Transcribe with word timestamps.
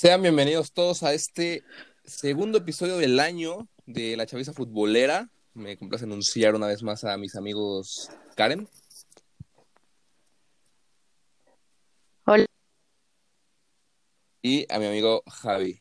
Sean 0.00 0.22
bienvenidos 0.22 0.70
todos 0.70 1.02
a 1.02 1.12
este 1.12 1.64
segundo 2.04 2.58
episodio 2.58 2.98
del 2.98 3.18
año 3.18 3.66
de 3.84 4.16
La 4.16 4.26
Chaviza 4.26 4.52
Futbolera. 4.52 5.28
Me 5.54 5.76
complace 5.76 6.04
anunciar 6.04 6.54
una 6.54 6.68
vez 6.68 6.84
más 6.84 7.02
a 7.02 7.16
mis 7.16 7.34
amigos 7.34 8.08
Karen. 8.36 8.68
Hola. 12.26 12.46
Y 14.40 14.72
a 14.72 14.78
mi 14.78 14.86
amigo 14.86 15.24
Javi. 15.26 15.80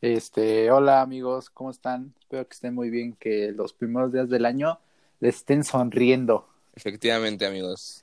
Este, 0.00 0.72
hola 0.72 1.02
amigos, 1.02 1.50
¿cómo 1.50 1.70
están? 1.70 2.12
Espero 2.18 2.48
que 2.48 2.54
estén 2.54 2.74
muy 2.74 2.90
bien, 2.90 3.14
que 3.14 3.52
los 3.52 3.72
primeros 3.72 4.12
días 4.12 4.28
del 4.28 4.44
año 4.44 4.80
les 5.20 5.36
estén 5.36 5.62
sonriendo. 5.62 6.48
Efectivamente, 6.74 7.46
amigos. 7.46 8.02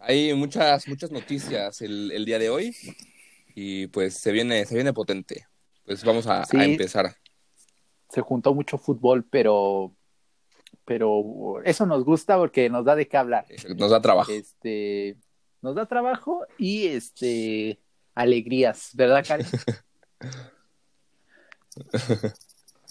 Hay 0.00 0.32
muchas, 0.34 0.88
muchas 0.88 1.10
noticias 1.10 1.80
el, 1.82 2.10
el 2.12 2.24
día 2.24 2.38
de 2.38 2.50
hoy 2.50 2.74
y 3.54 3.86
pues 3.88 4.14
se 4.14 4.32
viene, 4.32 4.64
se 4.64 4.74
viene 4.74 4.92
potente. 4.92 5.46
Pues 5.84 6.04
vamos 6.04 6.26
a, 6.26 6.44
Sí. 6.44 6.56
a 6.56 6.64
empezar. 6.64 7.14
Se 8.08 8.20
juntó 8.20 8.54
mucho 8.54 8.78
fútbol, 8.78 9.24
pero, 9.24 9.94
pero 10.84 11.60
eso 11.64 11.86
nos 11.86 12.04
gusta 12.04 12.36
porque 12.38 12.68
nos 12.70 12.84
da 12.84 12.96
de 12.96 13.08
qué 13.08 13.16
hablar. 13.16 13.46
Nos 13.76 13.90
da 13.90 14.00
trabajo. 14.00 14.30
Este, 14.32 15.16
nos 15.62 15.74
da 15.74 15.86
trabajo 15.86 16.46
y 16.58 16.86
este 16.86 17.80
alegrías, 18.14 18.90
¿verdad, 18.94 19.24
Karen? 19.26 19.46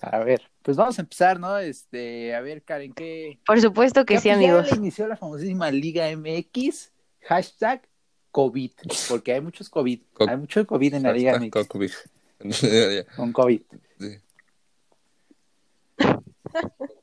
A 0.02 0.20
ver, 0.20 0.41
pues 0.62 0.78
vamos 0.78 0.98
a 0.98 1.02
empezar, 1.02 1.38
¿no? 1.41 1.58
Este, 1.58 2.34
a 2.34 2.39
ver, 2.39 2.64
Karen, 2.64 2.94
¿qué, 2.94 3.38
Por 3.45 3.59
supuesto 3.59 4.05
que 4.05 4.17
sí, 4.17 4.30
pues, 4.30 4.39
ya 4.39 4.58
amigos. 4.59 4.72
inició 4.78 5.08
la 5.08 5.17
famosísima 5.17 5.70
Liga 5.72 6.05
MX, 6.16 6.94
hashtag 7.22 7.82
COVID, 8.32 8.72
porque 9.09 9.34
hay 9.34 9.41
muchos 9.41 9.70
COVID, 9.70 10.00
Co- 10.14 10.30
hay 10.30 10.38
mucho 10.38 10.66
COVID 10.66 10.94
en 10.94 11.04
la 11.04 11.14
Liga 11.14 11.36
MX, 11.36 11.52
Cocovic. 11.52 11.94
con 13.16 13.31
COVID. 13.34 13.62
Sí. 14.00 14.17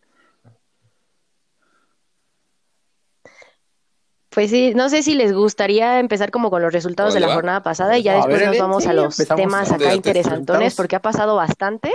Pues 4.31 4.51
sí, 4.51 4.75
no 4.75 4.91
sé 4.91 5.03
si 5.03 5.15
les 5.15 5.33
gustaría 5.33 5.99
empezar 5.99 6.31
como 6.31 6.51
con 6.51 6.61
los 6.61 6.71
resultados 6.71 7.15
de 7.15 7.21
la 7.21 7.33
jornada 7.33 7.63
pasada 7.63 7.97
y 7.97 8.03
ya 8.03 8.13
A 8.13 8.17
después 8.17 8.37
ver, 8.39 8.47
nos 8.49 8.57
sí, 8.57 8.61
vamos 8.61 8.87
a 8.87 8.93
los 8.93 9.17
temas 9.17 9.73
acá 9.73 9.95
interesantones 9.95 10.75
porque 10.75 10.95
ha 10.97 11.01
pasado 11.01 11.37
bastante. 11.37 11.91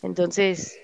Entonces, 0.00 0.78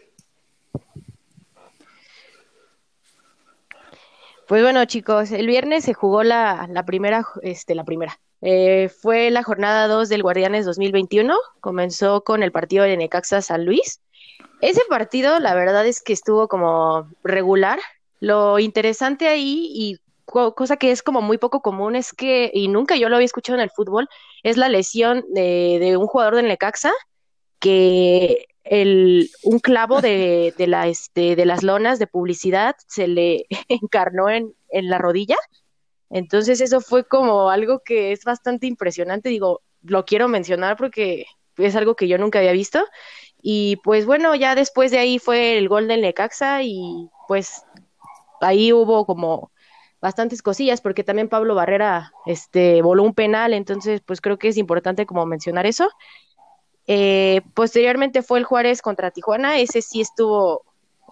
pues 4.47 4.63
bueno, 4.63 4.85
chicos, 4.85 5.31
el 5.33 5.47
viernes 5.47 5.85
se 5.85 5.95
jugó 5.95 6.23
la, 6.23 6.69
primera, 6.87 7.27
este, 7.43 7.75
la 7.75 7.85
primera. 7.85 8.19
Eh, 8.41 8.89
fue 8.89 9.31
la 9.31 9.43
jornada 9.43 9.87
2 9.89 10.09
del 10.09 10.23
Guardianes 10.23 10.65
2021. 10.67 11.37
Comenzó 11.61 12.23
con 12.25 12.43
el 12.43 12.53
partido 12.53 12.85
de 12.85 12.97
Necaxa 12.97 13.41
San 13.41 13.65
Luis. 13.65 14.01
Ese 14.61 14.83
partido, 14.89 15.39
la 15.39 15.55
verdad 15.55 15.87
es 15.87 16.03
que 16.03 16.13
estuvo 16.13 16.49
como 16.49 17.09
regular. 17.25 17.79
Lo 18.21 18.59
interesante 18.59 19.29
ahí 19.29 19.69
y 19.73 19.99
co- 20.25 20.55
cosa 20.55 20.77
que 20.77 20.91
es 20.91 21.03
como 21.03 21.23
muy 21.23 21.39
poco 21.39 21.61
común 21.63 21.97
es 21.97 22.13
que, 22.13 22.51
y 22.53 22.69
nunca 22.69 22.97
yo 22.97 23.09
lo 23.09 23.17
había 23.17 23.27
escuchado 23.27 23.59
en 23.59 23.63
el 23.65 23.71
fútbol, 23.71 24.09
es 24.43 24.57
la 24.57 24.69
lesión 24.69 25.25
de, 25.31 25.79
de 25.81 25.97
un 25.97 26.07
jugador 26.07 26.37
del 26.37 26.49
Necaxa 26.49 26.93
que 27.59 28.47
el, 28.65 29.31
un 29.43 29.59
clavo 29.59 30.01
de, 30.01 30.55
de, 30.57 30.67
la, 30.67 30.87
este, 30.87 31.37
de 31.37 31.47
las 31.47 31.63
lonas 31.63 31.99
de 31.99 32.07
publicidad 32.07 32.77
se 32.87 33.09
le 33.09 33.47
encarnó 33.69 34.29
en, 34.31 34.55
en 34.71 34.89
la 34.89 34.99
rodilla. 34.99 35.37
Entonces 36.11 36.61
eso 36.61 36.81
fue 36.81 37.05
como 37.05 37.51
algo 37.51 37.81
que 37.85 38.13
es 38.13 38.25
bastante 38.25 38.67
impresionante. 38.67 39.29
Digo, 39.29 39.63
lo 39.83 40.05
quiero 40.05 40.29
mencionar 40.29 40.77
porque 40.77 41.27
es 41.57 41.77
algo 41.77 41.97
que 41.97 42.09
yo 42.09 42.19
nunca 42.19 42.39
había 42.39 42.53
visto. 42.53 42.85
Y 43.41 43.77
pues 43.83 44.07
bueno, 44.07 44.35
ya 44.35 44.55
después 44.55 44.91
de 44.91 44.99
ahí 44.99 45.19
fue 45.19 45.59
el 45.59 45.69
gol 45.69 45.89
del 45.89 46.03
Necaxa 46.03 46.63
y 46.63 47.09
pues 47.27 47.65
ahí 48.41 48.73
hubo 48.73 49.05
como 49.07 49.51
bastantes 50.01 50.43
cosillas 50.43 50.81
porque 50.81 51.05
también 51.05 51.29
Pablo 51.29 51.55
Barrera 51.55 52.13
este 52.27 52.83
voló 52.83 53.05
un 53.05 53.15
penal, 53.15 53.53
entonces 53.55 54.01
pues 54.05 54.21
creo 54.21 54.37
que 54.39 54.49
es 54.49 54.57
importante 54.57 55.07
como 55.07 55.27
mencionar 55.27 55.67
eso. 55.67 55.89
Eh, 56.87 57.43
posteriormente 57.55 58.23
fue 58.23 58.39
el 58.39 58.45
Juárez 58.45 58.83
contra 58.83 59.11
Tijuana, 59.11 59.59
ese 59.59 59.83
sí 59.83 60.01
estuvo 60.01 60.65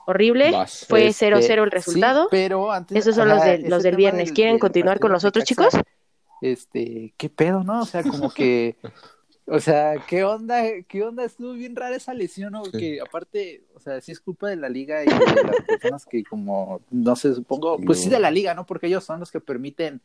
horrible, 0.07 0.51
Vas. 0.51 0.87
fue 0.89 1.07
Este, 1.07 1.31
0-0 1.31 1.63
el 1.63 1.71
resultado. 1.71 2.23
Sí, 2.25 2.29
pero 2.31 2.73
antes, 2.73 2.97
Esos 2.97 3.15
son 3.15 3.29
los, 3.29 3.39
ajá, 3.39 3.51
de, 3.51 3.69
los 3.69 3.83
del 3.83 3.97
viernes. 3.97 4.33
¿Quieren 4.33 4.55
del 4.55 4.61
continuar 4.61 4.99
con 4.99 5.13
los 5.13 5.25
otros, 5.25 5.45
chicos? 5.45 5.75
Este, 6.41 7.15
qué 7.17 7.29
pedo, 7.29 7.63
¿no? 7.63 7.83
O 7.83 7.87
sea, 7.87 8.03
como 8.03 8.31
que, 8.31 8.77
o 9.47 9.61
sea, 9.61 9.95
qué 10.09 10.25
onda, 10.25 10.63
qué 10.89 11.03
onda, 11.05 11.25
estuvo 11.25 11.53
bien 11.53 11.77
rara 11.77 11.97
esa 11.97 12.15
lesión, 12.15 12.53
¿no? 12.53 12.63
Porque 12.63 13.01
aparte, 13.01 13.65
o 13.75 13.81
sea, 13.81 14.01
sí 14.01 14.13
es 14.13 14.21
culpa 14.21 14.49
de 14.49 14.57
la 14.57 14.69
liga 14.69 15.03
y 15.05 15.07
de 15.07 15.13
las 15.15 15.63
personas 15.67 16.07
que 16.07 16.25
como, 16.25 16.81
no 16.91 17.15
sé, 17.15 17.35
supongo, 17.35 17.79
pues 17.79 18.01
sí 18.01 18.09
de 18.09 18.19
la 18.19 18.31
liga, 18.31 18.55
¿no? 18.55 18.67
Porque 18.67 18.87
ellos 18.87 19.05
son 19.05 19.21
los 19.21 19.31
que 19.31 19.41
permiten, 19.41 20.01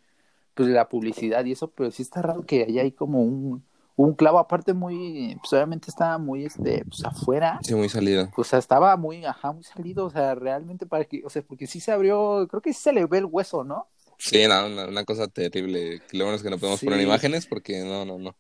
pues, 0.54 0.70
la 0.70 0.90
publicidad 0.90 1.44
y 1.46 1.54
eso, 1.54 1.70
pero 1.70 1.90
sí 1.90 2.04
está 2.04 2.22
raro 2.22 2.46
que 2.46 2.64
allá 2.64 2.82
hay 2.82 2.92
como 2.92 3.24
un, 3.24 3.64
un 3.98 4.14
clavo, 4.14 4.40
aparte 4.40 4.74
muy, 4.74 5.38
pues 5.42 5.54
obviamente 5.54 5.90
estaba 5.90 6.18
muy, 6.18 6.46
este, 6.46 6.84
pues 6.86 7.04
afuera, 7.06 7.60
Sí, 7.64 7.74
muy 7.76 7.88
salido. 7.90 8.30
o 8.36 8.44
sea, 8.44 8.60
estaba 8.60 8.96
muy, 8.98 9.24
ajá, 9.26 9.52
muy 9.54 9.64
salido, 9.64 10.06
o 10.06 10.10
sea, 10.10 10.36
realmente 10.36 10.86
para 10.86 11.06
que, 11.06 11.22
o 11.24 11.30
sea, 11.30 11.42
porque 11.42 11.66
sí 11.68 11.80
se 11.80 11.92
abrió, 11.92 12.46
creo 12.50 12.62
que 12.62 12.74
sí 12.74 12.82
se 12.82 12.94
le 12.94 13.06
ve 13.06 13.20
el 13.20 13.26
hueso, 13.26 13.64
¿no? 13.64 13.88
Sí, 14.18 14.46
no, 14.48 14.66
una, 14.68 14.88
una 14.88 15.04
cosa 15.06 15.28
terrible. 15.28 16.02
Lo 16.12 16.26
bueno 16.26 16.36
es 16.38 16.44
que 16.44 16.50
no 16.50 16.58
podemos 16.58 16.80
Sí. 16.80 16.86
poner 16.88 17.02
imágenes 17.02 17.46
porque 17.46 17.84
no, 17.84 18.06
no, 18.06 18.18
no. 18.18 18.36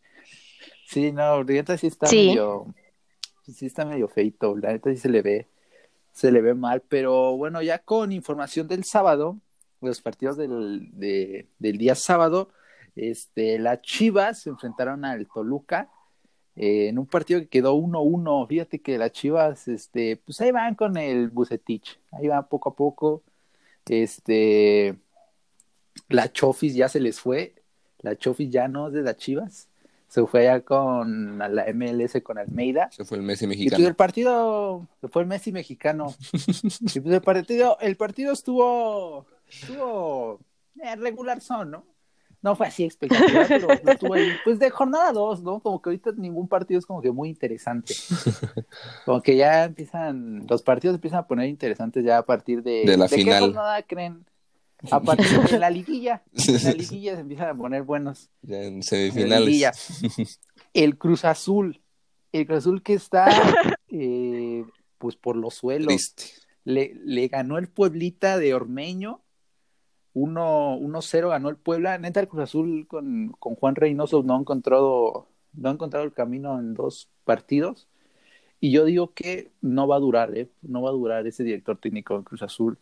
Sí, 0.87 1.11
no, 1.11 1.37
la 1.43 1.53
neta 1.53 1.77
sí 1.77 1.87
está 1.87 2.07
Sí. 2.07 2.27
medio, 2.27 2.73
sí 3.45 3.65
está 3.65 3.85
medio 3.85 4.07
feito, 4.07 4.55
la 4.57 4.71
neta 4.73 4.89
sí 4.91 4.97
se 4.97 5.09
le 5.09 5.21
ve, 5.21 5.47
se 6.13 6.31
le 6.31 6.41
ve 6.41 6.53
mal, 6.53 6.81
pero 6.87 7.35
bueno, 7.37 7.61
ya 7.61 7.79
con 7.79 8.11
información 8.11 8.67
del 8.67 8.83
sábado, 8.83 9.37
los 9.81 10.01
partidos 10.01 10.37
del, 10.37 10.89
de- 10.93 11.47
del 11.59 11.77
día 11.77 11.95
sábado, 11.95 12.49
este, 12.95 13.59
las 13.59 13.81
Chivas 13.81 14.39
se 14.41 14.49
enfrentaron 14.49 15.05
al 15.05 15.27
Toluca 15.27 15.89
eh, 16.55 16.87
en 16.87 16.97
un 16.97 17.05
partido 17.05 17.41
que 17.41 17.47
quedó 17.47 17.75
1-1, 17.75 18.47
fíjate 18.47 18.79
que 18.79 18.97
las 18.97 19.11
Chivas, 19.11 19.67
este, 19.67 20.17
pues 20.17 20.39
ahí 20.39 20.51
van 20.51 20.75
con 20.75 20.95
el 20.95 21.29
Bucetich, 21.29 21.99
ahí 22.11 22.27
van 22.29 22.47
poco 22.47 22.69
a 22.69 22.75
poco, 22.75 23.23
este, 23.89 24.95
la 26.07 26.31
Chofis 26.31 26.73
ya 26.73 26.87
se 26.87 27.01
les 27.01 27.19
fue, 27.19 27.55
la 27.99 28.15
Chofis 28.15 28.49
ya 28.49 28.69
no 28.69 28.87
es 28.87 28.93
de 28.93 29.01
las 29.01 29.17
Chivas, 29.17 29.67
se 30.07 30.25
fue 30.25 30.47
allá 30.47 30.61
con 30.61 31.37
la 31.39 31.65
MLS 31.73 32.21
con 32.23 32.37
Almeida. 32.37 32.87
Ese 32.89 33.03
fue 33.03 33.17
el 33.17 33.23
Messi 33.23 33.43
Y 33.43 33.47
pues 33.47 33.57
mexicano. 33.57 33.87
el 33.87 33.95
partido 33.95 34.87
fue 35.11 35.23
el 35.23 35.27
Messi 35.27 35.51
mexicano. 35.51 36.15
y 36.31 36.99
pues 37.01 37.15
el 37.15 37.21
partido, 37.21 37.77
el 37.81 37.97
partido 37.97 38.31
estuvo, 38.31 39.25
estuvo 39.49 40.39
eh, 40.81 40.95
regular 40.95 41.41
son, 41.41 41.71
¿no? 41.71 41.94
No 42.45 42.55
fue 42.55 42.67
así 42.67 42.83
espectacular, 42.83 43.47
pero 43.83 43.91
estuvo 43.91 44.13
ahí. 44.13 44.29
Pues 44.43 44.59
de 44.59 44.69
jornada 44.69 45.11
2, 45.11 45.41
¿no? 45.41 45.61
Como 45.61 45.81
que 45.81 45.89
ahorita 45.89 46.11
ningún 46.15 46.47
partido 46.47 46.77
es 46.77 46.85
como 46.85 47.01
que 47.01 47.09
muy 47.09 47.29
interesante. 47.29 47.95
Como 49.05 49.19
que 49.23 49.35
ya 49.35 49.63
empiezan, 49.63 50.45
los 50.47 50.61
partidos 50.61 50.93
empiezan 50.93 51.21
a 51.21 51.27
poner 51.27 51.49
interesantes 51.49 52.05
ya 52.05 52.19
a 52.19 52.23
partir 52.23 52.61
de... 52.61 52.83
De 52.85 52.97
la 52.97 53.07
qué 53.07 53.15
final. 53.15 53.45
jornada 53.45 53.81
creen? 53.81 54.25
A 54.91 54.99
partir 54.99 55.41
de 55.41 55.57
la 55.57 55.71
liguilla. 55.71 56.21
En 56.47 56.63
la 56.63 56.71
liguilla 56.73 57.15
se 57.15 57.21
empiezan 57.21 57.49
a 57.49 57.55
poner 57.55 57.81
buenos. 57.81 58.29
Ya 58.43 58.61
en 58.61 58.83
semifinales. 58.83 60.03
El 60.75 60.99
Cruz 60.99 61.25
Azul. 61.25 61.81
El 62.31 62.45
Cruz 62.45 62.59
Azul 62.59 62.83
que 62.83 62.93
está 62.93 63.27
eh, 63.89 64.63
pues 64.99 65.15
por 65.15 65.35
los 65.35 65.55
suelos. 65.55 65.87
Triste. 65.87 66.25
Le, 66.63 66.93
le 67.03 67.27
ganó 67.27 67.57
el 67.57 67.69
Pueblita 67.69 68.37
de 68.37 68.53
Ormeño. 68.53 69.24
1 70.15 70.77
1-0 70.79 71.29
ganó 71.29 71.49
el 71.49 71.57
Puebla. 71.57 71.97
Neta, 71.99 72.21
el 72.21 72.27
Cruz 72.27 72.43
Azul 72.43 72.87
con, 72.87 73.35
con 73.37 73.55
Juan 73.55 73.75
Reynoso 73.75 74.23
no 74.23 74.35
ha 74.35 74.39
encontrado, 74.39 75.27
no 75.53 75.69
ha 75.69 75.73
encontrado 75.73 76.05
el 76.05 76.13
camino 76.13 76.57
en 76.57 76.73
dos 76.73 77.09
partidos. 77.25 77.87
Y 78.61 78.71
yo 78.71 78.85
digo 78.85 79.13
que 79.13 79.51
no 79.61 79.87
va 79.87 79.97
a 79.97 79.99
durar, 79.99 80.35
¿eh? 80.35 80.49
No 80.61 80.81
va 80.81 80.89
a 80.89 80.93
durar 80.93 81.27
ese 81.27 81.43
director 81.43 81.77
técnico 81.77 82.17
de 82.17 82.23
Cruz 82.23 82.41
Azul. 82.41 82.77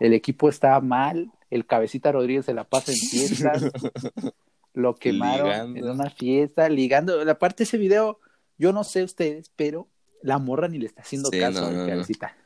El 0.00 0.12
equipo 0.12 0.48
está 0.48 0.78
mal. 0.80 1.30
El 1.50 1.64
Cabecita 1.66 2.10
Rodríguez 2.12 2.44
se 2.44 2.52
la 2.52 2.64
pasa 2.64 2.90
en 2.92 2.98
fiestas. 2.98 3.64
Lo 4.74 4.96
quemaron 4.96 5.46
Ligando. 5.46 5.78
en 5.78 5.88
una 5.88 6.10
fiesta, 6.10 6.68
ligando. 6.68 7.18
Aparte 7.30 7.62
ese 7.62 7.78
video, 7.78 8.18
yo 8.58 8.72
no 8.74 8.84
sé 8.84 9.04
ustedes, 9.04 9.50
pero 9.56 9.88
la 10.20 10.38
morra 10.38 10.68
ni 10.68 10.78
le 10.78 10.86
está 10.86 11.00
haciendo 11.02 11.30
Sí, 11.30 11.38
caso 11.38 11.60
no, 11.62 11.66
al 11.68 11.76
no. 11.76 11.86
Cabecita. 11.86 12.36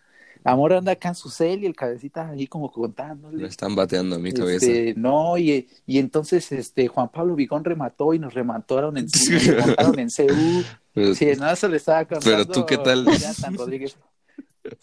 Morra 0.44 0.78
anda 0.78 0.92
acá 0.92 1.10
en 1.10 1.14
su 1.14 1.30
cel 1.30 1.62
y 1.62 1.66
el 1.66 1.76
Cabecita 1.76 2.28
ahí 2.30 2.46
como 2.46 2.72
contándole. 2.72 3.42
Me 3.42 3.48
están 3.48 3.74
bateando 3.74 4.16
a 4.16 4.18
mi 4.18 4.32
cabeza. 4.32 4.66
Este, 4.66 4.94
no, 4.96 5.36
y, 5.36 5.68
y 5.86 5.98
entonces 5.98 6.50
este 6.52 6.88
Juan 6.88 7.10
Pablo 7.10 7.34
Vigón 7.34 7.64
remató 7.64 8.14
y 8.14 8.18
nos 8.18 8.34
remataron 8.34 8.96
en, 8.96 9.04
nos 9.04 9.46
remontaron 9.46 9.98
en 9.98 10.08
CU. 10.08 10.64
Pero, 10.92 11.14
Sí, 11.14 11.26
no, 11.38 11.48
eso 11.48 11.68
le 11.68 11.76
estaba 11.76 12.04
contando. 12.04 12.24
Pero 12.24 12.46
tú, 12.46 12.66
¿qué 12.66 12.76
tal? 12.76 13.04
Jonathan 13.04 13.56
Rodríguez. 13.56 13.96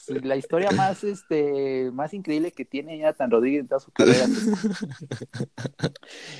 la 0.07 0.37
historia 0.37 0.71
más, 0.71 1.03
este, 1.03 1.91
más 1.91 2.13
increíble 2.13 2.51
que 2.51 2.63
tiene 2.63 2.97
Jonathan 2.97 3.29
Rodríguez 3.29 3.61
en 3.61 3.67
toda 3.67 3.81
su 3.81 3.91
carrera. 3.91 4.25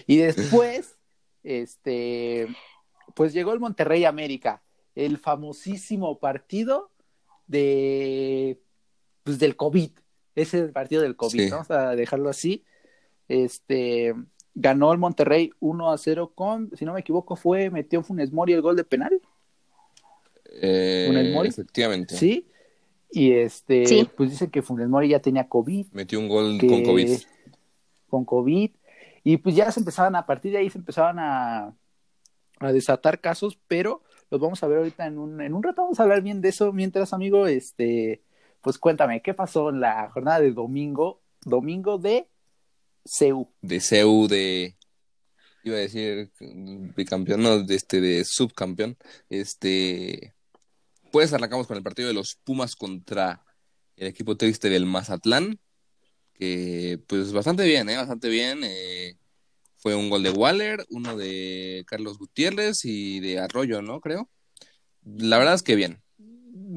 y 0.08 0.18
después, 0.18 0.96
este, 1.44 2.48
pues 3.14 3.34
llegó 3.34 3.52
el 3.52 3.60
Monterrey 3.60 4.06
América, 4.06 4.64
el 4.96 5.18
famosísimo 5.18 6.18
partido 6.20 6.92
de, 7.48 8.62
pues 9.28 9.40
del 9.40 9.56
COVID. 9.58 9.92
Ese 10.36 10.58
es 10.60 10.64
el 10.64 10.72
partido 10.72 11.02
del 11.02 11.16
COVID, 11.18 11.40
Sí. 11.46 11.50
vamos 11.50 11.70
a 11.70 11.96
dejarlo 11.96 12.30
así. 12.30 12.64
Este, 13.28 14.14
ganó 14.56 14.92
el 14.94 14.98
Monterrey 15.00 15.52
1 15.60 15.92
a 15.92 15.98
0 15.98 16.32
con, 16.34 16.72
si 16.78 16.86
no 16.86 16.94
me 16.94 17.02
equivoco, 17.02 17.36
fue, 17.36 17.70
metió 17.70 18.02
Funes 18.04 18.32
Mori 18.32 18.54
el 18.54 18.62
gol 18.62 18.76
de 18.78 18.84
penal. 18.86 19.20
Eh, 20.62 21.06
¿Funes 21.08 21.34
Mori? 21.34 21.50
Efectivamente. 21.50 22.16
Sí. 22.16 22.48
Y 23.12 23.32
este, 23.34 23.86
Sí. 23.86 24.10
pues 24.16 24.30
dice 24.32 24.50
que 24.50 24.62
Funes 24.62 24.88
Mori 24.88 25.10
ya 25.10 25.20
tenía 25.20 25.48
COVID, 25.48 25.88
Metió 25.92 26.20
un 26.20 26.28
gol 26.30 26.58
que- 26.60 26.68
con 26.68 26.84
COVID. 26.84 27.18
con 28.10 28.26
COVID. 28.26 28.72
Y 29.24 29.38
pues 29.38 29.56
ya 29.56 29.72
se 29.72 29.80
empezaban, 29.82 30.16
a 30.16 30.26
partir 30.26 30.52
de 30.54 30.60
ahí 30.60 30.70
se 30.70 30.78
empezaban 30.78 31.20
a, 31.20 31.74
a 32.60 32.72
desatar 32.72 33.20
casos, 33.20 33.60
pero 33.68 34.02
los 34.32 34.40
vamos 34.40 34.62
a 34.64 34.68
ver 34.68 34.78
ahorita 34.80 35.06
en 35.08 35.18
un, 35.18 35.42
en 35.42 35.54
un 35.54 35.64
rato, 35.64 35.82
vamos 35.84 36.00
a 36.00 36.04
hablar 36.04 36.22
bien 36.22 36.42
de 36.42 36.50
eso. 36.50 36.72
Mientras, 36.74 37.12
amigo, 37.14 37.48
este, 37.48 38.22
pues 38.68 38.80
cuéntame, 38.80 39.22
¿qué 39.22 39.34
pasó 39.34 39.70
en 39.70 39.80
la 39.80 40.10
jornada 40.10 40.42
de 40.42 40.52
domingo? 40.52 41.22
Domingo 41.46 41.98
de 41.98 42.28
CEU. 43.06 43.50
De 43.62 43.80
CEU, 43.80 44.28
de. 44.28 44.76
Iba 45.64 45.78
a 45.78 45.80
decir 45.80 46.34
bicampeón, 46.38 47.44
no, 47.44 47.64
de, 47.64 47.76
este, 47.76 48.02
de 48.02 48.26
subcampeón. 48.26 48.98
Este. 49.30 50.36
Pues 51.14 51.32
arrancamos 51.32 51.66
con 51.66 51.78
el 51.78 51.84
partido 51.84 52.10
de 52.10 52.14
los 52.14 52.36
Pumas 52.44 52.76
contra 52.76 53.46
el 53.96 54.08
equipo 54.08 54.36
triste 54.36 54.70
del 54.70 54.86
Mazatlán. 54.86 55.62
Que, 56.34 57.00
pues, 57.08 57.32
bastante 57.32 57.64
bien, 57.64 57.88
¿eh? 57.88 57.96
Bastante 57.96 58.28
bien. 58.28 58.66
eh, 58.66 59.18
fue 59.78 59.96
un 59.96 60.10
gol 60.10 60.24
de 60.24 60.32
Waller, 60.32 60.86
uno 60.90 61.16
de 61.16 61.86
Carlos 61.88 62.18
Gutiérrez 62.18 62.84
y 62.84 63.22
de 63.22 63.40
Arroyo, 63.40 63.82
¿no? 63.82 64.02
Creo. 64.02 64.30
La 65.06 65.38
verdad 65.38 65.54
es 65.54 65.64
que 65.64 65.78
bien. 65.78 66.04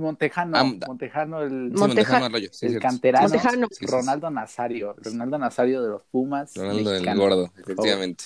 Montejano, 0.00 0.56
Ah, 0.56 0.64
Montejano, 0.86 1.42
el, 1.42 1.48
Sí, 1.48 1.54
Monteja- 1.54 1.86
Montejano 1.86 2.24
Arroyo. 2.26 2.48
sí, 2.52 2.66
el 2.66 2.78
canterano, 2.80 3.28
Montejano. 3.28 3.68
Ronaldo 3.82 4.30
Nazario, 4.30 4.94
Ronaldo 4.98 5.38
Nazario 5.38 5.82
de 5.82 5.88
los 5.90 6.02
Pumas. 6.04 6.54
Ronaldo 6.56 6.90
del. 6.90 7.16
Gordo, 7.16 7.52
efectivamente. 7.58 8.24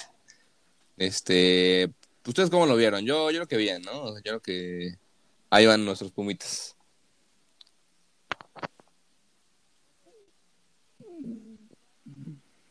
Este, 0.97 1.93
¿ustedes 2.27 2.51
cómo 2.51 2.67
lo 2.67 2.77
vieron? 2.77 3.05
Yo, 3.05 3.31
yo 3.31 3.39
creo 3.39 3.49
que 3.49 3.57
bien, 3.57 3.83
¿no? 3.83 4.03
O 4.05 4.13
sea, 4.13 4.23
yo 4.23 4.31
creo 4.31 4.41
que 4.41 4.97
ahí 5.51 5.67
van 5.67 5.85
nuestros 5.85 6.13
pumitas. 6.13 6.77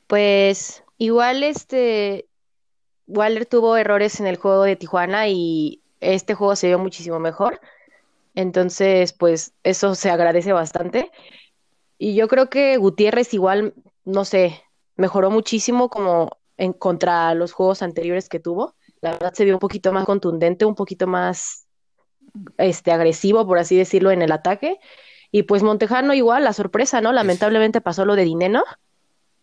Pues 0.07 0.83
igual 0.97 1.43
este 1.43 2.27
Waller 3.07 3.45
tuvo 3.45 3.77
errores 3.77 4.19
en 4.19 4.27
el 4.27 4.37
juego 4.37 4.63
de 4.63 4.75
Tijuana 4.75 5.27
y 5.27 5.81
este 5.99 6.33
juego 6.33 6.55
se 6.55 6.67
vio 6.67 6.79
muchísimo 6.79 7.19
mejor. 7.19 7.59
Entonces, 8.35 9.13
pues 9.13 9.53
eso 9.63 9.95
se 9.95 10.09
agradece 10.09 10.53
bastante. 10.53 11.11
Y 11.97 12.15
yo 12.15 12.27
creo 12.27 12.49
que 12.49 12.77
Gutiérrez 12.77 13.33
igual, 13.33 13.73
no 14.05 14.25
sé, 14.25 14.61
mejoró 14.95 15.31
muchísimo 15.31 15.89
como 15.89 16.37
en 16.57 16.73
contra 16.73 17.33
los 17.35 17.53
juegos 17.53 17.81
anteriores 17.81 18.29
que 18.29 18.39
tuvo. 18.39 18.75
La 19.01 19.11
verdad 19.11 19.33
se 19.33 19.45
vio 19.45 19.55
un 19.55 19.59
poquito 19.59 19.91
más 19.93 20.05
contundente, 20.05 20.65
un 20.65 20.75
poquito 20.75 21.07
más 21.07 21.67
este 22.57 22.91
agresivo, 22.91 23.45
por 23.47 23.59
así 23.59 23.77
decirlo, 23.77 24.11
en 24.11 24.21
el 24.21 24.31
ataque. 24.31 24.79
Y 25.31 25.43
pues 25.43 25.63
Montejano 25.63 26.13
igual, 26.13 26.43
la 26.43 26.53
sorpresa, 26.53 27.01
¿no? 27.01 27.11
Lamentablemente 27.11 27.81
pasó 27.81 28.05
lo 28.05 28.15
de 28.15 28.23
Dineno 28.25 28.63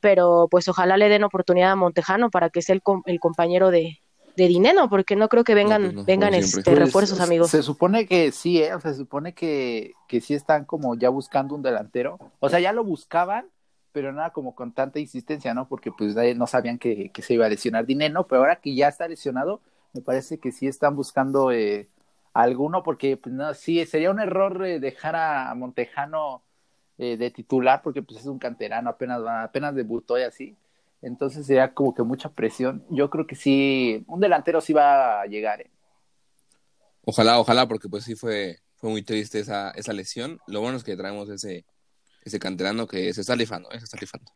pero 0.01 0.49
pues 0.51 0.69
ojalá 0.69 0.97
le 0.97 1.09
den 1.09 1.25
oportunidad 1.25 1.73
a 1.73 1.77
Montejano 1.77 2.31
para 2.31 2.51
que 2.51 2.63
sea 2.63 2.75
el, 2.75 2.83
com- 2.83 3.03
el 3.07 3.21
compañero 3.21 3.71
de, 3.71 3.99
de 4.37 4.49
Dineno, 4.49 4.89
porque 4.89 5.17
no 5.17 5.29
creo 5.29 5.45
que 5.45 5.55
vengan, 5.55 5.83
No, 5.83 5.89
pues 5.89 5.95
no, 5.97 6.05
vengan 6.05 6.35
este, 6.35 6.63
Pues, 6.63 6.79
refuerzos, 6.79 7.21
amigos. 7.21 7.51
Se 7.51 7.63
supone 7.63 8.07
que 8.07 8.33
sí, 8.33 8.63
¿eh? 8.63 8.75
O 8.75 8.81
sea, 8.81 8.93
se 8.93 8.99
supone 8.99 9.35
que, 9.35 9.93
que 10.09 10.21
sí 10.21 10.35
están 10.35 10.65
como 10.65 10.95
ya 10.95 11.09
buscando 11.09 11.55
un 11.55 11.63
delantero. 11.63 12.19
O 12.39 12.49
sea, 12.49 12.61
ya 12.61 12.73
lo 12.73 12.85
buscaban, 12.85 13.47
pero 13.93 14.13
nada 14.13 14.31
como 14.31 14.55
con 14.55 14.73
tanta 14.73 14.99
insistencia, 14.99 15.53
¿no? 15.55 15.69
Porque 15.69 15.91
pues 15.93 16.15
no 16.37 16.47
sabían 16.47 16.79
que, 16.79 17.11
que 17.11 17.23
se 17.23 17.35
iba 17.35 17.47
a 17.47 17.49
lesionar 17.49 17.87
Dineno, 17.87 18.27
pero 18.27 18.41
ahora 18.41 18.57
que 18.57 18.75
ya 18.75 18.89
está 18.89 19.09
lesionado, 19.09 19.61
me 19.93 20.01
parece 20.01 20.39
que 20.39 20.53
sí 20.53 20.67
están 20.67 20.95
buscando 20.97 21.51
eh, 21.53 21.89
alguno, 22.33 22.83
porque 22.83 23.17
pues 23.17 23.35
no, 23.35 23.53
sí, 23.55 23.85
sería 23.87 24.11
un 24.11 24.21
error 24.21 24.65
eh, 24.65 24.79
dejar 24.81 25.17
a 25.17 25.53
Montejano 25.55 26.43
eh, 26.99 27.17
de 27.17 27.31
titular, 27.31 27.83
porque 27.83 28.03
pues 28.03 28.21
es 28.21 28.27
un 28.27 28.39
canterano, 28.39 28.91
apenas, 28.91 29.25
va- 29.25 29.43
apenas 29.43 29.75
debutó 29.75 30.19
y 30.19 30.23
así. 30.23 30.57
Entonces 31.03 31.47
sería 31.47 31.73
como 31.73 31.95
que 31.95 32.03
mucha 32.03 32.31
presión. 32.31 32.85
Yo 32.91 33.09
creo 33.11 33.27
que 33.27 33.35
sí, 33.35 34.05
un 34.07 34.21
delantero 34.21 34.61
sí 34.61 34.73
va 34.73 35.23
a 35.23 35.27
llegar, 35.27 35.63
¿eh? 35.63 35.71
Ojalá, 37.03 37.41
ojalá, 37.41 37.67
porque 37.67 37.89
pues 37.89 38.05
sí 38.05 38.15
fue, 38.15 38.59
fue 38.77 38.91
muy 38.91 39.03
triste 39.03 39.41
esa, 39.41 39.71
esa 39.71 39.93
lesión. 39.93 40.39
Lo 40.47 40.61
bueno 40.61 40.77
es 40.77 40.85
que 40.85 40.97
traemos 40.97 41.29
ese, 41.31 41.65
ese 42.23 42.39
canterano 42.39 42.87
que 42.87 43.13
se 43.15 43.23
está 43.23 43.35
rifando, 43.35 43.71
¿eh? 43.71 43.79
Se 43.79 43.85
está 43.85 43.97
rifando. 43.97 44.31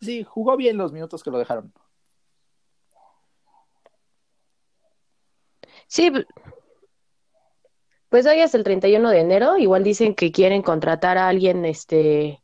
Sí, 0.00 0.24
jugó 0.24 0.56
bien 0.56 0.76
los 0.76 0.92
minutos 0.92 1.22
que 1.22 1.30
lo 1.30 1.38
dejaron. 1.38 1.72
Sí, 5.88 6.10
pues 8.08 8.26
hoy 8.26 8.40
es 8.40 8.54
el 8.54 8.64
31 8.64 9.10
de 9.10 9.20
enero, 9.20 9.58
igual 9.58 9.84
dicen 9.84 10.14
que 10.14 10.32
quieren 10.32 10.62
contratar 10.62 11.18
a 11.18 11.28
alguien, 11.28 11.64
este, 11.64 12.42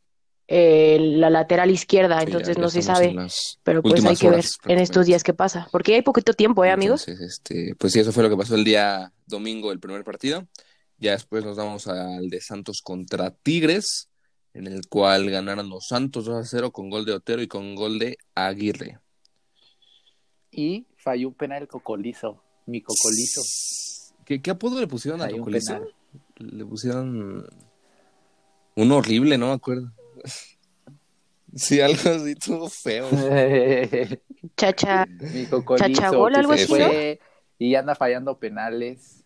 eh, 0.55 0.99
la 0.99 1.29
lateral 1.31 1.71
izquierda, 1.71 2.19
Sí, 2.19 2.25
entonces 2.27 2.47
ya- 2.49 2.53
ya 2.53 2.61
no 2.61 2.69
se 2.69 2.81
sabe, 2.83 3.15
pero 3.63 3.81
pues 3.81 4.05
hay 4.05 4.15
que 4.15 4.29
ver 4.29 4.45
en 4.65 4.77
estos 4.77 5.05
días 5.07 5.23
qué 5.23 5.33
pasa, 5.33 5.67
porque 5.71 5.95
hay 5.95 6.01
poquito 6.03 6.33
tiempo, 6.33 6.63
¿eh, 6.63 6.69
amigos? 6.69 7.07
Entonces, 7.07 7.37
este, 7.39 7.73
pues 7.75 7.93
sí, 7.93 7.99
eso 7.99 8.11
fue 8.11 8.21
lo 8.23 8.29
que 8.29 8.37
pasó 8.37 8.53
el 8.55 8.63
día 8.63 9.11
domingo, 9.25 9.71
el 9.71 9.79
primer 9.79 10.03
partido. 10.03 10.47
Ya 10.99 11.13
después 11.13 11.43
nos 11.43 11.57
vamos 11.57 11.87
al 11.87 12.29
de 12.29 12.39
Santos 12.39 12.81
contra 12.83 13.31
Tigres, 13.31 14.09
en 14.53 14.67
el 14.67 14.87
cual 14.87 15.29
ganaron 15.31 15.67
los 15.69 15.87
Santos 15.87 16.25
2 16.25 16.35
a 16.35 16.43
0 16.47 16.71
con 16.71 16.91
gol 16.91 17.05
de 17.05 17.13
Otero 17.13 17.41
y 17.41 17.47
con 17.47 17.73
gol 17.73 17.97
de 17.97 18.17
Aguirre. 18.35 18.99
Y 20.51 20.85
falló 20.97 21.29
un 21.29 21.33
penal 21.33 21.63
el 21.63 21.67
Cocolizo, 21.67 22.43
mi 22.67 22.81
Cocolizo. 22.81 23.41
¿Qué, 24.23 24.39
qué 24.41 24.51
apodo 24.51 24.79
le 24.79 24.85
pusieron 24.87 25.19
a 25.21 25.23
Falló 25.23 25.37
un 25.37 25.41
Cocolizo? 25.41 25.73
penal. 25.73 25.93
Le 26.37 26.65
pusieron 26.65 27.47
un 28.75 28.91
horrible, 28.91 29.37
no 29.39 29.47
me 29.47 29.53
acuerdo. 29.53 29.91
Sí, 31.55 31.79
algo 31.81 31.99
así, 32.09 32.35
todo 32.35 32.69
feo. 32.69 33.09
Chacha, 34.57 35.05
mi 35.07 35.45
Chachagol, 35.77 36.35
algo 36.35 36.53
así, 36.53 37.19
y 37.59 37.75
anda 37.75 37.95
fallando 37.95 38.37
penales. 38.39 39.19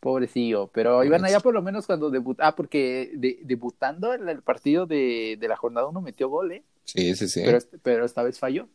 Pobrecillo, 0.00 0.68
pero 0.68 1.02
iban 1.02 1.24
allá 1.24 1.40
por 1.40 1.52
lo 1.54 1.60
menos 1.60 1.86
cuando 1.86 2.08
debutó. 2.08 2.44
Ah, 2.44 2.54
porque 2.54 3.10
de- 3.14 3.40
debutando 3.42 4.14
en 4.14 4.28
el 4.28 4.42
partido 4.42 4.86
de, 4.86 5.36
de 5.40 5.48
la 5.48 5.56
jornada 5.56 5.88
uno 5.88 6.00
metió 6.00 6.28
gol, 6.28 6.52
¿eh? 6.52 6.62
Sí, 6.84 7.16
sí, 7.16 7.26
sí. 7.28 7.42
Pero, 7.44 7.58
este- 7.58 7.78
pero 7.78 8.04
esta 8.04 8.22
vez 8.22 8.38
falló. 8.38 8.68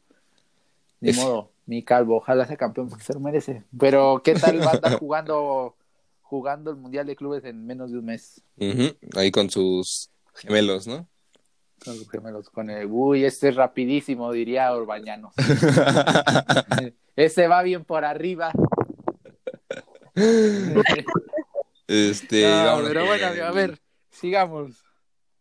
Ni 1.00 1.14
modo, 1.14 1.52
mi 1.66 1.82
calvo, 1.82 2.18
ojalá 2.18 2.46
sea 2.46 2.58
campeón 2.58 2.90
porque 2.90 3.06
se 3.06 3.14
lo 3.14 3.22
merece. 3.22 3.64
Pero, 3.80 4.22
¿qué 4.22 4.34
tal 4.36 4.60
va 4.68 4.72
a 4.72 4.76
estar 4.76 4.94
jugando, 5.00 5.78
jugando 6.24 6.72
el 6.72 6.78
Mundial 6.78 7.06
de 7.08 7.16
Clubes 7.16 7.46
en 7.46 7.66
menos 7.66 7.92
de 7.92 8.00
un 8.00 8.06
mes? 8.06 8.42
Ahí 9.16 9.32
con 9.32 9.50
sus 9.50 10.10
gemelos, 10.34 10.88
¿no? 10.88 11.08
Con 11.84 11.98
los 11.98 12.10
gemelos, 12.10 12.50
con 12.50 12.70
el. 12.70 12.88
Uy, 12.90 13.26
este 13.26 13.50
es 13.50 13.56
rapidísimo, 13.56 14.32
diría 14.32 14.72
Orbañanos. 14.74 15.34
Ese 17.16 17.48
va 17.48 17.62
bien 17.62 17.84
por 17.84 18.06
arriba. 18.06 18.52
Este, 21.88 22.42
No, 22.44 22.66
vámonos 22.66 22.88
pero 22.88 23.00
con 23.02 23.08
bueno, 23.10 23.28
el- 23.28 23.42
a 23.42 23.52
ver, 23.52 23.80
sigamos. 24.12 24.84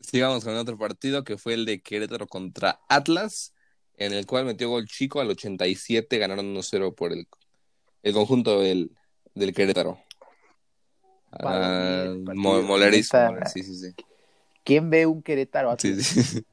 Sigamos 0.00 0.44
con 0.44 0.56
otro 0.56 0.76
partido 0.76 1.22
que 1.22 1.38
fue 1.38 1.54
el 1.54 1.64
de 1.64 1.80
Querétaro 1.80 2.26
contra 2.26 2.80
Atlas, 2.88 3.54
en 3.96 4.12
el 4.12 4.26
cual 4.26 4.44
metió 4.44 4.68
gol 4.68 4.87
chico 4.87 5.20
al 5.20 5.30
87, 5.30 6.18
ganaron 6.18 6.46
1-0 6.56 6.92
por 6.94 7.12
el, 7.12 7.28
el 8.02 8.12
conjunto 8.12 8.61
del, 8.61 8.90
del 9.34 9.54
Querétaro. 9.54 9.99
Ah, 11.30 12.02
el 12.04 12.25
molerísimo, 12.34 13.37
sí, 13.46 13.62
sí, 13.62 13.76
sí. 13.76 13.94
¿Quién 14.64 14.90
ve 14.90 15.07
un 15.07 15.23
Querétaro? 15.23 15.75
Sí, 15.78 16.02
sí. 16.02 16.45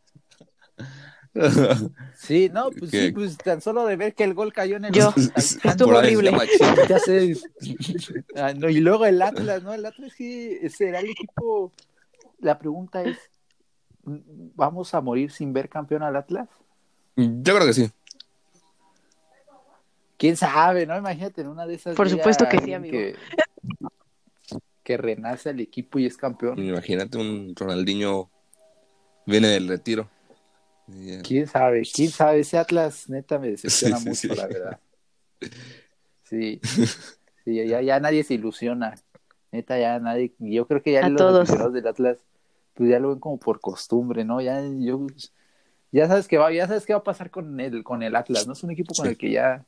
Sí, 2.17 2.49
no, 2.51 2.71
pues 2.71 2.91
¿Qué? 2.91 3.07
sí, 3.07 3.11
pues 3.11 3.37
tan 3.37 3.61
solo 3.61 3.85
de 3.85 3.95
ver 3.95 4.13
que 4.13 4.23
el 4.23 4.33
gol 4.33 4.51
cayó 4.51 4.77
en 4.77 4.85
el. 4.85 4.93
Yo. 4.93 5.13
Estuvo 5.63 5.97
ahí 5.97 6.15
se 6.15 6.17
horrible. 6.17 6.31
Ya 6.87 6.99
sé. 6.99 7.35
Ah, 8.35 8.53
no, 8.53 8.67
y 8.69 8.79
luego 8.79 9.05
el 9.05 9.21
Atlas, 9.21 9.63
¿no? 9.63 9.73
El 9.73 9.85
Atlas 9.85 10.11
sí 10.15 10.57
será 10.69 10.99
el 10.99 11.11
equipo. 11.11 11.71
La 12.39 12.57
pregunta 12.57 13.03
es: 13.03 13.17
¿vamos 14.03 14.93
a 14.93 15.01
morir 15.01 15.31
sin 15.31 15.53
ver 15.53 15.69
campeón 15.69 16.03
al 16.03 16.15
Atlas? 16.15 16.49
Yo 17.15 17.55
creo 17.55 17.67
que 17.67 17.73
sí. 17.73 17.91
¿Quién 20.17 20.35
sabe, 20.35 20.85
no? 20.85 20.97
Imagínate 20.97 21.41
en 21.41 21.47
una 21.47 21.65
de 21.65 21.75
esas. 21.75 21.95
Por 21.95 22.09
supuesto 22.09 22.47
que 22.49 22.59
sí, 22.59 22.73
amigo. 22.73 22.91
Que, 22.91 23.15
que 24.89 24.97
renace 24.97 25.51
el 25.51 25.59
equipo 25.59 25.99
y 25.99 26.07
es 26.07 26.17
campeón. 26.17 26.57
Imagínate 26.57 27.19
un 27.19 27.53
Ronaldinho 27.55 28.31
viene 29.27 29.49
del 29.49 29.67
retiro. 29.67 30.09
¿Quién 31.23 31.45
sabe? 31.45 31.83
¿Quién 31.93 32.09
sabe? 32.09 32.39
Ese 32.39 32.57
Atlas 32.57 33.07
neta 33.07 33.37
me 33.37 33.51
decepciona 33.51 33.99
mucho, 33.99 34.33
la 34.33 34.47
verdad. 34.47 34.79
Sí, 36.23 36.59
sí 37.43 37.67
ya, 37.67 37.81
ya 37.81 37.99
nadie 37.99 38.23
se 38.23 38.35
ilusiona. 38.35 38.93
Neta, 39.51 39.79
ya 39.79 39.99
nadie. 39.99 40.33
Yo 40.39 40.67
creo 40.67 40.81
que 40.83 40.91
ya 40.93 41.05
A 41.05 41.09
los 41.09 41.17
todos. 41.17 41.39
aficionados 41.41 41.73
del 41.73 41.87
Atlas, 41.87 42.17
pues 42.75 42.89
ya 42.89 42.99
lo 42.99 43.09
ven 43.09 43.19
como 43.19 43.39
por 43.39 43.59
costumbre, 43.59 44.23
¿no? 44.25 44.39
Ya, 44.41 44.61
yo, 44.79 45.05
ya 45.91 46.07
sabes 46.07 46.27
que 46.27 46.37
va, 46.37 46.51
ya 46.53 46.67
sabes 46.67 46.85
qué 46.85 46.93
va 46.93 46.99
a 46.99 47.03
pasar 47.03 47.31
con 47.31 47.59
el, 47.59 47.83
con 47.83 48.03
el 48.03 48.15
Atlas, 48.15 48.45
¿no? 48.45 48.53
Es 48.53 48.63
un 48.63 48.69
equipo 48.71 48.93
con 48.93 49.05
Sí. 49.05 49.11
el 49.11 49.17
que 49.17 49.31
ya 49.31 49.65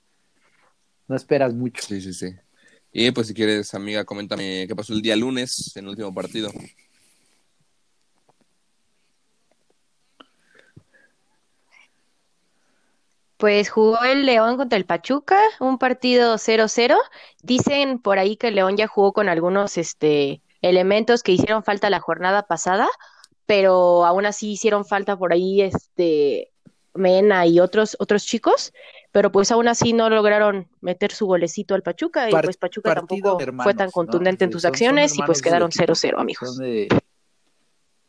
no 1.07 1.15
esperas 1.15 1.53
mucho. 1.55 1.81
Sí, 1.83 1.99
sí, 2.01 2.13
sí. 2.13 2.27
Y 2.93 3.11
pues 3.11 3.27
si 3.27 3.33
quieres, 3.33 3.73
amiga, 3.73 4.03
coméntame 4.03 4.65
qué 4.67 4.75
pasó 4.75 4.93
el 4.93 5.01
día 5.01 5.15
lunes 5.15 5.71
en 5.75 5.85
el 5.85 5.91
último 5.91 6.13
partido. 6.13 6.51
Pues 13.37 13.69
jugó 13.69 14.03
el 14.03 14.25
León 14.25 14.57
contra 14.57 14.77
el 14.77 14.85
Pachuca, 14.85 15.39
un 15.59 15.79
partido 15.79 16.35
0-0. 16.37 16.95
Dicen 17.41 17.97
por 17.99 18.19
ahí 18.19 18.37
que 18.37 18.49
el 18.49 18.55
León 18.55 18.77
ya 18.77 18.87
jugó 18.87 19.13
con 19.13 19.29
algunos 19.29 19.77
este, 19.77 20.41
elementos 20.61 21.23
que 21.23 21.31
hicieron 21.31 21.63
falta 21.63 21.89
la 21.89 21.99
jornada 21.99 22.43
pasada, 22.45 22.87
pero 23.47 24.05
aún 24.05 24.25
así 24.25 24.51
hicieron 24.51 24.85
falta 24.85 25.17
por 25.17 25.33
ahí 25.33 25.61
este 25.61 26.51
Mena 26.93 27.47
y 27.47 27.59
otros 27.59 27.95
otros 27.99 28.25
chicos, 28.25 28.73
pero 29.11 29.31
pues 29.31 29.51
aún 29.51 29.67
así 29.67 29.93
no 29.93 30.09
lograron 30.09 30.67
meter 30.81 31.11
su 31.11 31.25
golecito 31.25 31.75
al 31.75 31.83
Pachuca 31.83 32.29
y 32.29 32.31
Par- 32.31 32.45
pues 32.45 32.57
Pachuca 32.57 32.93
tampoco 32.95 33.39
hermanos, 33.41 33.63
fue 33.63 33.73
tan 33.73 33.87
¿no? 33.87 33.91
contundente 33.91 34.45
en 34.45 34.51
sus 34.51 34.61
son- 34.61 34.69
son 34.69 34.73
acciones 34.73 35.17
y 35.17 35.21
pues 35.23 35.41
quedaron 35.41 35.69
equipo. 35.69 35.93
0-0, 35.93 36.19
amigos. 36.19 36.55
Son 36.55 36.63
de... 36.63 36.87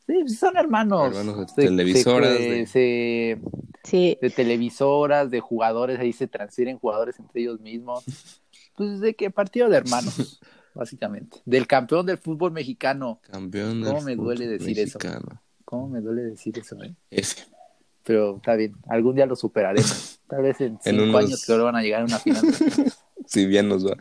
Sí, 0.06 0.28
son 0.34 0.56
hermanos. 0.56 1.16
Hermanos 1.16 1.54
de 1.56 1.64
televisoras, 1.66 2.30
de- 2.38 2.66
se- 2.66 3.40
Sí, 3.84 4.16
de 4.22 4.30
televisoras, 4.30 5.30
de 5.30 5.40
jugadores, 5.40 5.98
ahí 5.98 6.12
se 6.12 6.28
transfieren 6.28 6.78
jugadores 6.78 7.18
entre 7.18 7.42
ellos 7.42 7.60
mismos. 7.60 8.04
Pues 8.74 9.00
de 9.00 9.14
qué 9.14 9.30
partido 9.30 9.68
de 9.68 9.76
hermanos, 9.76 10.40
básicamente. 10.74 11.42
Del 11.44 11.66
campeón 11.66 12.06
del 12.06 12.16
fútbol 12.16 12.52
mexicano. 12.52 13.20
Campeón 13.30 13.82
¿Cómo 13.84 13.96
del 13.96 14.04
me 14.06 14.16
duele 14.16 14.46
decir 14.46 14.78
eso? 14.80 14.98
¿Cómo 15.66 15.88
me 15.90 16.00
duele 16.00 16.22
decir 16.22 16.58
eso, 16.58 16.82
eh? 16.82 16.94
Ese. 17.10 17.44
Pero 18.04 18.36
está 18.36 18.54
bien, 18.56 18.74
algún 18.88 19.14
día 19.14 19.26
lo 19.26 19.36
superaremos. 19.36 20.20
Tal 20.26 20.42
vez 20.42 20.60
en 20.60 20.72
En 20.84 20.96
cinco 20.96 21.02
unos- 21.04 21.24
años 21.24 21.44
que 21.46 21.56
van 21.56 21.76
a 21.76 21.82
llegar 21.82 22.02
a 22.02 22.04
una 22.04 22.18
final. 22.18 22.42
Si 23.26 23.46
bien 23.46 23.68
nos 23.68 23.86
va. 23.86 23.96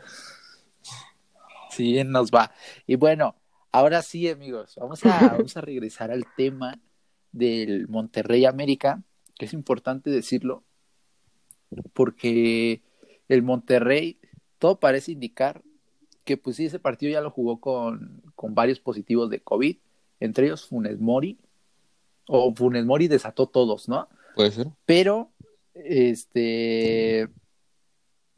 Sí, 1.69 1.91
bien 1.93 2.09
nos 2.11 2.31
va. 2.31 2.51
Y 2.87 2.95
bueno, 2.95 3.35
ahora 3.71 4.01
sí, 4.01 4.27
amigos, 4.27 4.75
vamos 4.77 5.05
a, 5.05 5.09
vamos 5.37 5.55
a 5.55 5.61
regresar 5.61 6.11
al 6.11 6.25
tema 6.35 6.79
del 7.31 7.87
Monterrey 7.87 8.45
América, 8.45 9.03
que 9.37 9.45
es 9.45 9.53
importante 9.53 10.09
decirlo, 10.09 10.63
porque 11.93 12.81
el 13.29 13.43
Monterrey, 13.43 14.19
todo 14.59 14.79
parece 14.79 15.11
indicar 15.13 15.61
que 16.25 16.37
pues 16.37 16.57
sí, 16.57 16.65
ese 16.65 16.79
partido 16.79 17.11
ya 17.11 17.21
lo 17.21 17.31
jugó 17.31 17.59
con, 17.59 18.21
con 18.35 18.53
varios 18.53 18.79
positivos 18.79 19.29
de 19.29 19.39
COVID, 19.39 19.77
entre 20.19 20.45
ellos 20.47 20.67
Funes 20.67 20.99
Mori, 20.99 21.39
o 22.33 22.55
Funes 22.55 22.85
Mori 22.85 23.09
desató 23.09 23.47
todos, 23.47 23.89
¿no? 23.89 24.07
¿Puede 24.35 24.51
ser? 24.51 24.67
Pero, 24.85 25.31
este, 25.73 27.27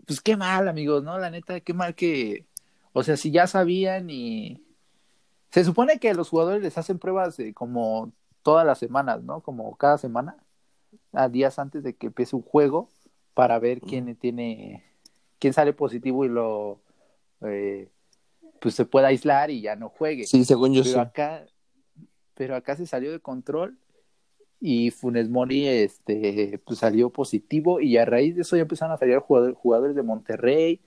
pues 0.07 0.19
qué 0.19 0.35
mal, 0.35 0.67
amigos, 0.67 1.03
¿no? 1.03 1.19
La 1.19 1.29
neta, 1.29 1.59
qué 1.59 1.75
mal 1.75 1.93
que, 1.93 2.47
o 2.91 3.03
sea, 3.03 3.17
si 3.17 3.29
ya 3.29 3.45
sabían 3.45 4.09
y 4.09 4.63
se 5.51 5.63
supone 5.63 5.99
que 5.99 6.15
los 6.15 6.29
jugadores 6.29 6.63
les 6.63 6.75
hacen 6.79 6.97
pruebas 6.97 7.37
de 7.37 7.53
como 7.53 8.11
todas 8.41 8.65
las 8.65 8.79
semanas, 8.79 9.21
¿no? 9.21 9.41
Como 9.41 9.75
cada 9.75 9.99
semana, 9.99 10.37
a 11.11 11.29
días 11.29 11.59
antes 11.59 11.83
de 11.83 11.93
que 11.95 12.07
empiece 12.07 12.35
un 12.35 12.41
juego, 12.41 12.89
para 13.35 13.59
ver 13.59 13.79
quién 13.79 14.15
tiene, 14.15 14.83
quién 15.37 15.53
sale 15.53 15.73
positivo 15.73 16.25
y 16.25 16.29
lo, 16.29 16.79
eh, 17.41 17.89
pues 18.59 18.73
se 18.73 18.85
pueda 18.85 19.09
aislar 19.09 19.51
y 19.51 19.61
ya 19.61 19.75
no 19.75 19.89
juegue. 19.89 20.25
Sí, 20.25 20.45
según 20.45 20.73
yo 20.73 20.81
Pero 20.81 21.01
acá, 21.01 21.45
pero 22.33 22.55
acá 22.55 22.75
se 22.75 22.87
salió 22.87 23.11
de 23.11 23.19
control 23.19 23.77
y 24.65 24.91
Funes 24.91 25.29
Mori 25.29 25.67
este, 25.67 26.57
pues 26.65 26.79
salió 26.79 27.09
positivo 27.09 27.81
y 27.81 27.97
a 27.97 28.05
raíz 28.05 28.33
de 28.33 28.43
eso 28.43 28.55
ya 28.55 28.61
empezaron 28.61 28.93
a 28.93 28.97
salir 28.97 29.19
jugadores, 29.19 29.57
jugadores 29.57 29.93
de 29.93 30.03
Monterrey, 30.03 30.79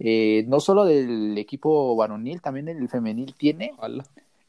eh, 0.00 0.44
no 0.48 0.58
solo 0.58 0.84
del 0.84 1.38
equipo 1.38 1.94
varonil, 1.94 2.42
también 2.42 2.68
el 2.68 2.88
femenil 2.88 3.36
tiene 3.36 3.70
Ojalá. 3.78 4.04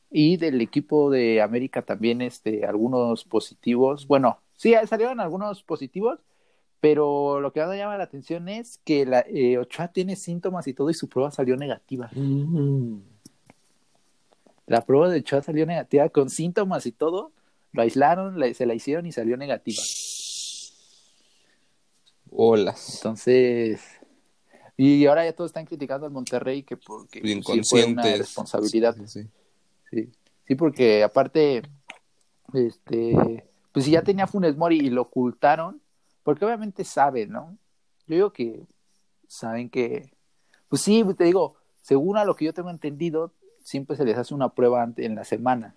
y 0.09 0.37
del 0.37 0.59
equipo 0.61 1.11
de 1.11 1.43
América 1.43 1.83
también 1.83 2.23
este, 2.23 2.65
algunos 2.65 3.23
positivos, 3.25 4.07
bueno, 4.07 4.39
sí, 4.57 4.73
salieron 4.87 5.19
algunos 5.19 5.61
positivos, 5.61 6.21
pero 6.79 7.39
lo 7.41 7.53
que 7.53 7.59
más 7.59 7.69
me 7.69 7.77
llama 7.77 7.99
la 7.99 8.05
atención 8.05 8.49
es 8.49 8.79
que 8.83 9.05
la, 9.05 9.23
eh, 9.29 9.59
Ochoa 9.59 9.89
tiene 9.89 10.15
síntomas 10.15 10.67
y 10.67 10.73
todo 10.73 10.89
y 10.89 10.95
su 10.95 11.07
prueba 11.07 11.29
salió 11.29 11.55
negativa. 11.55 12.09
La 14.65 14.81
prueba 14.81 15.07
de 15.09 15.19
Ochoa 15.19 15.43
salió 15.43 15.67
negativa 15.67 16.09
con 16.09 16.31
síntomas 16.31 16.87
y 16.87 16.91
todo. 16.91 17.31
Lo 17.75 17.81
aislaron, 17.81 18.39
la- 18.39 18.53
se 18.53 18.65
la 18.65 18.73
hicieron 18.73 19.05
y 19.05 19.11
salió 19.11 19.35
negativa. 19.37 19.81
Olas. 22.31 22.95
Entonces, 22.95 23.81
y 24.77 25.05
ahora 25.05 25.25
ya 25.25 25.33
todos 25.33 25.49
están 25.49 25.65
criticando 25.65 26.05
al 26.05 26.11
Monterrey 26.11 26.63
que 26.63 26.77
porque 26.77 27.21
pues, 27.21 27.45
sí 27.45 27.63
fue 27.63 27.83
una 27.85 28.03
responsabilidad. 28.15 28.95
Sí, 28.95 29.07
sí. 29.07 29.29
Sí, 29.91 30.11
sí, 30.47 30.55
porque 30.55 31.03
aparte, 31.03 31.61
este, 32.53 33.45
pues 33.71 33.85
si 33.85 33.91
ya 33.91 34.01
tenía 34.01 34.27
Funes 34.27 34.57
Mori 34.57 34.77
y 34.79 34.89
lo 34.89 35.03
ocultaron, 35.03 35.81
porque 36.23 36.43
obviamente 36.43 36.83
saben, 36.83 37.31
¿no? 37.31 37.57
Yo 38.07 38.15
digo 38.15 38.33
que 38.33 38.63
saben 39.27 39.69
que, 39.69 40.11
pues 40.67 40.81
sí, 40.81 41.03
te 41.17 41.23
digo, 41.25 41.55
según 41.81 42.17
a 42.17 42.25
lo 42.25 42.35
que 42.35 42.45
yo 42.45 42.53
tengo 42.53 42.69
entendido, 42.69 43.31
siempre 43.63 43.95
se 43.95 44.05
les 44.05 44.17
hace 44.17 44.33
una 44.33 44.49
prueba 44.49 44.91
en 44.97 45.15
la 45.15 45.23
semana, 45.23 45.75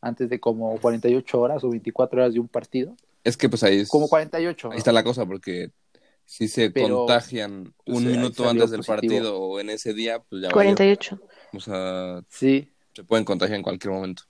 antes 0.00 0.28
de 0.28 0.38
como 0.40 0.78
48 0.80 1.40
horas 1.40 1.64
o 1.64 1.70
24 1.70 2.20
horas 2.20 2.34
de 2.34 2.40
un 2.40 2.48
partido, 2.48 2.96
Es 3.24 3.36
que 3.36 3.48
pues 3.48 3.62
ahí, 3.62 3.80
es- 3.80 3.88
como 3.88 4.08
48. 4.08 4.68
ahí 4.68 4.72
¿no? 4.72 4.78
está 4.78 4.92
la 4.92 5.02
cosa, 5.04 5.26
porque 5.26 5.70
si 6.24 6.46
se 6.48 6.70
Pero, 6.70 6.98
contagian 7.06 7.74
pues, 7.84 7.98
un 7.98 8.06
minuto 8.06 8.48
antes 8.48 8.70
del 8.70 8.80
positivo. 8.80 9.14
partido 9.14 9.38
o 9.40 9.60
en 9.60 9.70
ese 9.70 9.94
día, 9.94 10.20
pues 10.20 10.42
ya 10.42 10.48
valió. 10.48 10.52
48. 10.54 11.20
O 11.54 11.60
sea, 11.60 12.22
Sí, 12.28 12.70
se 12.94 13.04
pueden 13.04 13.24
contagiar 13.24 13.56
en 13.56 13.62
cualquier 13.62 13.92
momento. 13.92 14.24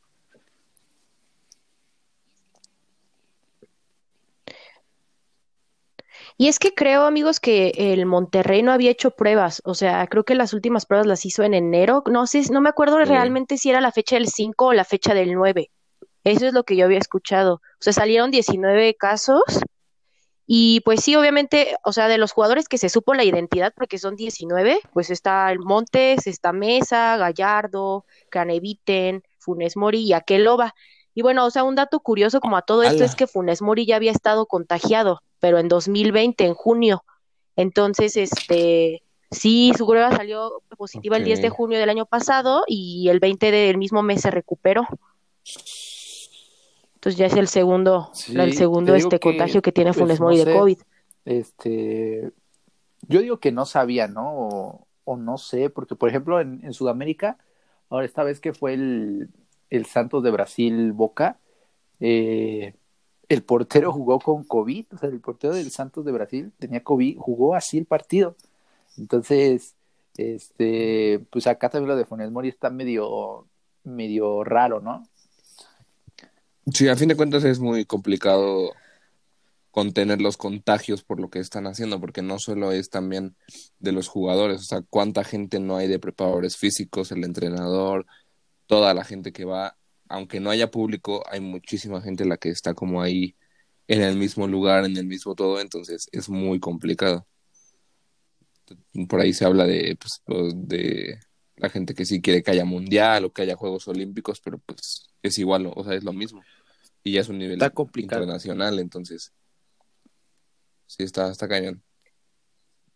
Y 6.40 6.46
es 6.46 6.60
que 6.60 6.72
creo, 6.72 7.04
amigos, 7.04 7.40
que 7.40 7.72
el 7.76 8.06
Monterrey 8.06 8.62
no 8.62 8.70
había 8.70 8.92
hecho 8.92 9.10
pruebas. 9.10 9.60
O 9.64 9.74
sea, 9.74 10.06
creo 10.06 10.22
que 10.22 10.36
las 10.36 10.52
últimas 10.52 10.86
pruebas 10.86 11.08
las 11.08 11.26
hizo 11.26 11.42
en 11.42 11.52
enero. 11.52 12.04
No 12.06 12.28
sé, 12.28 12.44
no 12.52 12.60
me 12.60 12.68
acuerdo 12.68 13.04
realmente 13.04 13.58
si 13.58 13.70
era 13.70 13.80
la 13.80 13.90
fecha 13.90 14.14
del 14.14 14.28
5 14.28 14.66
o 14.66 14.72
la 14.72 14.84
fecha 14.84 15.14
del 15.14 15.34
9. 15.34 15.68
Eso 16.22 16.46
es 16.46 16.52
lo 16.52 16.62
que 16.62 16.76
yo 16.76 16.84
había 16.84 17.00
escuchado. 17.00 17.54
O 17.54 17.80
sea, 17.80 17.92
salieron 17.92 18.30
19 18.30 18.94
casos. 18.94 19.42
Y 20.46 20.80
pues 20.82 21.02
sí, 21.02 21.16
obviamente, 21.16 21.76
o 21.84 21.92
sea, 21.92 22.06
de 22.06 22.18
los 22.18 22.30
jugadores 22.30 22.68
que 22.68 22.78
se 22.78 22.88
supo 22.88 23.14
la 23.14 23.24
identidad, 23.24 23.72
porque 23.76 23.98
son 23.98 24.14
19, 24.14 24.78
pues 24.92 25.10
está 25.10 25.50
el 25.50 25.58
Montes, 25.58 26.28
está 26.28 26.52
Mesa, 26.52 27.16
Gallardo, 27.16 28.04
Caneviten, 28.30 29.24
Funes 29.38 29.76
Mori 29.76 30.02
y 30.02 30.12
Akeloba. 30.12 30.72
Y 31.14 31.22
bueno, 31.22 31.44
o 31.44 31.50
sea, 31.50 31.64
un 31.64 31.74
dato 31.74 31.98
curioso 31.98 32.40
como 32.40 32.56
a 32.56 32.62
todo 32.62 32.84
esto 32.84 33.02
es 33.02 33.16
que 33.16 33.26
Funes 33.26 33.60
Mori 33.60 33.86
ya 33.86 33.96
había 33.96 34.12
estado 34.12 34.46
contagiado, 34.46 35.20
pero 35.40 35.58
en 35.58 35.68
2020, 35.68 36.44
en 36.44 36.54
junio. 36.54 37.04
Entonces, 37.56 38.16
este, 38.16 39.02
sí, 39.30 39.72
su 39.76 39.86
prueba 39.86 40.14
salió 40.16 40.62
positiva 40.76 41.16
el 41.16 41.24
10 41.24 41.42
de 41.42 41.48
junio 41.50 41.78
del 41.78 41.90
año 41.90 42.06
pasado 42.06 42.64
y 42.66 43.08
el 43.08 43.20
20 43.20 43.50
del 43.50 43.78
mismo 43.78 44.02
mes 44.02 44.20
se 44.22 44.30
recuperó. 44.30 44.86
Entonces 46.94 47.16
ya 47.18 47.26
es 47.26 47.34
el 47.34 47.48
segundo, 47.48 48.10
Sí, 48.12 48.36
el 48.38 48.54
segundo 48.54 48.94
este 48.94 49.18
que, 49.18 49.20
contagio 49.20 49.62
que 49.62 49.72
tiene 49.72 49.90
pues, 49.90 49.98
Funes 50.00 50.20
no 50.20 50.26
Mori 50.26 50.44
de. 50.44 50.52
COVID. 50.52 50.78
este, 51.24 52.32
yo 53.06 53.20
digo 53.20 53.38
que 53.38 53.52
no 53.52 53.66
sabía, 53.66 54.08
¿no? 54.08 54.34
O, 54.34 54.86
o 55.04 55.16
no 55.16 55.38
sé, 55.38 55.70
porque 55.70 55.94
por 55.94 56.08
ejemplo 56.08 56.40
en, 56.40 56.60
en 56.64 56.72
Sudamérica, 56.72 57.38
ahora 57.88 58.04
esta 58.04 58.24
vez 58.24 58.40
que 58.40 58.52
fue 58.52 58.74
el, 58.74 59.30
el 59.70 59.86
Santos 59.86 60.22
de 60.22 60.30
Brasil 60.30 60.92
Boca, 60.92 61.38
eh, 62.00 62.74
el 63.28 63.42
portero 63.42 63.92
jugó 63.92 64.18
con 64.18 64.44
COVID, 64.44 64.86
o 64.92 64.98
sea, 64.98 65.08
el 65.08 65.20
portero 65.20 65.54
del 65.54 65.70
Santos 65.70 66.04
de 66.04 66.12
Brasil 66.12 66.52
tenía 66.58 66.82
COVID, 66.82 67.18
jugó 67.18 67.54
así 67.54 67.78
el 67.78 67.84
partido. 67.84 68.36
Entonces, 68.96 69.74
este, 70.16 71.24
pues 71.30 71.46
acá 71.46 71.68
también 71.68 71.88
lo 71.88 71.96
de 71.96 72.04
Funes 72.04 72.30
Mori 72.30 72.48
está 72.48 72.70
medio, 72.70 73.46
medio 73.84 74.44
raro, 74.44 74.80
¿no? 74.80 75.06
Sí, 76.72 76.88
a 76.88 76.96
fin 76.96 77.08
de 77.08 77.16
cuentas 77.16 77.44
es 77.44 77.60
muy 77.60 77.84
complicado 77.84 78.72
contener 79.70 80.20
los 80.20 80.36
contagios 80.36 81.04
por 81.04 81.20
lo 81.20 81.30
que 81.30 81.38
están 81.38 81.66
haciendo, 81.66 82.00
porque 82.00 82.20
no 82.20 82.38
solo 82.38 82.72
es 82.72 82.90
también 82.90 83.36
de 83.78 83.92
los 83.92 84.08
jugadores, 84.08 84.60
o 84.60 84.64
sea, 84.64 84.82
cuánta 84.82 85.22
gente 85.22 85.60
no 85.60 85.76
hay 85.76 85.86
de 85.86 85.98
preparadores 85.98 86.56
físicos, 86.56 87.12
el 87.12 87.24
entrenador, 87.24 88.06
toda 88.66 88.92
la 88.92 89.04
gente 89.04 89.32
que 89.32 89.44
va, 89.44 89.77
aunque 90.08 90.40
no 90.40 90.50
haya 90.50 90.70
público, 90.70 91.22
hay 91.30 91.40
muchísima 91.40 92.00
gente 92.00 92.24
la 92.24 92.36
que 92.36 92.50
está 92.50 92.74
como 92.74 93.02
ahí 93.02 93.36
en 93.86 94.02
el 94.02 94.16
mismo 94.16 94.46
lugar, 94.46 94.84
en 94.84 94.96
el 94.96 95.06
mismo 95.06 95.34
todo, 95.34 95.60
entonces 95.60 96.08
es 96.12 96.28
muy 96.28 96.60
complicado. 96.60 97.26
Por 99.08 99.20
ahí 99.20 99.32
se 99.32 99.44
habla 99.44 99.64
de, 99.64 99.96
pues, 99.96 100.22
de 100.54 101.18
la 101.56 101.70
gente 101.70 101.94
que 101.94 102.04
sí 102.04 102.20
quiere 102.20 102.42
que 102.42 102.50
haya 102.50 102.64
mundial 102.64 103.24
o 103.24 103.32
que 103.32 103.42
haya 103.42 103.56
Juegos 103.56 103.88
Olímpicos, 103.88 104.40
pero 104.40 104.58
pues 104.58 105.10
es 105.22 105.38
igual, 105.38 105.72
o 105.74 105.84
sea, 105.84 105.94
es 105.94 106.04
lo 106.04 106.12
mismo. 106.12 106.42
Y 107.02 107.12
ya 107.12 107.22
es 107.22 107.28
un 107.28 107.38
nivel 107.38 107.58
internacional, 107.96 108.78
entonces 108.78 109.32
sí 110.86 111.02
está, 111.02 111.30
está 111.30 111.48
cañón. 111.48 111.82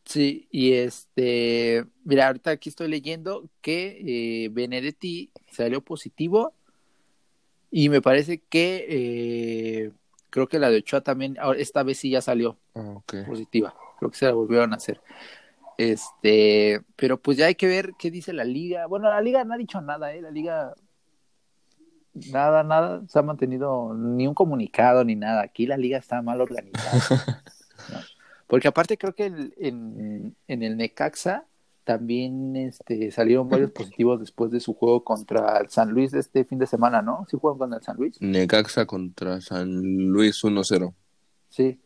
Sí, 0.05 0.49
y 0.51 0.73
este, 0.73 1.85
mira, 2.05 2.27
ahorita 2.27 2.51
aquí 2.51 2.69
estoy 2.69 2.89
leyendo 2.89 3.49
que 3.61 4.45
eh, 4.45 4.49
Benedetti 4.51 5.31
salió 5.53 5.81
positivo 5.81 6.55
y 7.73 7.89
me 7.89 8.03
parece 8.03 8.39
que 8.39 8.87
eh, 8.89 9.93
creo 10.29 10.47
que 10.47 10.59
la 10.59 10.71
de 10.71 10.79
Ochoa 10.79 11.01
también, 11.01 11.37
esta 11.57 11.83
vez 11.83 11.99
sí 11.99 12.11
ya 12.11 12.21
salió 12.21 12.59
ah, 12.75 13.01
positiva, 13.27 13.75
creo 13.99 14.11
que 14.11 14.19
se 14.19 14.27
la 14.27 14.33
volvieron 14.33 14.73
a 14.75 14.77
hacer. 14.77 15.01
Este, 15.79 16.83
pero 16.97 17.21
pues 17.21 17.39
ya 17.39 17.47
hay 17.47 17.55
que 17.55 17.67
ver 17.67 17.95
qué 17.99 18.11
dice 18.11 18.35
la 18.35 18.45
liga. 18.45 18.87
Bueno, 18.87 19.09
la 19.09 19.23
liga 19.23 19.43
no 19.43 19.55
ha 19.55 19.57
dicho 19.57 19.81
nada, 19.81 20.13
¿eh? 20.13 20.21
La 20.21 20.31
liga 20.31 20.75
nada, 22.31 22.63
nada, 22.63 23.03
se 23.09 23.19
ha 23.19 23.23
mantenido 23.23 23.95
ni 23.95 24.27
un 24.27 24.35
comunicado 24.35 25.03
ni 25.03 25.17
nada. 25.17 25.43
Aquí 25.43 25.67
la 25.67 25.79
liga 25.79 25.97
está 25.97 26.21
mal 26.21 26.43
organizada. 26.43 27.43
Porque 28.47 28.69
aparte 28.69 28.99
creo 28.99 29.15
que 29.15 29.25
en, 29.25 30.37
en, 30.47 30.63
el 30.63 30.77
Necaxa 30.77 31.47
también 31.85 32.57
este, 32.57 33.11
salieron 33.11 33.49
varios 33.49 33.71
positivos 33.73 34.21
después 34.21 34.51
de 34.51 34.61
su 34.61 34.75
juego 34.75 35.05
contra 35.05 35.59
el 35.59 35.69
San 35.69 35.91
Luis 35.91 36.13
de 36.13 36.21
este 36.21 36.45
fin 36.45 36.59
de 36.59 36.67
semana, 36.67 37.03
¿no? 37.03 37.27
¿Sí 37.31 37.37
juegan 37.41 37.59
contra 37.59 37.79
el 37.79 37.85
San 37.85 37.97
Luis? 37.97 38.21
Necaxa 38.21 38.87
contra 38.87 39.41
San 39.41 39.71
Luis 40.09 40.43
1-0. 40.43 40.95
Sí, 41.49 41.81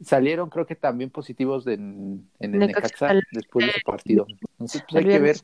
salieron 0.00 0.48
creo 0.50 0.66
que 0.66 0.76
también 0.76 1.10
positivos 1.10 1.66
en, 1.66 2.28
el 2.38 2.58
Necaxa, 2.58 3.14
después 3.32 3.66
de 3.66 3.70
ese 3.72 3.80
partido. 3.84 4.26
Entonces 4.52 4.84
pues, 4.88 5.04
hay 5.04 5.10
que 5.10 5.18
ver. 5.18 5.36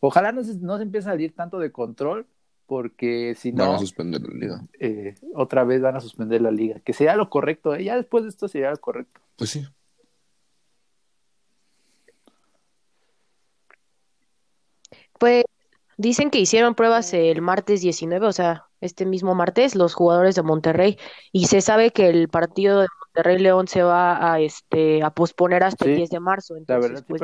Ojalá 0.00 0.32
no 0.32 0.42
se, 0.44 0.56
no 0.56 0.76
se 0.76 0.82
empiece 0.82 1.08
a 1.08 1.12
salir 1.12 1.34
tanto 1.34 1.58
de 1.58 1.72
control, 1.72 2.26
porque 2.66 3.34
si 3.38 3.52
no... 3.52 3.66
Van 3.66 3.76
a 3.76 3.78
suspender 3.78 4.22
la 4.22 4.34
liga. 4.34 4.62
Eh, 4.78 5.14
otra 5.34 5.64
vez 5.64 5.80
van 5.80 5.96
a 5.96 6.00
suspender 6.00 6.40
la 6.40 6.50
liga, 6.50 6.80
que 6.80 6.92
sería 6.92 7.16
lo 7.16 7.30
correcto, 7.30 7.74
¿eh? 7.74 7.84
ya 7.84 7.96
después 7.96 8.24
de 8.24 8.30
esto 8.30 8.48
sería 8.48 8.70
lo 8.70 8.76
correcto. 8.78 9.20
Pues 9.36 9.50
sí. 9.50 9.64
Pues 15.24 15.46
dicen 15.96 16.28
que 16.28 16.38
hicieron 16.38 16.74
pruebas 16.74 17.14
el 17.14 17.40
martes 17.40 17.80
19, 17.80 18.26
o 18.26 18.32
sea, 18.32 18.66
este 18.82 19.06
mismo 19.06 19.34
martes, 19.34 19.74
los 19.74 19.94
jugadores 19.94 20.34
de 20.34 20.42
Monterrey, 20.42 20.98
y 21.32 21.46
se 21.46 21.62
sabe 21.62 21.92
que 21.92 22.10
el 22.10 22.28
partido 22.28 22.82
de 22.82 22.88
Monterrey 23.06 23.38
León 23.38 23.66
se 23.66 23.82
va 23.82 24.34
a 24.34 24.38
este 24.38 25.02
a 25.02 25.08
posponer 25.08 25.62
hasta 25.62 25.86
el 25.86 25.96
10 25.96 26.10
de 26.10 26.20
marzo. 26.20 26.56
Entonces, 26.58 27.02
pues, 27.08 27.22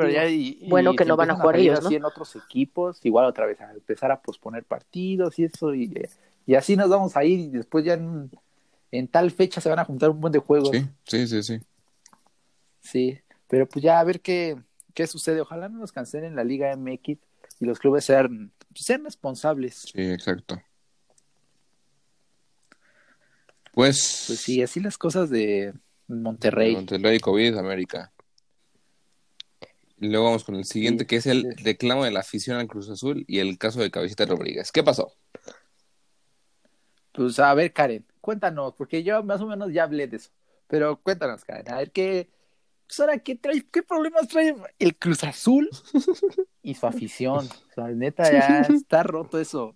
bueno 0.67 0.95
que 0.95 1.05
no 1.05 1.15
van 1.15 1.29
a 1.29 1.35
jugar 1.35 1.57
ellos, 1.57 1.79
¿no? 1.83 1.89
Así 1.89 1.95
en 1.95 2.03
otros 2.03 2.35
equipos, 2.35 3.05
igual 3.05 3.25
otra 3.25 3.45
vez 3.45 3.61
a 3.61 3.71
empezar 3.71 4.11
a 4.11 4.19
posponer 4.19 4.63
partidos 4.63 5.37
y 5.37 5.43
eso, 5.43 5.75
y, 5.75 5.93
y 6.47 6.55
así 6.55 6.75
nos 6.75 6.89
vamos 6.89 7.15
a 7.15 7.23
ir, 7.23 7.39
y 7.39 7.47
después 7.49 7.85
ya 7.85 7.93
en, 7.93 8.31
en, 8.89 9.07
tal 9.09 9.29
fecha 9.29 9.61
se 9.61 9.69
van 9.69 9.77
a 9.77 9.85
juntar 9.85 10.09
un 10.09 10.19
buen 10.19 10.33
de 10.33 10.39
juegos. 10.39 10.71
Sí, 10.71 10.87
sí, 11.03 11.27
sí, 11.27 11.43
sí. 11.43 11.59
Sí, 12.79 13.19
pero 13.47 13.69
pues 13.69 13.83
ya 13.83 13.99
a 13.99 14.03
ver 14.03 14.21
qué, 14.21 14.57
qué 14.95 15.05
sucede. 15.05 15.41
Ojalá 15.41 15.69
no 15.69 15.77
nos 15.77 15.91
cancelen 15.91 16.35
la 16.35 16.43
Liga 16.43 16.71
MX 16.75 17.19
y 17.61 17.65
los 17.65 17.79
clubes 17.79 18.03
sean, 18.03 18.51
sean 18.73 19.05
responsables. 19.05 19.91
Sí, 19.93 20.01
exacto. 20.01 20.61
Pues, 23.71 24.25
pues 24.27 24.39
sí, 24.39 24.61
así 24.63 24.79
las 24.79 24.97
cosas 24.97 25.29
de 25.29 25.73
Monterrey. 26.07 26.75
Monterrey, 26.75 27.19
COVID, 27.19 27.55
América. 27.57 28.11
Y 29.99 30.07
luego 30.07 30.25
vamos 30.25 30.43
con 30.43 30.55
el 30.55 30.65
siguiente, 30.65 31.05
que 31.05 31.17
es 31.17 31.27
el 31.27 31.55
reclamo 31.63 32.03
de 32.03 32.11
la 32.11 32.21
afición 32.21 32.57
al 32.57 32.67
Cruz 32.67 32.89
Azul 32.89 33.23
y 33.27 33.37
el 33.37 33.59
caso 33.59 33.79
de 33.79 33.91
Cabecita 33.91 34.25
Rodríguez. 34.25 34.71
¿Qué 34.71 34.81
pasó? 34.81 35.13
Pues 37.11 37.37
a 37.37 37.53
ver, 37.53 37.71
Karen, 37.71 38.03
cuéntanos, 38.21 38.73
porque 38.73 39.03
yo 39.03 39.21
más 39.23 39.39
o 39.39 39.45
menos 39.45 39.71
ya 39.71 39.83
hablé 39.83 40.07
de 40.07 40.17
eso. 40.17 40.31
Pero 40.67 40.99
cuéntanos, 40.99 41.45
Karen, 41.45 41.71
a 41.71 41.77
ver 41.77 41.91
qué, 41.91 42.27
pues 42.91 42.99
ahora, 42.99 43.19
¿qué, 43.19 43.37
trae, 43.37 43.65
¿qué 43.71 43.83
problemas 43.83 44.27
trae 44.27 44.53
el 44.77 44.97
Cruz 44.97 45.23
Azul 45.23 45.69
y 46.61 46.75
su 46.75 46.85
afición? 46.85 47.47
O 47.47 47.73
sea, 47.73 47.87
neta, 47.87 48.29
ya 48.29 48.59
está 48.75 49.01
roto 49.01 49.39
eso. 49.39 49.73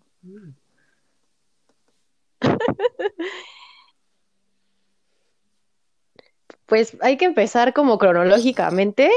Pues 6.65 6.97
hay 6.99 7.15
que 7.15 7.23
empezar 7.23 7.73
como 7.73 7.97
cronológicamente. 7.97 9.09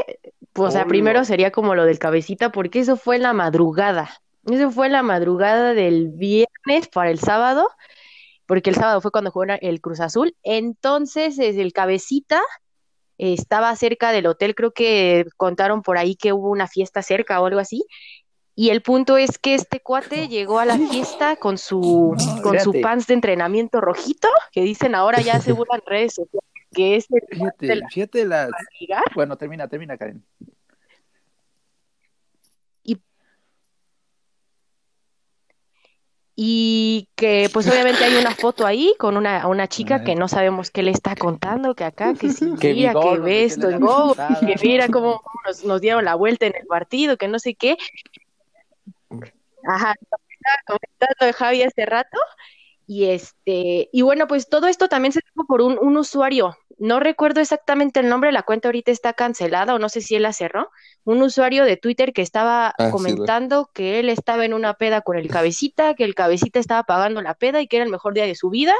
Pues, 0.52 0.68
o 0.68 0.70
sea, 0.70 0.86
primero 0.86 1.24
sería 1.24 1.50
como 1.50 1.74
lo 1.74 1.84
del 1.84 1.98
cabecita, 1.98 2.52
porque 2.52 2.78
eso 2.78 2.96
fue 2.96 3.18
la 3.18 3.32
madrugada. 3.32 4.22
Eso 4.44 4.70
fue 4.70 4.88
la 4.88 5.02
madrugada 5.02 5.74
del 5.74 6.10
viernes 6.10 6.86
para 6.92 7.10
el 7.10 7.18
sábado, 7.18 7.68
porque 8.46 8.70
el 8.70 8.76
sábado 8.76 9.00
fue 9.00 9.10
cuando 9.10 9.32
jugó 9.32 9.46
el 9.60 9.80
Cruz 9.80 9.98
Azul. 9.98 10.36
Entonces, 10.44 11.36
desde 11.36 11.62
el 11.62 11.72
cabecita 11.72 12.40
estaba 13.18 13.74
cerca 13.76 14.12
del 14.12 14.26
hotel, 14.26 14.54
creo 14.54 14.72
que 14.72 15.26
contaron 15.36 15.82
por 15.82 15.98
ahí 15.98 16.14
que 16.16 16.32
hubo 16.32 16.50
una 16.50 16.66
fiesta 16.66 17.02
cerca 17.02 17.40
o 17.40 17.46
algo 17.46 17.60
así. 17.60 17.84
Y 18.54 18.70
el 18.70 18.82
punto 18.82 19.18
es 19.18 19.38
que 19.38 19.54
este 19.54 19.80
cuate 19.80 20.26
llegó 20.26 20.58
a 20.58 20.64
la 20.64 20.78
fiesta 20.78 21.36
con 21.36 21.58
su, 21.58 22.16
con 22.42 22.58
su 22.58 22.80
pants 22.80 23.06
de 23.06 23.14
entrenamiento 23.14 23.80
rojito, 23.80 24.28
que 24.50 24.62
dicen 24.62 24.96
ahora 24.96 25.20
ya 25.20 25.40
según 25.40 25.66
las 25.70 25.80
redes 25.86 26.14
sociales 26.14 26.48
que 26.72 26.96
es 26.96 27.06
el 27.10 27.22
fíjate, 27.28 27.80
fíjate 27.90 28.24
las... 28.24 28.50
Bueno, 29.14 29.36
termina, 29.36 29.68
termina, 29.68 29.96
Karen. 29.96 30.22
Y 36.40 37.08
que 37.16 37.50
pues 37.52 37.66
obviamente 37.66 38.04
hay 38.04 38.14
una 38.14 38.32
foto 38.32 38.64
ahí 38.64 38.94
con 38.96 39.16
una, 39.16 39.48
una 39.48 39.66
chica 39.66 40.04
que 40.04 40.14
no 40.14 40.28
sabemos 40.28 40.70
qué 40.70 40.84
le 40.84 40.92
está 40.92 41.16
contando, 41.16 41.74
que 41.74 41.82
acá, 41.82 42.14
que 42.14 42.30
sí, 42.30 42.54
que 42.60 42.74
mira, 42.74 42.94
que 42.94 43.18
ve 43.18 43.42
esto, 43.42 43.66
que 43.66 44.54
mira 44.62 44.86
cómo 44.86 45.20
nos, 45.44 45.64
nos, 45.64 45.80
dieron 45.80 46.04
la 46.04 46.14
vuelta 46.14 46.46
en 46.46 46.54
el 46.54 46.64
partido, 46.68 47.16
que 47.16 47.26
no 47.26 47.40
sé 47.40 47.56
qué. 47.56 47.76
Ajá, 49.64 49.94
estaba 50.00 50.56
comentando 50.64 51.26
de 51.26 51.32
Javi 51.32 51.62
hace 51.64 51.84
rato, 51.86 52.18
y 52.86 53.06
este, 53.06 53.88
y 53.92 54.02
bueno, 54.02 54.28
pues 54.28 54.48
todo 54.48 54.68
esto 54.68 54.88
también 54.88 55.10
se 55.10 55.22
tuvo 55.22 55.44
por 55.44 55.60
un, 55.60 55.76
un 55.76 55.96
usuario. 55.96 56.56
No 56.78 57.00
recuerdo 57.00 57.40
exactamente 57.40 57.98
el 57.98 58.08
nombre, 58.08 58.30
la 58.30 58.44
cuenta 58.44 58.68
ahorita 58.68 58.92
está 58.92 59.12
cancelada 59.12 59.74
o 59.74 59.80
no 59.80 59.88
sé 59.88 60.02
si 60.02 60.14
él 60.14 60.22
la 60.22 60.32
cerró, 60.32 60.70
un 61.08 61.22
usuario 61.22 61.64
de 61.64 61.78
Twitter 61.78 62.12
que 62.12 62.20
estaba 62.20 62.74
ah, 62.78 62.90
comentando 62.90 63.70
que 63.72 63.98
él 63.98 64.10
estaba 64.10 64.44
en 64.44 64.52
una 64.52 64.74
peda 64.74 65.00
con 65.00 65.16
el 65.16 65.28
cabecita, 65.42 65.94
que 65.94 66.04
el 66.04 66.14
cabecita 66.14 66.60
estaba 66.60 66.82
pagando 66.82 67.22
la 67.22 67.34
peda 67.34 67.62
y 67.62 67.66
que 67.66 67.76
era 67.76 67.84
el 67.86 67.90
mejor 67.90 68.12
día 68.12 68.26
de 68.26 68.34
su 68.34 68.50
vida. 68.50 68.74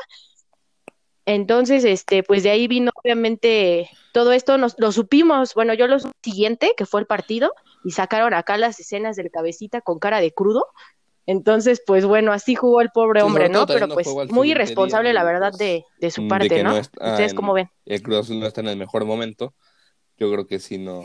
Entonces, 1.25 1.85
este, 1.85 2.23
pues 2.23 2.43
de 2.43 2.51
ahí 2.51 2.69
vino 2.69 2.91
obviamente 3.03 3.89
todo 4.13 4.33
esto, 4.33 4.59
nos, 4.59 4.79
lo 4.79 4.93
supimos, 4.93 5.55
bueno, 5.55 5.73
yo 5.73 5.87
lo 5.87 5.97
siguiente, 6.23 6.75
que 6.77 6.85
fue 6.85 7.01
el 7.01 7.07
partido, 7.07 7.53
y 7.85 7.93
sacaron 7.93 8.35
acá 8.35 8.59
las 8.59 8.79
escenas 8.79 9.17
del 9.17 9.31
cabecita 9.31 9.81
con 9.81 9.99
cara 9.99 10.21
de 10.21 10.33
crudo, 10.33 10.67
entonces, 11.25 11.83
pues 11.87 12.07
bueno, 12.07 12.33
así 12.33 12.55
jugó 12.55 12.81
el 12.81 12.89
pobre 12.89 13.21
hombre, 13.21 13.51
¿no? 13.51 13.67
Pero 13.67 13.89
pues 13.89 14.09
muy 14.31 14.53
irresponsable, 14.53 15.13
la 15.13 15.25
verdad, 15.25 15.53
de, 15.53 15.85
de 16.01 16.11
su 16.11 16.27
parte, 16.27 16.63
¿no? 16.63 16.79
¿Ustedes 16.79 17.35
cómo 17.35 17.53
ven? 17.53 17.69
El 17.85 18.03
Cruz 18.03 18.31
no 18.31 18.47
está 18.47 18.63
en 18.63 18.69
el 18.69 18.79
mejor 18.79 19.05
momento. 19.05 19.53
Yo 20.19 20.31
creo 20.33 20.47
que 20.47 20.59
si 20.59 20.79
no, 20.79 21.03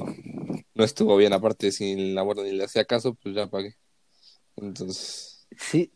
no 0.73 0.83
estuvo 0.83 1.15
bien, 1.17 1.33
aparte, 1.33 1.71
si 1.71 2.13
la 2.13 2.21
guardia 2.21 2.45
ni 2.45 2.53
le 2.53 2.63
hacía 2.63 2.85
caso, 2.85 3.13
pues 3.13 3.35
ya 3.35 3.47
pagué. 3.47 3.75
Entonces. 4.55 5.47
Sí, 5.57 5.93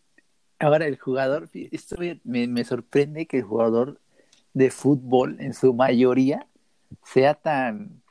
ahora 0.60 0.86
el 0.86 0.97
jugador, 0.97 1.49
esto 1.53 1.95
me, 2.23 2.47
me 2.47 2.63
sorprende 2.63 3.25
que 3.25 3.38
el 3.38 3.43
jugador 3.43 3.99
de 4.53 4.69
fútbol, 4.69 5.38
en 5.39 5.53
su 5.53 5.73
mayoría, 5.73 6.47
sea 7.03 7.34
tan. 7.34 8.03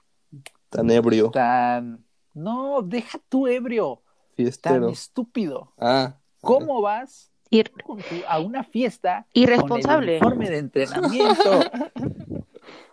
Tan 0.70 0.90
ebrio. 0.90 1.30
Tan. 1.30 2.04
No, 2.34 2.82
deja 2.82 3.18
tu 3.28 3.46
ebrio 3.46 4.02
Tan 4.60 4.88
estúpido. 4.90 5.72
Ah. 5.78 6.18
¿Cómo 6.40 6.82
vas 6.82 7.30
a 8.28 8.40
una 8.40 8.64
fiesta 8.64 9.26
irresponsable 9.32 10.18
con 10.18 10.32
el 10.32 10.38
uniforme 10.38 10.50
de 10.50 10.58
entrenamiento? 10.58 11.60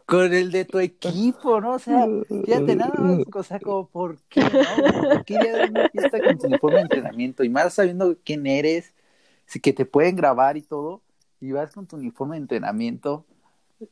con 0.05 0.33
el 0.33 0.51
de 0.51 0.65
tu 0.65 0.79
equipo, 0.79 1.61
¿no? 1.61 1.73
O 1.75 1.79
sea, 1.79 2.07
fíjate 2.27 2.75
nada 2.75 2.93
más, 2.97 3.19
o 3.33 3.43
sea, 3.43 3.59
como, 3.59 3.87
¿por 3.87 4.17
qué, 4.29 4.41
no? 4.41 5.09
¿Por 5.09 5.25
qué 5.25 5.33
ir 5.35 5.55
a 5.55 5.69
una 5.69 5.89
fiesta 5.89 6.19
con 6.21 6.37
tu 6.37 6.47
uniforme 6.47 6.77
de 6.77 6.81
entrenamiento? 6.83 7.43
Y 7.43 7.49
más 7.49 7.73
sabiendo 7.73 8.17
quién 8.23 8.45
eres, 8.45 8.93
que 9.61 9.73
te 9.73 9.85
pueden 9.85 10.15
grabar 10.15 10.57
y 10.57 10.61
todo, 10.61 11.01
y 11.39 11.51
vas 11.51 11.73
con 11.73 11.87
tu 11.87 11.95
uniforme 11.95 12.35
de 12.35 12.41
entrenamiento. 12.41 13.25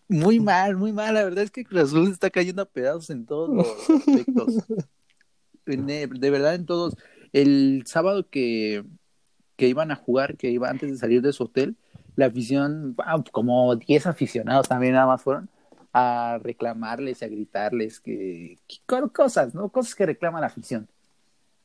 Muy 0.08 0.39
mal, 0.39 0.76
muy 0.76 0.91
mal. 0.91 1.13
La 1.13 1.24
verdad 1.24 1.43
es 1.43 1.52
que 1.52 1.63
Cruz 1.63 1.84
Azul 1.84 2.12
está 2.12 2.30
cayendo 2.30 2.62
a 2.62 2.65
pedazos 2.65 3.10
en 3.10 3.26
todos 3.26 3.50
los 3.50 3.89
aspectos. 3.89 4.58
de 5.65 6.30
verdad, 6.30 6.56
en 6.56 6.65
todos. 6.65 6.95
El 7.34 7.84
sábado 7.86 8.30
que, 8.30 8.84
que 9.56 9.67
iban 9.67 9.91
a 9.91 9.95
jugar, 9.95 10.38
que 10.38 10.50
iba 10.50 10.69
antes 10.69 10.91
de 10.91 10.97
salir 10.97 11.21
de 11.21 11.34
su 11.34 11.43
hotel, 11.45 11.78
la 12.15 12.26
afición, 12.28 12.95
como 13.32 13.76
10 13.76 14.08
aficionados 14.08 14.67
también 14.67 14.93
nada 14.93 15.08
más 15.08 15.21
fueron 15.21 15.50
a 15.93 16.39
reclamarles, 16.41 17.21
a 17.23 17.27
gritarles 17.27 17.99
que, 17.99 18.58
cosas, 19.13 19.54
¿no? 19.54 19.69
Cosas 19.69 19.95
que 19.95 20.06
reclama 20.06 20.39
la 20.39 20.47
afición. 20.47 20.88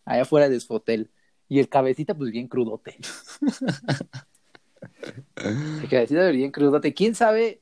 Allá 0.05 0.23
afuera 0.23 0.49
de 0.49 0.61
su 0.61 0.75
hotel. 0.75 1.11
Y 1.49 1.61
el 1.61 1.69
cabecita, 1.69 2.15
pues 2.15 2.33
bien 2.33 2.49
crudote. 2.49 2.97
el 5.37 5.89
cabecita 5.89 6.29
bien 6.31 6.51
crudote. 6.51 6.93
¿Quién 6.93 7.15
sabe? 7.15 7.61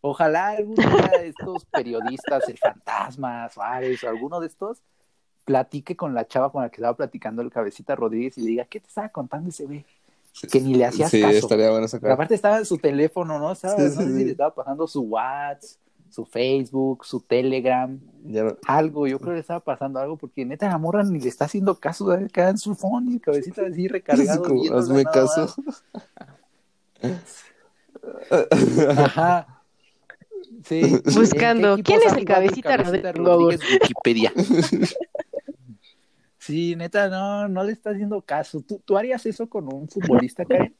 Ojalá 0.00 0.50
alguno 0.50 1.08
de 1.18 1.28
estos 1.28 1.64
periodistas, 1.66 2.48
el 2.48 2.58
fantasma, 2.58 3.48
Suárez 3.50 4.02
o 4.04 4.08
alguno 4.08 4.40
de 4.40 4.46
estos, 4.46 4.80
platique 5.44 5.96
con 5.96 6.14
la 6.14 6.26
chava 6.26 6.52
con 6.52 6.62
la 6.62 6.70
que 6.70 6.76
estaba 6.76 6.96
platicando 6.96 7.42
el 7.42 7.50
cabecita 7.50 7.94
Rodríguez 7.96 8.38
y 8.38 8.42
le 8.42 8.46
diga, 8.48 8.64
¿qué 8.66 8.80
te 8.80 8.88
estaba 8.88 9.08
contando 9.08 9.48
ese 9.48 9.64
güey? 9.64 9.84
Que 10.50 10.60
ni 10.60 10.74
le 10.74 10.84
hacías 10.84 11.10
sí, 11.10 11.20
caso. 11.20 11.38
estaría 11.38 11.70
bueno 11.70 11.88
sacar. 11.88 12.12
Aparte 12.12 12.34
estaba 12.34 12.58
en 12.58 12.66
su 12.66 12.78
teléfono, 12.78 13.38
¿no? 13.38 13.54
Si 13.54 13.66
sí. 13.68 14.24
le 14.24 14.30
estaba 14.30 14.54
pasando 14.54 14.86
su 14.86 15.00
WhatsApp, 15.02 15.80
su 16.10 16.24
Facebook, 16.24 17.04
su 17.04 17.20
Telegram, 17.20 17.98
Ya 18.24 18.56
algo. 18.66 19.06
Yo 19.06 19.18
creo 19.18 19.30
que 19.30 19.34
le 19.34 19.40
estaba 19.40 19.60
pasando 19.60 19.98
algo 20.00 20.16
porque 20.16 20.44
neta 20.44 20.68
la 20.68 20.78
morra 20.78 21.02
ni 21.04 21.20
le 21.20 21.28
está 21.28 21.44
haciendo 21.46 21.78
caso, 21.78 22.06
queda 22.32 22.50
en 22.50 22.58
su 22.58 22.74
phone 22.74 23.08
y 23.10 23.14
el 23.14 23.20
cabecita 23.20 23.62
así 23.66 23.88
recargado. 23.88 24.42
como, 24.42 24.74
hazme 24.74 25.04
nada 25.04 25.12
caso. 25.12 25.54
más. 25.64 25.84
Ajá. 28.98 29.62
Sí. 30.64 31.00
Buscando, 31.14 31.74
¿En 31.74 31.82
qué 31.82 31.82
¿quién 31.82 32.00
es 32.00 32.12
el 32.12 32.26
jugado 32.26 32.46
Cabecita 32.52 33.12
Rodríguez? 33.12 33.60
Wikipedia. 33.72 34.32
Sí, 36.38 36.76
neta, 36.76 37.08
no, 37.08 37.48
no 37.48 37.64
le 37.64 37.72
está 37.72 37.90
haciendo 37.90 38.20
caso. 38.22 38.60
¿Tú, 38.60 38.80
tú 38.84 38.96
harías 38.96 39.26
eso 39.26 39.48
con 39.48 39.72
un 39.72 39.88
futbolista, 39.88 40.44
Karen? 40.44 40.76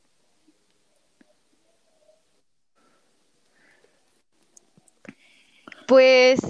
Pues, 5.87 6.41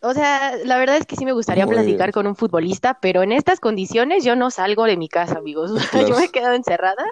o 0.00 0.12
sea, 0.14 0.56
la 0.64 0.78
verdad 0.78 0.96
es 0.96 1.06
que 1.06 1.16
sí 1.16 1.24
me 1.24 1.32
gustaría 1.32 1.66
Muy 1.66 1.74
platicar 1.74 2.06
bien. 2.08 2.12
con 2.12 2.26
un 2.26 2.36
futbolista, 2.36 2.98
pero 3.00 3.22
en 3.22 3.32
estas 3.32 3.60
condiciones 3.60 4.24
yo 4.24 4.36
no 4.36 4.50
salgo 4.50 4.84
de 4.84 4.96
mi 4.96 5.08
casa, 5.08 5.38
amigos. 5.38 5.72
Yo 6.12 6.16
me 6.16 6.24
he 6.24 6.28
quedado 6.30 6.54
encerrada. 6.54 7.04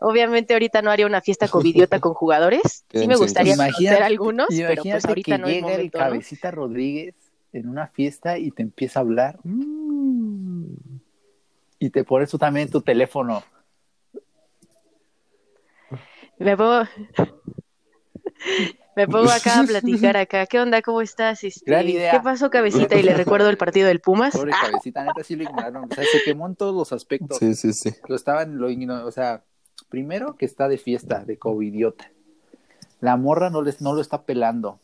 Obviamente 0.00 0.52
ahorita 0.54 0.80
no 0.82 0.90
haría 0.92 1.06
una 1.06 1.20
fiesta 1.20 1.48
covidiota 1.48 2.00
con 2.00 2.14
jugadores. 2.14 2.84
Sí 2.92 3.06
me 3.08 3.16
gustaría 3.16 3.54
Imagínate- 3.54 4.02
algunos, 4.02 4.48
pero 4.50 4.82
pues 4.82 5.04
ahorita 5.04 5.36
que 5.36 5.38
no 5.38 5.48
es 5.48 5.54
llega 5.54 5.66
el 5.68 5.72
momento, 5.74 5.98
¿no? 5.98 6.04
cabecita 6.04 6.50
Rodríguez 6.50 7.14
en 7.52 7.68
una 7.68 7.86
fiesta 7.88 8.38
y 8.38 8.50
te 8.50 8.62
empieza 8.62 9.00
a 9.00 9.02
hablar 9.02 9.38
y 11.80 11.90
te 11.90 12.04
pones 12.04 12.30
tú 12.30 12.38
también 12.38 12.68
tu 12.70 12.80
teléfono. 12.80 13.42
Me 16.38 16.56
pongo... 16.56 16.84
Me 18.98 19.06
pongo 19.06 19.30
acá 19.30 19.60
a 19.60 19.64
platicar 19.64 20.16
acá. 20.16 20.46
¿Qué 20.46 20.58
onda? 20.60 20.82
¿Cómo 20.82 21.00
estás? 21.02 21.44
Este, 21.44 21.62
Gran 21.70 21.88
idea. 21.88 22.10
¿Qué 22.10 22.20
pasó, 22.20 22.50
cabecita? 22.50 22.96
Y 22.96 23.02
le 23.04 23.14
recuerdo 23.14 23.48
el 23.48 23.56
partido 23.56 23.86
del 23.86 24.00
Pumas. 24.00 24.34
Pobre 24.34 24.50
cabecita, 24.52 25.04
neta 25.04 25.22
sí 25.22 25.36
lo 25.36 25.44
ignoraron. 25.44 25.84
O 25.90 25.94
sea, 25.94 26.04
se 26.04 26.22
quemó 26.24 26.46
en 26.48 26.56
todos 26.56 26.74
los 26.74 26.92
aspectos. 26.92 27.38
Sí, 27.38 27.54
sí, 27.54 27.72
sí. 27.72 27.94
Lo 28.08 28.16
estaban, 28.16 28.58
lo 28.58 28.68
igno- 28.70 29.04
o 29.04 29.12
sea, 29.12 29.44
primero 29.88 30.36
que 30.36 30.44
está 30.46 30.68
de 30.68 30.78
fiesta, 30.78 31.24
de 31.24 31.38
covidiota. 31.38 32.10
La 33.00 33.16
morra 33.16 33.50
no, 33.50 33.62
les, 33.62 33.80
no 33.80 33.94
lo 33.94 34.00
está 34.00 34.22
pelando. 34.22 34.80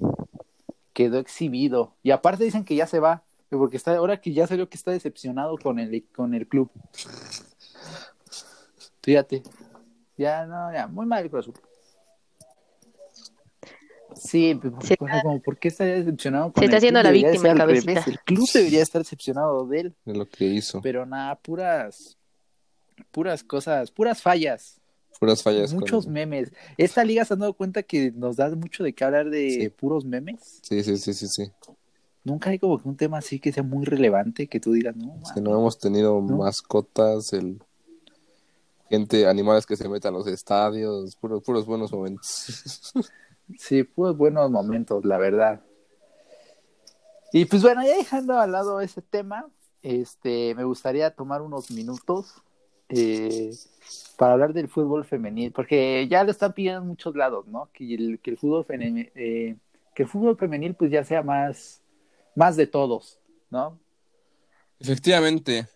Quedó 0.92 1.18
exhibido. 1.18 1.94
Y 2.04 2.12
aparte 2.12 2.44
dicen 2.44 2.64
que 2.64 2.76
ya 2.76 2.86
se 2.86 3.00
va. 3.00 3.24
que 3.50 3.56
Porque 3.56 3.76
está, 3.76 3.96
ahora 3.96 4.20
que 4.20 4.32
ya 4.32 4.46
salió 4.46 4.68
que 4.68 4.76
está 4.76 4.92
decepcionado 4.92 5.58
con 5.58 5.80
el, 5.80 6.04
con 6.14 6.34
el 6.34 6.46
club. 6.46 6.70
Fíjate. 9.02 9.42
Ya, 10.16 10.46
no, 10.46 10.72
ya, 10.72 10.86
muy 10.86 11.06
mal 11.06 11.24
el 11.24 11.30
Cruz 11.30 11.48
Azul. 11.48 11.54
Sí, 14.16 14.58
pero, 14.60 14.80
Se 14.80 14.88
sea, 14.88 14.96
como, 14.96 15.40
¿por 15.42 15.58
qué 15.58 15.68
estaría 15.68 15.94
decepcionado 15.94 16.52
con 16.52 16.60
se 16.60 16.64
está 16.66 16.76
haciendo 16.78 17.02
la 17.02 17.10
víctima, 17.10 17.50
al 17.50 17.58
cabecita. 17.58 17.90
revés. 17.92 18.06
El 18.08 18.18
club 18.20 18.48
debería 18.52 18.82
estar 18.82 19.00
decepcionado 19.02 19.66
de 19.66 19.80
él. 19.80 19.94
De 20.04 20.14
lo 20.14 20.26
que 20.26 20.44
hizo. 20.44 20.80
Pero 20.82 21.04
nada, 21.06 21.34
puras, 21.36 22.16
puras 23.10 23.42
cosas, 23.44 23.90
puras 23.90 24.22
fallas, 24.22 24.80
Puras 25.20 25.42
fallas. 25.42 25.72
muchos 25.72 26.04
con- 26.04 26.12
memes. 26.14 26.52
Esta 26.76 27.04
liga 27.04 27.24
se 27.24 27.34
han 27.34 27.40
dado 27.40 27.52
cuenta 27.54 27.82
que 27.82 28.10
nos 28.12 28.36
da 28.36 28.54
mucho 28.54 28.82
de 28.84 28.92
qué 28.92 29.04
hablar 29.04 29.30
de 29.30 29.50
Sí. 29.50 29.68
puros 29.68 30.04
memes. 30.04 30.60
Sí, 30.62 30.82
sí, 30.82 30.96
sí, 30.98 31.14
sí, 31.14 31.26
sí. 31.28 31.50
Nunca 32.24 32.50
hay 32.50 32.58
como 32.58 32.80
que 32.82 32.88
un 32.88 32.96
tema 32.96 33.18
así 33.18 33.38
que 33.38 33.52
sea 33.52 33.62
muy 33.62 33.84
relevante 33.84 34.46
que 34.46 34.58
tú 34.60 34.72
digas, 34.72 34.96
no, 34.96 35.14
Que 35.34 35.40
man". 35.40 35.44
no 35.44 35.50
hemos 35.58 35.78
tenido 35.78 36.20
¿No? 36.20 36.38
mascotas, 36.38 37.32
el 37.32 37.60
gente, 38.88 39.26
animales 39.26 39.66
que 39.66 39.76
se 39.76 39.88
metan 39.88 40.14
a 40.14 40.18
los 40.18 40.26
estadios, 40.26 41.16
puros, 41.16 41.42
puros 41.42 41.66
buenos 41.66 41.92
momentos. 41.92 42.92
sí, 43.58 43.82
puros 43.84 44.16
buenos 44.16 44.50
momentos, 44.50 45.04
la 45.04 45.18
verdad. 45.18 45.60
Y 47.32 47.44
pues 47.46 47.62
bueno, 47.62 47.82
ya 47.82 47.96
dejando 47.96 48.38
al 48.38 48.52
lado 48.52 48.80
ese 48.80 49.02
tema, 49.02 49.48
este, 49.82 50.54
me 50.54 50.64
gustaría 50.64 51.10
tomar 51.10 51.42
unos 51.42 51.70
minutos 51.70 52.42
eh, 52.88 53.50
para 54.16 54.34
hablar 54.34 54.52
del 54.52 54.68
fútbol 54.68 55.04
femenil, 55.04 55.52
porque 55.52 56.06
ya 56.08 56.22
lo 56.22 56.30
están 56.30 56.52
pidiendo 56.52 56.82
en 56.82 56.88
muchos 56.88 57.16
lados, 57.16 57.46
¿no? 57.48 57.68
Que 57.72 57.94
el, 57.94 58.20
que 58.20 58.30
el 58.30 58.36
fútbol 58.36 58.64
femenil, 58.64 59.10
eh, 59.14 59.56
que 59.94 60.04
el 60.04 60.08
fútbol 60.08 60.36
femenil 60.36 60.74
pues 60.74 60.90
ya 60.90 61.04
sea 61.04 61.22
más, 61.22 61.82
más 62.36 62.56
de 62.56 62.66
todos, 62.66 63.18
¿no? 63.50 63.78
Efectivamente, 64.78 65.66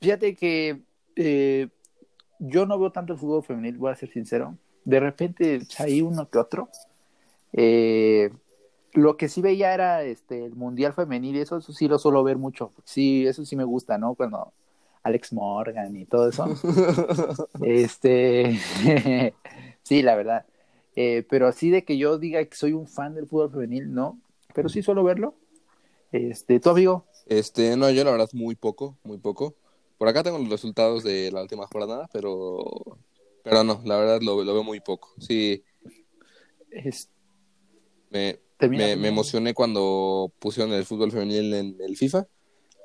Fíjate 0.00 0.36
que 0.36 0.82
eh, 1.16 1.68
yo 2.38 2.66
no 2.66 2.78
veo 2.78 2.92
tanto 2.92 3.12
el 3.12 3.18
fútbol 3.18 3.42
femenil, 3.42 3.78
voy 3.78 3.90
a 3.90 3.96
ser 3.96 4.10
sincero. 4.10 4.56
De 4.88 5.00
repente 5.00 5.60
hay 5.78 6.00
uno 6.00 6.30
que 6.30 6.38
otro. 6.38 6.70
Eh, 7.52 8.30
lo 8.94 9.18
que 9.18 9.28
sí 9.28 9.42
veía 9.42 9.74
era 9.74 10.02
este 10.02 10.46
el 10.46 10.54
mundial 10.54 10.94
femenil 10.94 11.36
y 11.36 11.40
eso, 11.40 11.58
eso 11.58 11.74
sí 11.74 11.88
lo 11.88 11.98
suelo 11.98 12.24
ver 12.24 12.38
mucho. 12.38 12.72
Sí, 12.84 13.26
eso 13.26 13.44
sí 13.44 13.54
me 13.54 13.64
gusta, 13.64 13.98
¿no? 13.98 14.14
Cuando 14.14 14.50
Alex 15.02 15.34
Morgan 15.34 15.94
y 15.94 16.06
todo 16.06 16.30
eso. 16.30 16.46
este, 17.62 18.58
sí, 19.82 20.00
la 20.00 20.16
verdad. 20.16 20.46
Eh, 20.96 21.22
pero 21.28 21.48
así 21.48 21.68
de 21.68 21.84
que 21.84 21.98
yo 21.98 22.16
diga 22.16 22.42
que 22.42 22.56
soy 22.56 22.72
un 22.72 22.88
fan 22.88 23.14
del 23.14 23.26
fútbol 23.26 23.50
femenil, 23.50 23.92
no. 23.92 24.18
Pero 24.54 24.70
sí 24.70 24.82
suelo 24.82 25.04
verlo. 25.04 25.34
Este, 26.12 26.60
tu 26.60 26.70
amigo. 26.70 27.04
este, 27.26 27.76
no, 27.76 27.90
yo 27.90 28.04
la 28.04 28.12
verdad 28.12 28.30
muy 28.32 28.54
poco, 28.54 28.96
muy 29.04 29.18
poco. 29.18 29.54
Por 29.98 30.08
acá 30.08 30.22
tengo 30.22 30.38
los 30.38 30.48
resultados 30.48 31.04
de 31.04 31.30
la 31.30 31.42
última 31.42 31.66
jornada, 31.66 32.08
pero, 32.10 32.96
pero 33.48 33.64
no, 33.64 33.80
la 33.84 33.96
verdad 33.96 34.20
lo, 34.20 34.42
lo 34.44 34.54
veo 34.54 34.62
muy 34.62 34.80
poco. 34.80 35.14
Sí, 35.18 35.64
Es- 36.70 37.10
me, 38.10 38.38
me, 38.60 39.08
emocioné 39.08 39.54
cuando 39.54 40.32
pusieron 40.38 40.72
el 40.72 40.84
fútbol 40.84 41.12
femenil 41.12 41.54
en 41.54 41.76
el 41.80 41.96
FIFA, 41.96 42.26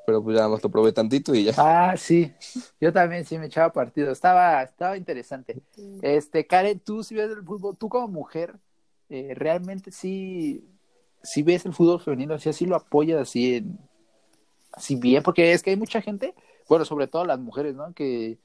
pero 0.06 0.24
pues 0.24 0.38
ya 0.38 0.48
más 0.48 0.62
lo 0.62 0.70
probé 0.70 0.92
tantito 0.92 1.34
y 1.34 1.46
ya. 1.46 1.54
Ah, 1.58 1.96
sí. 1.98 2.34
Yo 2.80 2.92
también 2.92 3.26
sí 3.26 3.38
me 3.38 3.46
echaba 3.48 3.72
partido. 3.72 4.12
Estaba, 4.12 4.64
estaba 4.64 4.98
interesante. 4.98 5.62
Este, 6.02 6.46
Karen, 6.46 6.80
tú 6.80 7.04
si 7.04 7.16
ves 7.16 7.32
el 7.32 7.44
fútbol, 7.44 7.78
tú 7.78 7.90
como 7.90 8.08
mujer, 8.08 8.60
eh, 9.10 9.34
realmente 9.36 9.92
sí, 9.92 10.66
sí 11.22 11.44
ves 11.44 11.66
el 11.66 11.74
fútbol 11.74 12.02
femenino, 12.02 12.34
así, 12.34 12.50
así 12.50 12.66
lo 12.66 12.76
apoyas 12.76 13.22
así 13.22 13.56
en, 13.56 13.80
así 14.74 14.96
bien, 14.96 15.24
porque 15.24 15.54
es 15.54 15.64
que 15.64 15.70
hay 15.70 15.78
mucha 15.78 16.02
gente, 16.02 16.34
bueno, 16.68 16.86
sobre 16.86 17.08
todo 17.08 17.26
las 17.26 17.40
mujeres, 17.40 17.76
¿no? 17.76 17.94
Que, 17.94 18.38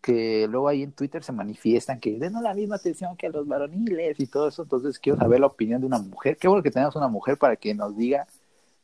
que 0.00 0.46
luego 0.48 0.68
ahí 0.68 0.82
en 0.82 0.92
Twitter 0.92 1.22
se 1.24 1.32
manifiestan 1.32 2.00
que 2.00 2.18
denos 2.18 2.42
la 2.42 2.54
misma 2.54 2.76
atención 2.76 3.16
que 3.16 3.26
a 3.26 3.30
los 3.30 3.46
varoniles 3.46 4.20
y 4.20 4.26
todo 4.26 4.48
eso. 4.48 4.62
Entonces 4.62 4.98
quiero 4.98 5.18
saber 5.18 5.40
la 5.40 5.46
opinión 5.46 5.80
de 5.80 5.86
una 5.86 5.98
mujer. 5.98 6.36
Qué 6.36 6.48
bueno 6.48 6.62
que 6.62 6.70
tenemos 6.70 6.96
una 6.96 7.08
mujer 7.08 7.38
para 7.38 7.56
que 7.56 7.74
nos 7.74 7.96
diga 7.96 8.26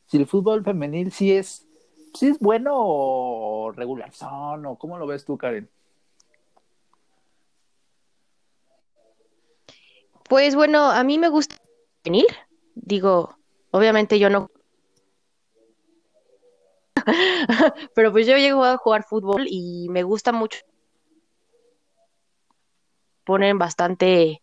si 0.07 0.17
el 0.17 0.27
fútbol 0.27 0.63
femenil 0.63 1.11
sí 1.11 1.31
es, 1.31 1.65
sí 2.13 2.27
es 2.27 2.39
bueno 2.39 2.73
o 2.75 3.71
regular 3.71 4.13
son, 4.13 4.65
o 4.65 4.75
cómo 4.75 4.97
lo 4.97 5.07
ves 5.07 5.25
tú, 5.25 5.37
Karen. 5.37 5.69
Pues 10.27 10.55
bueno, 10.55 10.89
a 10.91 11.03
mí 11.03 11.17
me 11.19 11.29
gusta 11.29 11.55
venir. 12.03 12.27
Digo, 12.75 13.37
obviamente 13.71 14.19
yo 14.19 14.29
no. 14.29 14.49
Pero 17.95 18.11
pues 18.11 18.27
yo 18.27 18.37
llego 18.37 18.63
a 18.63 18.77
jugar 18.77 19.03
fútbol 19.03 19.45
y 19.47 19.87
me 19.89 20.03
gusta 20.03 20.31
mucho. 20.31 20.59
Ponen 23.25 23.57
bastante, 23.57 24.41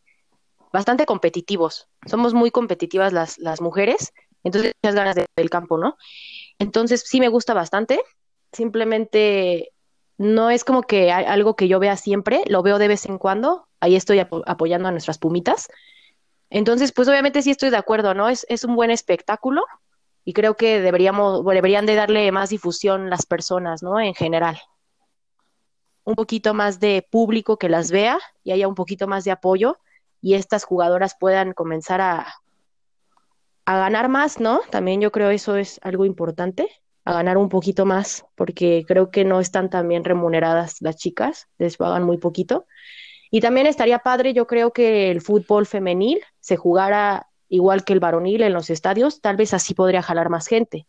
bastante 0.73 1.07
competitivos. 1.07 1.89
Somos 2.07 2.35
muy 2.35 2.51
competitivas 2.51 3.13
las, 3.13 3.39
las 3.39 3.61
mujeres, 3.61 4.13
entonces 4.45 4.73
muchas 4.83 4.95
ganas 4.97 5.17
de- 5.17 5.27
del 5.37 5.51
campo, 5.51 5.79
¿no? 5.79 5.97
Entonces 6.59 7.05
sí 7.07 7.21
me 7.21 7.29
gusta 7.29 7.55
bastante. 7.55 8.01
Simplemente 8.53 9.73
no 10.19 10.51
es 10.51 10.65
como 10.65 10.83
que 10.83 11.13
algo 11.13 11.57
que 11.57 11.69
yo 11.69 11.79
vea 11.81 11.97
siempre, 11.97 12.43
lo 12.49 12.63
veo 12.63 12.79
de 12.79 12.89
vez 12.89 13.07
en 13.07 13.19
cuando. 13.19 13.69
Ahí 13.81 13.97
estoy 13.97 14.19
apo- 14.21 14.43
apoyando 14.47 14.89
a 14.89 14.93
nuestras 14.93 15.19
pumitas. 15.19 15.69
Entonces, 16.51 16.93
pues 16.93 17.09
obviamente 17.09 17.43
sí 17.43 17.51
estoy 17.51 17.71
de 17.71 17.77
acuerdo, 17.77 18.15
¿no? 18.15 18.29
Es, 18.29 18.47
es 18.49 18.65
un 18.65 18.77
buen 18.77 18.91
espectáculo 18.91 19.65
y 20.25 20.33
creo 20.35 20.57
que 20.57 20.81
deberíamos, 20.81 21.45
deberían 21.47 21.87
de 21.87 21.95
darle 21.97 22.31
más 22.33 22.51
difusión 22.51 23.11
las 23.11 23.27
personas, 23.27 23.83
¿no? 23.83 24.01
En 24.01 24.15
general. 24.15 24.59
Un 26.05 26.15
poquito 26.15 26.55
más 26.55 26.81
de 26.81 27.07
público 27.11 27.57
que 27.59 27.69
las 27.69 27.91
vea 27.91 28.19
y 28.43 28.53
haya 28.53 28.69
un 28.69 28.75
poquito 28.75 29.07
más 29.07 29.25
de 29.25 29.31
apoyo 29.31 29.79
y 30.21 30.35
estas 30.35 30.65
jugadoras 30.65 31.17
puedan 31.19 31.53
comenzar 31.53 32.01
a, 32.01 32.27
a 33.65 33.79
ganar 33.79 34.09
más, 34.09 34.41
¿no? 34.41 34.61
También 34.71 35.01
yo 35.01 35.13
creo 35.13 35.31
eso 35.31 35.57
es 35.57 35.79
algo 35.83 36.05
importante, 36.05 36.69
a 37.05 37.13
ganar 37.13 37.39
un 37.39 37.49
poquito 37.49 37.87
más, 37.87 38.25
porque 38.35 38.85
creo 38.87 39.11
que 39.11 39.25
no 39.25 39.41
están 39.41 39.71
tan 39.71 39.89
bien 39.89 40.05
remuneradas 40.05 40.77
las 40.81 40.97
chicas, 40.97 41.49
les 41.59 41.77
pagan 41.77 42.03
muy 42.03 42.19
poquito. 42.19 42.67
Y 43.31 43.41
también 43.41 43.67
estaría 43.67 44.01
padre, 44.01 44.35
yo 44.35 44.47
creo 44.47 44.73
que 44.73 45.11
el 45.11 45.21
fútbol 45.21 45.67
femenil 45.67 46.21
se 46.41 46.57
jugara 46.57 47.29
igual 47.49 47.85
que 47.85 47.93
el 47.93 48.01
varonil 48.01 48.43
en 48.43 48.53
los 48.53 48.71
estadios, 48.71 49.21
tal 49.21 49.37
vez 49.37 49.55
así 49.55 49.75
podría 49.75 50.03
jalar 50.03 50.31
más 50.31 50.47
gente. 50.47 50.87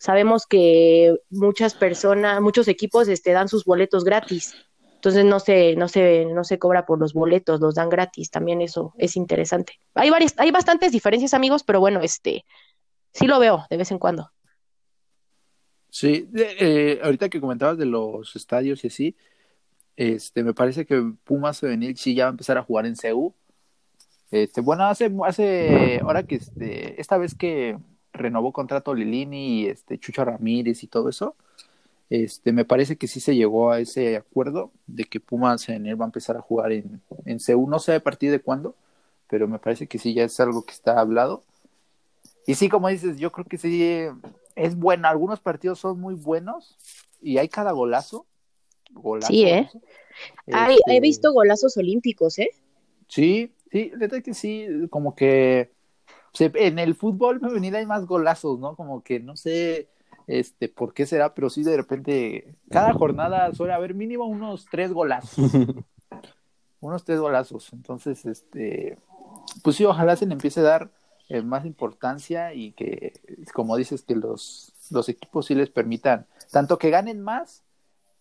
Sabemos 0.00 0.46
que 0.46 1.14
muchas 1.28 1.74
personas, 1.74 2.40
muchos 2.40 2.68
equipos 2.68 3.06
este, 3.08 3.32
dan 3.32 3.48
sus 3.48 3.66
boletos 3.66 4.02
gratis, 4.02 4.54
entonces 4.94 5.26
no 5.26 5.40
se, 5.40 5.76
no 5.76 5.88
se, 5.88 6.24
no 6.24 6.42
se 6.42 6.58
cobra 6.58 6.86
por 6.86 6.98
los 6.98 7.12
boletos, 7.12 7.60
los 7.60 7.74
dan 7.74 7.90
gratis, 7.90 8.30
también 8.30 8.62
eso 8.62 8.94
es 8.96 9.14
interesante. 9.14 9.74
Hay 9.92 10.08
varias, 10.08 10.32
hay 10.38 10.52
bastantes 10.52 10.92
diferencias, 10.92 11.34
amigos, 11.34 11.64
pero 11.64 11.80
bueno, 11.80 12.00
este, 12.00 12.46
sí 13.12 13.26
lo 13.26 13.38
veo 13.38 13.66
de 13.68 13.76
vez 13.76 13.90
en 13.90 13.98
cuando. 13.98 14.30
Sí, 15.90 16.30
eh, 16.34 16.98
ahorita 17.02 17.28
que 17.28 17.40
comentabas 17.42 17.76
de 17.76 17.84
los 17.84 18.34
estadios 18.34 18.82
y 18.84 18.86
así, 18.86 19.16
este, 19.96 20.42
me 20.42 20.54
parece 20.54 20.86
que 20.86 21.12
Pumas 21.24 21.60
Femenil 21.60 21.98
sí 21.98 22.14
ya 22.14 22.24
va 22.24 22.28
a 22.28 22.32
empezar 22.32 22.56
a 22.56 22.62
jugar 22.62 22.86
en 22.86 22.96
CEU. 22.96 23.34
Este, 24.30 24.62
bueno, 24.62 24.84
hace, 24.84 25.12
hace, 25.26 26.00
ahora 26.02 26.22
que 26.22 26.36
este, 26.36 26.98
esta 26.98 27.18
vez 27.18 27.34
que 27.34 27.76
renovó 28.12 28.52
contrato 28.52 28.94
Lilini 28.94 29.62
y 29.62 29.66
este 29.66 29.98
Chucho 29.98 30.24
Ramírez 30.24 30.82
y 30.82 30.86
todo 30.86 31.08
eso, 31.08 31.36
este, 32.08 32.52
me 32.52 32.64
parece 32.64 32.96
que 32.96 33.06
sí 33.06 33.20
se 33.20 33.36
llegó 33.36 33.70
a 33.70 33.80
ese 33.80 34.16
acuerdo 34.16 34.72
de 34.86 35.04
que 35.04 35.20
Pumas 35.20 35.64
Femenil 35.64 36.00
va 36.00 36.04
a 36.04 36.08
empezar 36.08 36.36
a 36.36 36.40
jugar 36.40 36.72
en, 36.72 37.00
en 37.24 37.38
CEU. 37.38 37.68
No 37.68 37.78
sé 37.78 37.94
a 37.94 38.00
partir 38.00 38.30
de 38.30 38.40
cuándo, 38.40 38.74
pero 39.28 39.46
me 39.46 39.58
parece 39.58 39.86
que 39.86 39.98
sí 39.98 40.12
ya 40.12 40.24
es 40.24 40.40
algo 40.40 40.64
que 40.64 40.72
está 40.72 40.98
hablado. 40.98 41.44
Y 42.46 42.54
sí, 42.54 42.68
como 42.68 42.88
dices, 42.88 43.16
yo 43.18 43.30
creo 43.30 43.44
que 43.44 43.58
sí 43.58 44.06
es 44.56 44.76
bueno. 44.76 45.06
Algunos 45.06 45.38
partidos 45.38 45.78
son 45.78 46.00
muy 46.00 46.14
buenos 46.14 46.76
y 47.22 47.38
hay 47.38 47.48
cada 47.48 47.70
golazo 47.70 48.26
sí, 49.20 49.44
¿eh? 49.44 49.68
he 50.46 50.74
este 50.74 51.00
visto 51.00 51.32
golazos 51.32 51.76
olímpicos, 51.76 52.38
¿eh? 52.38 52.50
Sí, 53.08 53.52
sí, 53.70 53.92
verdad 53.96 54.22
que 54.22 54.34
sí, 54.34 54.66
como 54.90 55.14
que 55.14 55.70
en 56.38 56.78
el 56.78 56.94
fútbol 56.94 57.40
femenil 57.40 57.74
hay 57.76 57.86
más 57.86 58.06
golazos, 58.06 58.58
¿no? 58.58 58.76
Como 58.76 59.02
que 59.02 59.20
no 59.20 59.36
sé 59.36 59.88
este 60.26 60.68
por 60.68 60.94
qué 60.94 61.06
será, 61.06 61.34
pero 61.34 61.50
sí 61.50 61.62
de 61.64 61.76
repente 61.76 62.54
cada 62.70 62.92
jornada 62.92 63.52
suele 63.52 63.72
haber 63.72 63.94
mínimo 63.94 64.26
unos 64.26 64.66
tres 64.70 64.92
golazos. 64.92 65.50
unos 66.80 67.04
tres 67.04 67.20
golazos. 67.20 67.72
Entonces, 67.72 68.24
este, 68.26 68.98
pues 69.62 69.76
sí, 69.76 69.84
ojalá 69.84 70.16
se 70.16 70.26
le 70.26 70.32
empiece 70.32 70.60
a 70.60 70.64
dar 70.64 70.90
eh, 71.28 71.42
más 71.42 71.64
importancia 71.64 72.54
y 72.54 72.72
que, 72.72 73.12
como 73.52 73.76
dices, 73.76 74.02
que 74.02 74.16
los, 74.16 74.72
los 74.90 75.08
equipos 75.08 75.46
sí 75.46 75.54
les 75.54 75.70
permitan 75.70 76.26
tanto 76.50 76.78
que 76.78 76.90
ganen 76.90 77.20
más 77.20 77.62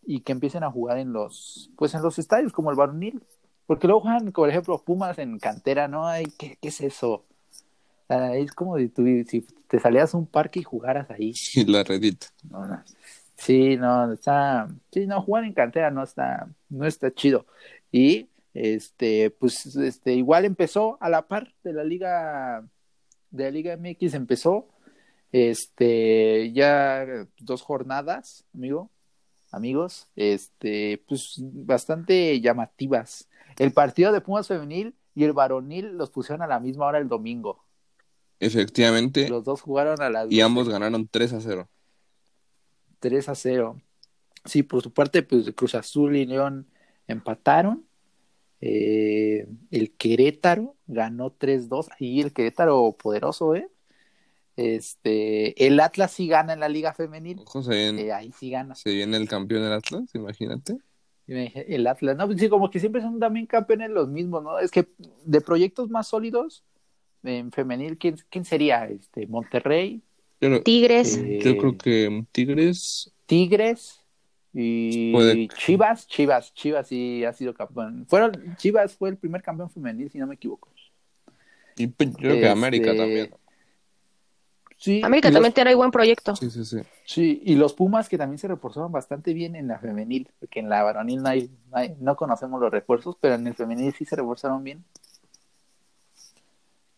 y 0.06 0.22
que 0.22 0.32
empiecen 0.32 0.63
a 0.63 0.72
jugar 0.72 0.98
en 0.98 1.13
los, 1.13 1.72
pues 1.78 1.93
en 1.93 2.02
los 2.02 2.19
estadios 2.19 2.54
como 2.54 2.69
el 2.72 2.78
Baronil. 2.78 3.22
Porque 3.65 3.88
luego 3.88 4.02
juegan, 4.02 4.32
por 4.32 4.50
ejemplo, 4.50 4.82
Pumas 4.84 5.19
en 5.19 5.38
cantera, 5.38 5.88
¿no? 5.88 6.08
Ay, 6.08 6.26
¿qué, 6.38 6.58
qué 6.60 6.69
es 6.69 6.82
eso? 6.82 7.26
Es 8.10 8.52
como 8.54 8.78
si, 8.78 8.89
tú, 8.89 9.04
si 9.28 9.45
te 9.67 9.80
salías 9.80 10.13
a 10.13 10.17
un 10.17 10.26
parque 10.26 10.60
y 10.60 10.63
jugaras 10.63 11.10
ahí. 11.12 11.34
Sí, 11.34 11.63
la 11.65 11.84
redita. 11.84 12.28
No, 12.50 12.84
Sí, 13.36 13.78
no, 13.78 14.12
está, 14.12 14.67
sí, 14.91 15.08
no, 15.08 15.22
jugar 15.22 15.45
en 15.45 15.54
cantera 15.54 15.91
no 15.91 16.04
está, 16.04 16.50
no 16.67 16.86
está 16.86 17.13
chido. 17.13 17.45
Y, 17.89 18.28
este, 18.54 19.32
pues, 19.32 19.65
este, 19.78 20.13
igual 20.13 20.43
empezó 20.43 20.98
a 21.00 21.10
la 21.10 21.28
par 21.28 21.54
de 21.63 21.72
la 21.72 21.86
liga, 21.86 22.67
de 23.32 23.43
la 23.45 23.52
liga 23.52 23.78
MX 23.78 24.13
empezó, 24.15 24.67
este, 25.32 26.52
ya 26.52 27.06
dos 27.39 27.62
jornadas, 27.62 28.43
amigo, 28.54 28.91
amigos, 29.52 30.10
este, 30.17 31.02
pues 31.08 31.36
bastante 31.39 32.41
llamativas. 32.41 33.30
El 33.58 33.72
partido 33.72 34.12
de 34.12 34.22
Pumas 34.22 34.48
femenil 34.48 34.95
y 35.15 35.24
el 35.24 35.34
varonil 35.34 35.98
los 35.98 36.10
pusieron 36.10 36.41
a 36.41 36.48
la 36.48 36.60
misma 36.60 36.88
hora 36.88 36.98
el 37.00 37.08
domingo. 37.08 37.63
Efectivamente. 38.39 39.28
Los 39.30 39.43
dos 39.43 39.62
jugaron 39.62 40.02
a 40.02 40.10
las 40.10 40.32
Y 40.32 40.41
ambos 40.41 40.69
ganaron 40.69 41.08
3 41.08 41.34
a 41.34 41.41
0. 41.41 41.69
3 42.99 43.30
a 43.30 43.36
0. 43.36 43.82
Sí, 44.45 44.63
por 44.63 44.82
su 44.82 44.93
parte, 44.93 45.23
pues 45.23 45.52
Cruz 45.56 45.75
Azul 45.75 46.15
y 46.15 46.25
León 46.25 46.67
empataron. 47.08 47.86
Eh, 48.62 49.47
el 49.71 49.91
Querétaro 49.91 50.75
ganó 50.88 51.38
3-2. 51.38 51.89
Y 51.99 52.21
el 52.21 52.34
Querétaro 52.34 52.93
poderoso, 52.93 53.56
¿eh? 53.56 53.69
Este, 54.56 55.65
el 55.65 55.80
Atlas 55.80 56.12
sí 56.12 56.28
gana 56.28 56.52
en 56.52 56.60
la 56.60 56.67
Liga 56.67 56.93
Femenil. 56.93 57.43
Eh, 57.71 58.12
ahí 58.12 58.34
sí 58.38 58.49
gana. 58.49 58.75
Se 58.75 58.93
viene 58.93 59.15
el 59.15 59.30
campeón 59.30 59.63
del 59.63 59.71
Atlas, 59.73 60.13
imagínate. 60.13 60.78
El 61.28 61.88
Atlas, 61.88 62.17
no, 62.17 62.32
sí, 62.34 62.49
como 62.49 62.69
que 62.71 62.80
siempre 62.80 63.02
son 63.02 63.19
también 63.19 63.45
campeones 63.45 63.91
los 63.91 64.10
mismos, 64.10 64.43
¿no? 64.43 64.60
Es 64.60 64.71
que 64.71 64.88
de 65.23 65.41
proyectos 65.41 65.89
más 65.89 66.08
sólidos 66.08 66.65
en 67.23 67.51
femenil, 67.51 67.97
¿quién, 67.97 68.17
quién 68.29 68.45
sería? 68.45 68.86
Este, 68.86 69.27
Monterrey. 69.27 70.01
Tigres. 70.63 71.17
Eh, 71.17 71.39
yo 71.43 71.58
creo 71.58 71.77
que 71.77 72.25
Tigres. 72.32 73.12
Tigres 73.25 73.99
y 74.53 75.47
Chivas, 75.49 76.08
Chivas, 76.08 76.53
Chivas 76.53 76.88
sí 76.88 77.23
ha 77.23 77.34
sido 77.34 77.53
campeón. 77.53 78.05
Fueron, 78.08 78.55
Chivas 78.58 78.95
fue 78.95 79.10
el 79.10 79.17
primer 79.17 79.43
campeón 79.43 79.69
femenil, 79.69 80.10
si 80.10 80.17
no 80.17 80.27
me 80.27 80.36
equivoco. 80.36 80.69
Y 81.77 81.88
pues, 81.88 82.10
creo 82.17 82.36
que 82.36 82.49
América 82.49 82.91
este, 82.91 82.97
también. 82.97 83.29
América 85.03 85.32
también 85.32 85.53
tiene 85.53 85.73
un 85.73 85.77
buen 85.77 85.91
proyecto. 85.91 86.36
Sí, 86.36 86.49
sí, 86.49 86.65
sí. 86.65 86.77
Sí, 87.05 87.41
y 87.43 87.55
los 87.55 87.73
Pumas 87.73 88.10
que 88.10 88.17
también 88.17 88.38
se 88.38 88.47
reforzaron 88.47 88.91
bastante 88.91 89.34
bien 89.34 89.55
en 89.55 89.67
la 89.67 89.79
femenil, 89.79 90.29
porque 90.39 90.60
en 90.60 90.69
la 90.69 90.84
varonil 90.84 91.21
no, 91.21 91.29
hay, 91.29 91.49
no, 91.99 92.15
conocemos 92.15 92.60
los 92.60 92.71
refuerzos, 92.71 93.17
pero 93.19 93.36
en 93.36 93.47
el 93.47 93.55
femenil 93.55 93.93
sí 93.93 94.05
se 94.05 94.15
reforzaron 94.15 94.63
bien. 94.63 94.84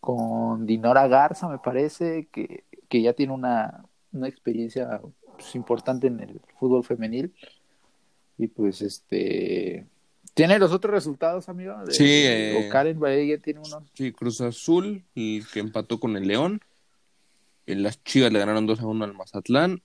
Con 0.02 0.66
Dinora 0.66 1.06
Garza, 1.06 1.48
me 1.48 1.58
parece, 1.58 2.26
que, 2.32 2.64
que 2.88 3.02
ya 3.02 3.12
tiene 3.12 3.32
una, 3.32 3.84
una 4.10 4.26
experiencia 4.26 5.00
pues, 5.36 5.54
importante 5.54 6.08
en 6.08 6.18
el 6.18 6.40
fútbol 6.58 6.82
femenil. 6.82 7.32
Y 8.36 8.48
pues 8.48 8.82
este. 8.82 9.86
¿Tiene 10.34 10.58
los 10.58 10.72
otros 10.72 10.92
resultados, 10.92 11.48
amigo? 11.48 11.76
sí. 11.90 12.04
Eh, 12.04 12.66
o 12.66 12.72
Karen 12.72 12.98
tiene 13.42 13.60
uno. 13.60 13.86
Sí, 13.94 14.10
Cruz 14.10 14.40
Azul, 14.40 15.04
que 15.14 15.60
empató 15.60 16.00
con 16.00 16.16
el 16.16 16.26
León. 16.26 16.60
Eh, 17.66 17.76
las 17.76 18.02
Chivas 18.02 18.32
le 18.32 18.40
ganaron 18.40 18.66
2 18.66 18.80
a 18.80 18.86
1 18.86 19.04
al 19.04 19.14
Mazatlán. 19.14 19.82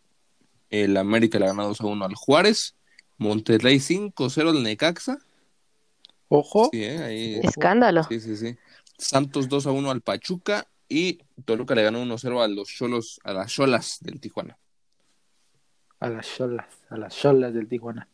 El 0.71 0.97
América 0.97 1.37
le 1.37 1.45
ganó 1.45 1.67
2 1.67 1.81
a 1.81 1.85
1 1.85 2.05
al 2.05 2.15
Juárez. 2.15 2.75
Monterrey 3.17 3.77
5-0 3.77 4.49
al 4.49 4.63
Necaxa. 4.63 5.19
Ojo. 6.29 6.71
Eh, 6.73 7.39
Escándalo. 7.43 8.03
Sí, 8.05 8.19
sí, 8.19 8.35
sí. 8.35 8.57
Santos 8.97 9.47
2 9.49 9.67
a 9.67 9.71
1 9.71 9.91
al 9.91 10.01
Pachuca. 10.01 10.67
Y 10.89 11.19
Toluca 11.43 11.75
le 11.75 11.83
ganó 11.83 12.01
1-0 12.03 12.41
a 12.41 12.47
los 12.47 12.69
Cholos, 12.69 13.19
a 13.23 13.33
las 13.33 13.51
Cholas 13.51 13.97
del 14.01 14.21
Tijuana. 14.21 14.57
A 15.99 16.09
las 16.09 16.33
Cholas, 16.33 16.67
a 16.89 16.97
las 16.97 17.15
Cholas 17.15 17.53
del 17.53 17.67
Tijuana. 17.67 18.07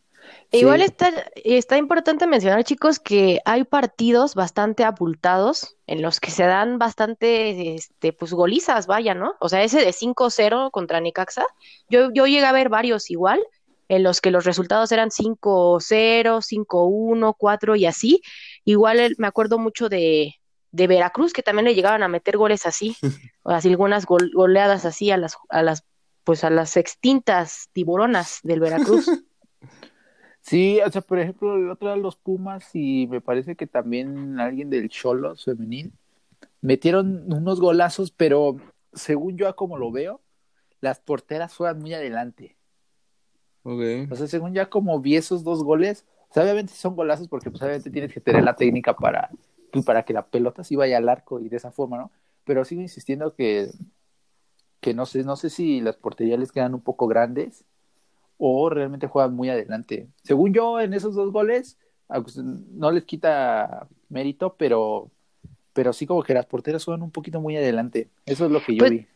Igual 0.52 0.82
está, 0.82 1.12
está 1.36 1.78
importante 1.78 2.28
mencionar, 2.28 2.63
chicos, 2.63 3.00
que 3.00 3.41
hay 3.46 3.63
partidos 3.63 4.36
bastante 4.36 4.84
abultados 4.84 5.76
en 5.88 6.02
los 6.02 6.19
que 6.19 6.32
se 6.32 6.43
dan 6.43 6.80
bastante, 6.80 7.76
este, 7.76 8.13
pues, 8.13 8.34
golizas, 8.34 8.88
vaya, 8.88 9.13
¿no? 9.13 9.36
O 9.39 9.50
sea, 9.50 9.63
ese 9.63 9.84
de 9.84 9.91
5-0 9.91 10.72
contra 10.72 11.02
Necaxa, 11.02 11.46
yo, 11.89 12.12
yo 12.13 12.26
llegué 12.26 12.46
a 12.46 12.52
ver 12.52 12.69
varios 12.69 13.12
igual, 13.12 13.43
en 13.89 14.04
los 14.04 14.22
que 14.22 14.32
los 14.32 14.46
resultados 14.46 14.91
eran 14.91 15.10
5-0, 15.10 16.41
5-1, 16.41 17.36
4 17.38 17.76
y 17.76 17.86
así. 17.86 18.22
Igual 18.63 19.15
me 19.17 19.28
acuerdo 19.28 19.60
mucho 19.60 19.89
de, 19.89 20.36
de 20.73 20.88
Veracruz, 20.88 21.31
que 21.31 21.43
también 21.43 21.65
le 21.65 21.75
llegaban 21.75 22.03
a 22.03 22.09
meter 22.09 22.36
goles 22.36 22.65
así, 22.65 22.97
o 23.43 23.51
así 23.51 23.69
algunas 23.69 24.05
goleadas 24.05 24.83
así 24.83 25.12
a 25.12 25.17
las, 25.17 25.38
a 25.47 25.62
las, 25.62 25.86
pues 26.25 26.43
a 26.43 26.49
las 26.49 26.75
extintas 26.75 27.69
tiburonas 27.71 28.39
del 28.43 28.59
Veracruz. 28.59 29.07
Sí, 30.45 30.81
o 30.86 30.91
sea, 30.91 30.99
por 30.99 31.19
ejemplo, 31.19 31.55
el 31.55 31.69
otro 31.69 31.89
de 31.89 31.95
los 31.95 32.17
Pumas 32.17 32.69
y 32.73 33.07
me 33.07 33.21
parece 33.21 33.55
que 33.55 33.65
también 33.65 34.41
alguien 34.41 34.69
del 34.69 34.89
Cholos 34.89 35.45
femenil 35.45 35.93
metieron 36.59 37.31
unos 37.31 37.62
golazos, 37.62 38.12
pero 38.12 38.57
según 38.91 39.38
yo, 39.38 39.55
como 39.55 39.77
lo 39.77 39.89
veo, 39.89 40.19
las 40.81 40.99
porteras 40.99 41.55
juegan 41.55 41.79
muy 41.79 41.93
adelante. 41.93 42.57
Okay. 43.63 44.05
O 44.12 44.17
sea, 44.17 44.27
según 44.27 44.53
ya 44.53 44.69
como 44.69 44.99
vi 44.99 45.15
esos 45.15 45.45
dos 45.45 45.63
goles, 45.63 46.05
obviamente 46.36 46.73
son 46.73 46.97
golazos 46.97 47.29
porque 47.29 47.49
pues 47.49 47.62
obviamente 47.62 47.89
tienes 47.89 48.13
que 48.13 48.19
tener 48.19 48.43
la 48.43 48.57
técnica 48.57 48.93
para 48.93 49.29
para 49.81 50.03
que 50.03 50.13
la 50.13 50.25
pelota 50.27 50.63
sí 50.63 50.75
vaya 50.75 50.97
al 50.97 51.09
arco 51.09 51.39
y 51.39 51.49
de 51.49 51.57
esa 51.57 51.71
forma, 51.71 51.97
¿no? 51.97 52.12
Pero 52.43 52.63
sigo 52.65 52.81
insistiendo 52.81 53.33
que, 53.33 53.71
que 54.79 54.93
no 54.93 55.05
sé, 55.05 55.23
no 55.23 55.36
sé 55.36 55.49
si 55.49 55.81
las 55.81 55.95
porterías 55.95 56.39
les 56.39 56.51
quedan 56.51 56.73
un 56.75 56.81
poco 56.81 57.07
grandes 57.07 57.63
o 58.38 58.69
realmente 58.69 59.07
juegan 59.07 59.33
muy 59.33 59.49
adelante. 59.49 60.07
Según 60.23 60.53
yo, 60.53 60.79
en 60.79 60.93
esos 60.93 61.15
dos 61.15 61.31
goles, 61.31 61.77
no 62.36 62.91
les 62.91 63.05
quita 63.05 63.88
mérito, 64.09 64.55
pero, 64.57 65.09
pero 65.71 65.93
sí 65.93 66.05
como 66.05 66.23
que 66.23 66.33
las 66.33 66.45
porteras 66.45 66.83
juegan 66.83 67.01
un 67.01 67.12
poquito 67.12 67.39
muy 67.39 67.55
adelante. 67.57 68.09
Eso 68.25 68.45
es 68.45 68.51
lo 68.51 68.62
que 68.63 68.73
yo 68.75 68.79
Pues- 68.79 68.91
vi. 68.91 69.07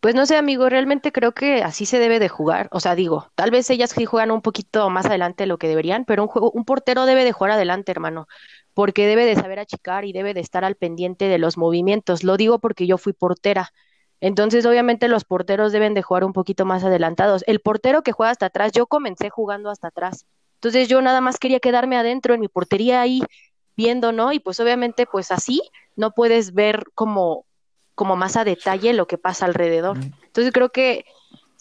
Pues 0.00 0.14
no 0.14 0.26
sé, 0.26 0.36
amigo, 0.36 0.68
realmente 0.68 1.12
creo 1.12 1.32
que 1.32 1.62
así 1.62 1.86
se 1.86 1.98
debe 1.98 2.18
de 2.18 2.28
jugar. 2.28 2.68
O 2.72 2.80
sea, 2.80 2.94
digo, 2.94 3.30
tal 3.34 3.50
vez 3.50 3.70
ellas 3.70 3.88
sí 3.88 4.04
juegan 4.04 4.32
un 4.32 4.42
poquito 4.42 4.90
más 4.90 5.06
adelante 5.06 5.44
de 5.44 5.46
lo 5.46 5.56
que 5.56 5.66
deberían, 5.66 6.04
pero 6.04 6.22
un 6.22 6.28
juego, 6.28 6.50
un 6.50 6.66
portero 6.66 7.06
debe 7.06 7.24
de 7.24 7.32
jugar 7.32 7.52
adelante, 7.52 7.90
hermano, 7.90 8.28
porque 8.74 9.06
debe 9.06 9.24
de 9.24 9.36
saber 9.36 9.60
achicar 9.60 10.04
y 10.04 10.12
debe 10.12 10.34
de 10.34 10.40
estar 10.40 10.64
al 10.64 10.74
pendiente 10.74 11.26
de 11.26 11.38
los 11.38 11.56
movimientos. 11.56 12.24
Lo 12.24 12.36
digo 12.36 12.58
porque 12.58 12.86
yo 12.86 12.98
fui 12.98 13.12
portera. 13.12 13.72
Entonces, 14.20 14.66
obviamente, 14.66 15.08
los 15.08 15.24
porteros 15.24 15.72
deben 15.72 15.94
de 15.94 16.02
jugar 16.02 16.24
un 16.24 16.32
poquito 16.32 16.64
más 16.64 16.84
adelantados. 16.84 17.44
El 17.46 17.60
portero 17.60 18.02
que 18.02 18.12
juega 18.12 18.30
hasta 18.30 18.46
atrás, 18.46 18.72
yo 18.72 18.86
comencé 18.86 19.30
jugando 19.30 19.70
hasta 19.70 19.88
atrás. 19.88 20.26
Entonces, 20.56 20.88
yo 20.88 21.00
nada 21.02 21.20
más 21.20 21.38
quería 21.38 21.60
quedarme 21.60 21.96
adentro 21.96 22.34
en 22.34 22.40
mi 22.40 22.48
portería 22.48 23.00
ahí 23.00 23.22
viendo, 23.76 24.12
¿no? 24.12 24.32
Y 24.32 24.40
pues 24.40 24.60
obviamente, 24.60 25.06
pues 25.06 25.30
así 25.30 25.62
no 25.96 26.12
puedes 26.12 26.54
ver 26.54 26.84
como 26.94 27.44
como 27.94 28.16
más 28.16 28.36
a 28.36 28.44
detalle 28.44 28.92
lo 28.92 29.06
que 29.06 29.18
pasa 29.18 29.46
alrededor. 29.46 29.98
Entonces 29.98 30.52
creo 30.52 30.70
que 30.70 31.04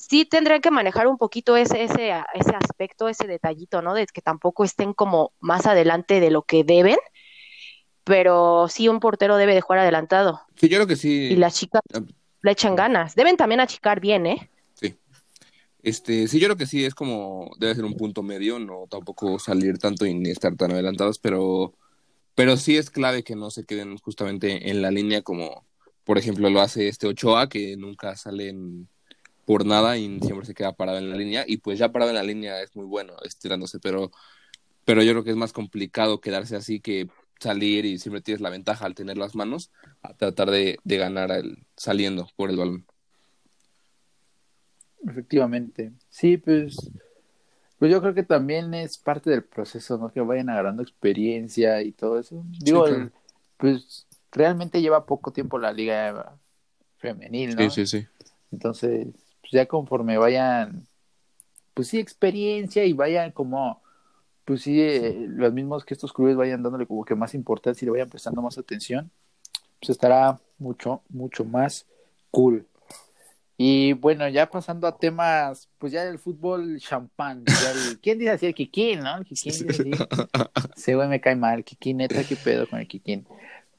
sí 0.08 0.26
tendrían 0.26 0.62
que 0.62 0.72
manejar 0.72 1.08
un 1.08 1.18
poquito 1.18 1.56
ese, 1.58 1.84
ese, 1.84 2.12
ese 2.34 2.56
aspecto, 2.56 3.08
ese 3.08 3.28
detallito, 3.28 3.82
¿no? 3.82 3.94
De 3.94 4.06
que 4.08 4.22
tampoco 4.22 4.64
estén 4.64 4.94
como 4.94 5.32
más 5.40 5.66
adelante 5.66 6.20
de 6.20 6.32
lo 6.32 6.44
que 6.44 6.64
deben, 6.64 6.98
pero 8.04 8.68
sí 8.70 8.88
un 8.88 9.00
portero 9.00 9.38
debe 9.38 9.54
de 9.54 9.62
jugar 9.62 9.80
adelantado. 9.80 10.42
Sí, 10.56 10.68
yo 10.70 10.78
creo 10.78 10.88
que 10.88 10.96
sí. 10.96 11.30
Y 11.32 11.36
las 11.36 11.56
chicas 11.56 11.82
Ah. 11.94 12.02
le 12.42 12.52
echan 12.52 12.76
ganas. 12.76 13.16
Deben 13.16 13.38
también 13.38 13.62
achicar 13.62 14.00
bien, 14.00 14.26
¿eh? 14.26 14.50
Este, 15.82 16.30
sí, 16.30 16.40
yo 16.40 16.48
creo 16.48 16.56
que 16.56 16.66
sí, 16.66 16.86
es 16.86 16.96
como, 16.96 17.52
debe 17.60 17.76
ser 17.76 17.84
un 17.84 17.98
punto 17.98 18.24
medio, 18.24 18.58
no 18.58 18.86
tampoco 18.90 19.38
salir 19.38 19.78
tanto 19.80 20.06
y 20.06 20.14
ni 20.14 20.30
estar 20.30 20.56
tan 20.56 20.72
adelantados, 20.72 21.20
pero, 21.20 21.74
pero 22.36 22.56
sí 22.56 22.78
es 22.78 22.90
clave 22.90 23.26
que 23.26 23.36
no 23.36 23.52
se 23.52 23.66
queden 23.66 23.98
justamente 23.98 24.70
en 24.70 24.82
la 24.82 24.92
línea 24.92 25.24
como, 25.24 25.66
por 26.06 26.18
ejemplo, 26.18 26.50
lo 26.50 26.62
hace 26.62 26.88
este 26.88 27.06
Ochoa, 27.08 27.50
que 27.50 27.76
nunca 27.76 28.16
salen 28.16 28.88
por 29.46 29.66
nada 29.66 29.98
y 29.98 30.20
siempre 30.20 30.46
se 30.46 30.54
queda 30.54 30.74
parado 30.74 30.98
en 30.98 31.10
la 31.10 31.18
línea, 31.18 31.44
y 31.48 31.58
pues 31.58 31.80
ya 31.80 31.92
parado 31.92 32.12
en 32.12 32.18
la 32.18 32.24
línea 32.24 32.62
es 32.62 32.76
muy 32.76 32.86
bueno, 32.86 33.14
estirándose, 33.24 33.80
pero, 33.80 34.12
pero 34.86 35.04
yo 35.04 35.12
creo 35.12 35.24
que 35.24 35.32
es 35.32 35.36
más 35.36 35.54
complicado 35.54 36.22
quedarse 36.22 36.56
así 36.56 36.80
que 36.80 37.08
salir 37.40 37.86
y 37.86 38.00
siempre 38.00 38.22
tienes 38.22 38.42
la 38.42 38.50
ventaja 38.50 38.86
al 38.86 38.96
tener 38.96 39.18
las 39.18 39.36
manos 39.36 39.72
a 40.02 40.14
tratar 40.14 40.50
de, 40.50 40.78
de 40.84 40.98
ganar 40.98 41.32
el, 41.32 41.66
saliendo 41.76 42.30
por 42.36 42.50
el 42.50 42.58
balón. 42.58 42.86
Efectivamente. 45.06 45.92
Sí, 46.10 46.38
pues, 46.38 46.90
pues 47.78 47.92
yo 47.92 48.02
creo 48.02 48.14
que 48.14 48.24
también 48.24 48.74
es 48.74 48.98
parte 48.98 49.30
del 49.30 49.44
proceso, 49.44 49.98
¿no? 49.98 50.10
Que 50.10 50.22
vayan 50.22 50.50
agarrando 50.50 50.82
experiencia 50.82 51.82
y 51.82 51.92
todo 51.92 52.20
eso. 52.20 52.46
Digo, 52.60 52.86
claro. 52.86 53.12
pues 53.58 54.08
realmente 54.32 54.82
lleva 54.82 55.06
poco 55.06 55.34
tiempo 55.34 55.60
la 55.60 55.74
liga 55.74 56.38
femenil, 56.98 57.56
¿no? 57.56 57.70
Sí, 57.70 57.86
sí, 57.86 58.00
sí. 58.00 58.08
Entonces, 58.52 59.08
ya 59.54 59.66
conforme 59.66 60.18
vayan, 60.18 60.86
pues 61.74 61.88
sí, 61.88 62.00
experiencia 62.00 62.84
y 62.86 62.94
vayan 62.94 63.32
como, 63.32 63.82
pues 64.46 64.62
sí, 64.64 64.82
eh, 64.82 65.26
los 65.30 65.54
mismos 65.54 65.86
que 65.86 65.94
estos 65.94 66.12
clubes 66.14 66.36
vayan 66.36 66.62
dándole 66.64 66.86
como 66.86 67.06
que 67.06 67.16
más 67.16 67.34
importancia 67.34 67.84
y 67.84 67.88
le 67.88 67.92
vayan 67.92 68.10
prestando 68.10 68.42
más 68.42 68.58
atención, 68.58 69.10
pues 69.80 69.92
estará 69.92 70.40
mucho, 70.60 71.02
mucho 71.10 71.46
más 71.46 71.86
cool. 72.32 72.66
Y 73.58 73.94
bueno, 73.94 74.28
ya 74.30 74.50
pasando 74.50 74.88
a 74.88 74.98
temas, 74.98 75.70
pues 75.78 75.94
ya 75.94 76.04
del 76.04 76.18
fútbol 76.20 76.80
champán. 76.80 77.44
el- 77.48 78.00
¿Quién 78.02 78.18
dice 78.18 78.32
así? 78.32 78.46
El 78.48 78.56
Kikín, 78.56 79.02
¿no? 79.02 79.18
El 79.18 79.26
Kikín 79.26 79.54
dice 79.54 79.70
así. 79.70 79.92
Ese 80.76 80.96
güey 80.96 81.08
me 81.08 81.22
cae 81.22 81.36
mal, 81.36 81.64
Kikín, 81.64 81.98
neta, 81.98 82.24
qué 82.28 82.36
pedo 82.36 82.68
con 82.68 82.80
el 82.80 82.88
Kikín. 82.88 83.26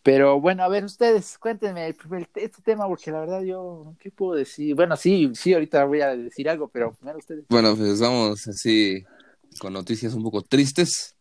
Pero 0.05 0.39
bueno, 0.39 0.63
a 0.63 0.69
ver, 0.69 0.85
ustedes, 0.85 1.39
cuéntenme 1.39 1.87
el 1.87 1.95
primer- 1.95 2.29
este 2.35 2.61
tema, 2.63 2.87
porque 2.87 3.11
la 3.11 3.21
verdad 3.21 3.43
yo, 3.43 3.95
¿qué 3.99 4.11
puedo 4.11 4.35
decir? 4.35 4.75
Bueno, 4.75 4.97
sí, 4.97 5.33
sí, 5.35 5.55
ahorita 5.55 5.85
voy 5.87 6.03
a 6.03 6.15
decir 6.15 6.47
algo, 6.49 6.69
pero 6.69 6.93
primero 6.93 7.19
ustedes. 7.19 7.47
Bueno, 7.49 7.75
pues 7.75 7.99
vamos 8.01 8.47
así 8.47 9.03
con 9.59 9.73
noticias 9.73 10.13
un 10.13 10.23
poco 10.23 10.43
tristes. 10.43 11.17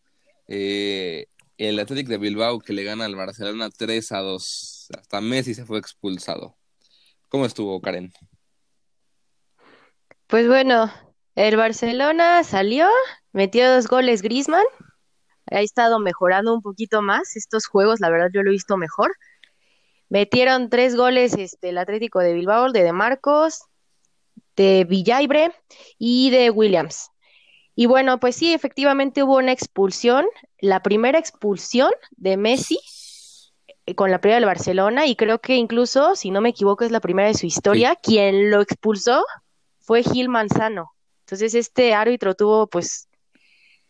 Eh, 0.48 1.26
el 1.56 1.78
Athletic 1.78 2.08
de 2.08 2.18
Bilbao 2.18 2.58
que 2.58 2.74
le 2.74 2.84
gana 2.84 3.06
al 3.06 3.16
Barcelona 3.16 3.70
3 3.70 4.12
a 4.12 4.18
2. 4.18 4.88
Hasta 4.98 5.22
Messi 5.22 5.54
se 5.54 5.64
fue 5.64 5.78
expulsado. 5.78 6.54
¿Cómo 7.30 7.46
estuvo, 7.46 7.80
Karen? 7.80 8.12
Pues 10.26 10.46
bueno, 10.46 10.92
el 11.36 11.56
Barcelona 11.56 12.44
salió, 12.44 12.86
metió 13.32 13.72
dos 13.72 13.86
goles 13.88 14.20
Griezmann, 14.20 14.64
ha 15.50 15.60
estado 15.60 15.98
mejorando 15.98 16.54
un 16.54 16.62
poquito 16.62 17.02
más 17.02 17.36
estos 17.36 17.66
juegos, 17.66 18.00
la 18.00 18.10
verdad 18.10 18.30
yo 18.32 18.42
lo 18.42 18.50
he 18.50 18.52
visto 18.52 18.76
mejor. 18.76 19.14
Metieron 20.08 20.70
tres 20.70 20.96
goles 20.96 21.34
este, 21.34 21.70
el 21.70 21.78
Atlético 21.78 22.20
de 22.20 22.34
Bilbao, 22.34 22.70
de 22.70 22.82
De 22.82 22.92
Marcos, 22.92 23.64
de 24.56 24.84
Villaibre 24.88 25.52
y 25.98 26.30
de 26.30 26.50
Williams. 26.50 27.10
Y 27.74 27.86
bueno, 27.86 28.20
pues 28.20 28.36
sí, 28.36 28.52
efectivamente 28.52 29.22
hubo 29.22 29.38
una 29.38 29.52
expulsión, 29.52 30.26
la 30.60 30.82
primera 30.82 31.18
expulsión 31.18 31.90
de 32.12 32.36
Messi 32.36 32.78
eh, 33.86 33.94
con 33.94 34.10
la 34.10 34.20
primera 34.20 34.36
del 34.36 34.46
Barcelona 34.46 35.06
y 35.06 35.16
creo 35.16 35.40
que 35.40 35.56
incluso, 35.56 36.14
si 36.14 36.30
no 36.30 36.40
me 36.40 36.50
equivoco, 36.50 36.84
es 36.84 36.92
la 36.92 37.00
primera 37.00 37.28
de 37.28 37.34
su 37.34 37.46
historia. 37.46 37.96
Quien 37.96 38.50
lo 38.50 38.60
expulsó 38.60 39.24
fue 39.80 40.02
Gil 40.02 40.28
Manzano. 40.28 40.92
Entonces 41.24 41.54
este 41.54 41.94
árbitro 41.94 42.34
tuvo 42.34 42.66
pues 42.66 43.08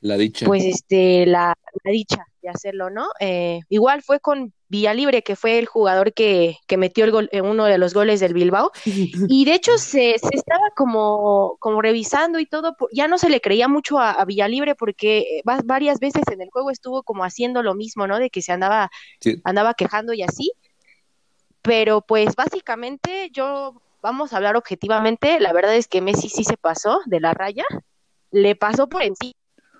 La 0.05 0.19
dicha. 0.19 0.45
pues 0.45 0.63
este 0.65 1.25
la, 1.25 1.55
la 1.83 1.91
dicha 1.91 2.27
de 2.43 2.51
hacerlo, 2.51 2.91
¿no? 2.91 3.07
Eh, 3.21 3.61
igual 3.71 4.03
fue 4.03 4.21
con 4.21 4.53
Villalibre, 4.69 5.23
que 5.23 5.35
fue 5.35 5.59
el 5.59 5.65
jugador 5.65 6.13
que, 6.13 6.57
que 6.67 6.77
metió 6.77 7.07
el 7.07 7.11
gol, 7.11 7.29
eh, 7.33 7.41
uno 7.41 7.65
de 7.65 7.79
los 7.79 7.95
goles 7.95 8.21
del 8.21 8.35
Bilbao, 8.35 8.71
y 8.85 9.47
de 9.47 9.55
hecho 9.55 9.79
se, 9.79 10.19
se 10.19 10.29
estaba 10.33 10.71
como, 10.77 11.57
como 11.59 11.81
revisando 11.81 12.39
y 12.39 12.45
todo, 12.45 12.77
ya 12.93 13.09
no 13.09 13.17
se 13.17 13.31
le 13.31 13.41
creía 13.41 13.67
mucho 13.67 13.99
a, 13.99 14.11
a 14.11 14.25
Villalibre 14.27 14.75
porque 14.75 15.21
eh, 15.21 15.43
va- 15.49 15.63
varias 15.65 16.01
veces 16.01 16.25
en 16.31 16.43
el 16.43 16.51
juego 16.51 16.71
estuvo 16.71 17.03
como 17.03 17.25
haciendo 17.25 17.63
lo 17.63 17.75
mismo, 17.75 18.07
¿no? 18.07 18.19
De 18.19 18.29
que 18.29 18.43
se 18.43 18.53
andaba, 18.53 18.91
Sí. 19.21 19.41
andaba 19.45 19.73
quejando 19.73 20.13
y 20.13 20.23
así, 20.23 20.53
pero 21.63 22.03
pues 22.03 22.37
básicamente 22.37 23.31
yo, 23.33 23.81
vamos 24.03 24.33
a 24.33 24.37
hablar 24.37 24.57
objetivamente, 24.57 25.41
la 25.41 25.55
verdad 25.55 25.75
es 25.77 25.89
que 25.89 26.03
Messi 26.03 26.29
sí 26.29 26.45
se 26.45 26.59
pasó 26.59 27.01
de 27.07 27.21
la 27.21 27.33
raya, 27.33 27.65
le 28.31 28.55
pasó 28.55 28.87
por 28.89 29.03
encima 29.03 29.33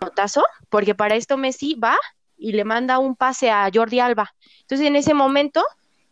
notazo, 0.05 0.43
porque 0.69 0.95
para 0.95 1.17
esto 1.17 1.37
Messi 1.37 1.75
va 1.75 1.97
y 2.37 2.53
le 2.53 2.65
manda 2.65 2.99
un 2.99 3.17
pase 3.17 3.51
a 3.51 3.71
Jordi 3.73 4.01
Alba. 4.01 4.35
Entonces 4.63 4.87
en 4.87 4.97
ese 4.97 5.15
momento, 5.15 5.63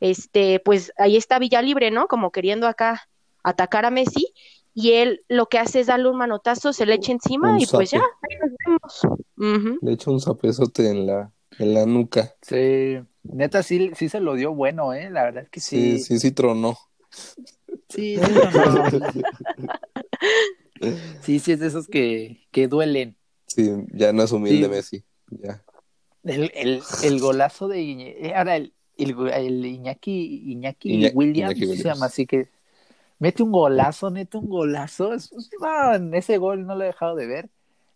este, 0.01 0.61
pues 0.61 0.93
ahí 0.99 1.17
está 1.17 1.39
Villalibre, 1.39 1.91
¿no? 1.91 2.07
Como 2.09 2.31
queriendo 2.31 2.67
acá 2.67 3.09
atacar 3.43 3.85
a 3.85 3.91
Messi, 3.91 4.33
y 4.75 4.93
él 4.93 5.23
lo 5.29 5.47
que 5.47 5.59
hace 5.59 5.81
es 5.81 5.87
darle 5.89 6.09
un 6.09 6.17
manotazo, 6.17 6.73
se 6.73 6.87
le 6.87 6.95
echa 6.95 7.13
encima 7.13 7.53
Un 7.53 7.61
y 7.61 7.67
pues 7.67 7.91
ya, 7.91 8.01
zape. 8.01 8.13
ahí 8.23 8.37
nos 8.41 8.51
vemos. 8.65 9.21
Ujú. 9.37 9.79
Le 9.83 9.93
echó 9.93 10.11
un 10.11 10.21
zapezote 10.21 10.89
en 10.89 11.07
la, 11.07 11.31
en 11.59 11.75
la 11.75 11.85
nuca. 11.85 12.35
Sí, 12.41 12.99
neta, 13.23 13.63
sí, 13.63 13.91
sí 13.95 14.09
se 14.09 14.21
lo 14.21 14.35
dio 14.35 14.55
bueno, 14.55 14.95
¿eh? 14.95 15.11
La 15.11 15.25
verdad 15.25 15.45
es 15.45 15.51
que 15.51 15.61
sí. 15.61 15.99
Sí, 15.99 16.05
sí, 16.05 16.19
sí 16.21 16.33
tronó. 16.33 16.79
Sí, 17.11 18.17
sí, 18.17 18.23
no. 18.33 18.91
sí, 21.21 21.39
sí, 21.39 21.53
es 21.53 21.61
de 21.61 21.67
esos 21.67 21.87
que, 21.87 22.47
que 22.51 22.69
duelen. 22.69 23.17
Sí, 23.55 23.71
ya 23.93 24.13
no 24.13 24.23
es 24.23 24.33
humilde 24.33 24.67
Sí. 24.67 24.71
Messi. 24.71 25.05
Ya. 25.31 25.63
El, 26.25 26.51
el, 26.55 26.83
el 27.03 27.21
golazo 27.21 27.69
de 27.69 27.81
Iñe- 27.83 28.15
eh, 28.19 28.35
ahora 28.35 28.57
el, 28.57 28.73
el, 28.97 29.67
Iñaki, 29.67 30.53
Iñaki 30.53 30.91
Iña- 30.93 31.11
Williams, 31.15 31.57
Iñaki 31.57 31.77
se 31.77 31.83
llama 31.89 32.07
así 32.07 32.27
que 32.27 32.49
mete 33.19 33.43
un 33.43 33.51
golazo, 33.53 34.11
neta 34.11 34.39
un 34.39 34.49
golazo. 34.49 35.11
No, 35.61 36.17
ese 36.17 36.39
gol 36.39 36.67
no 36.67 36.75
lo 36.77 36.85
he 36.85 36.87
dejado 36.89 37.17
de 37.17 37.27
ver 37.27 37.49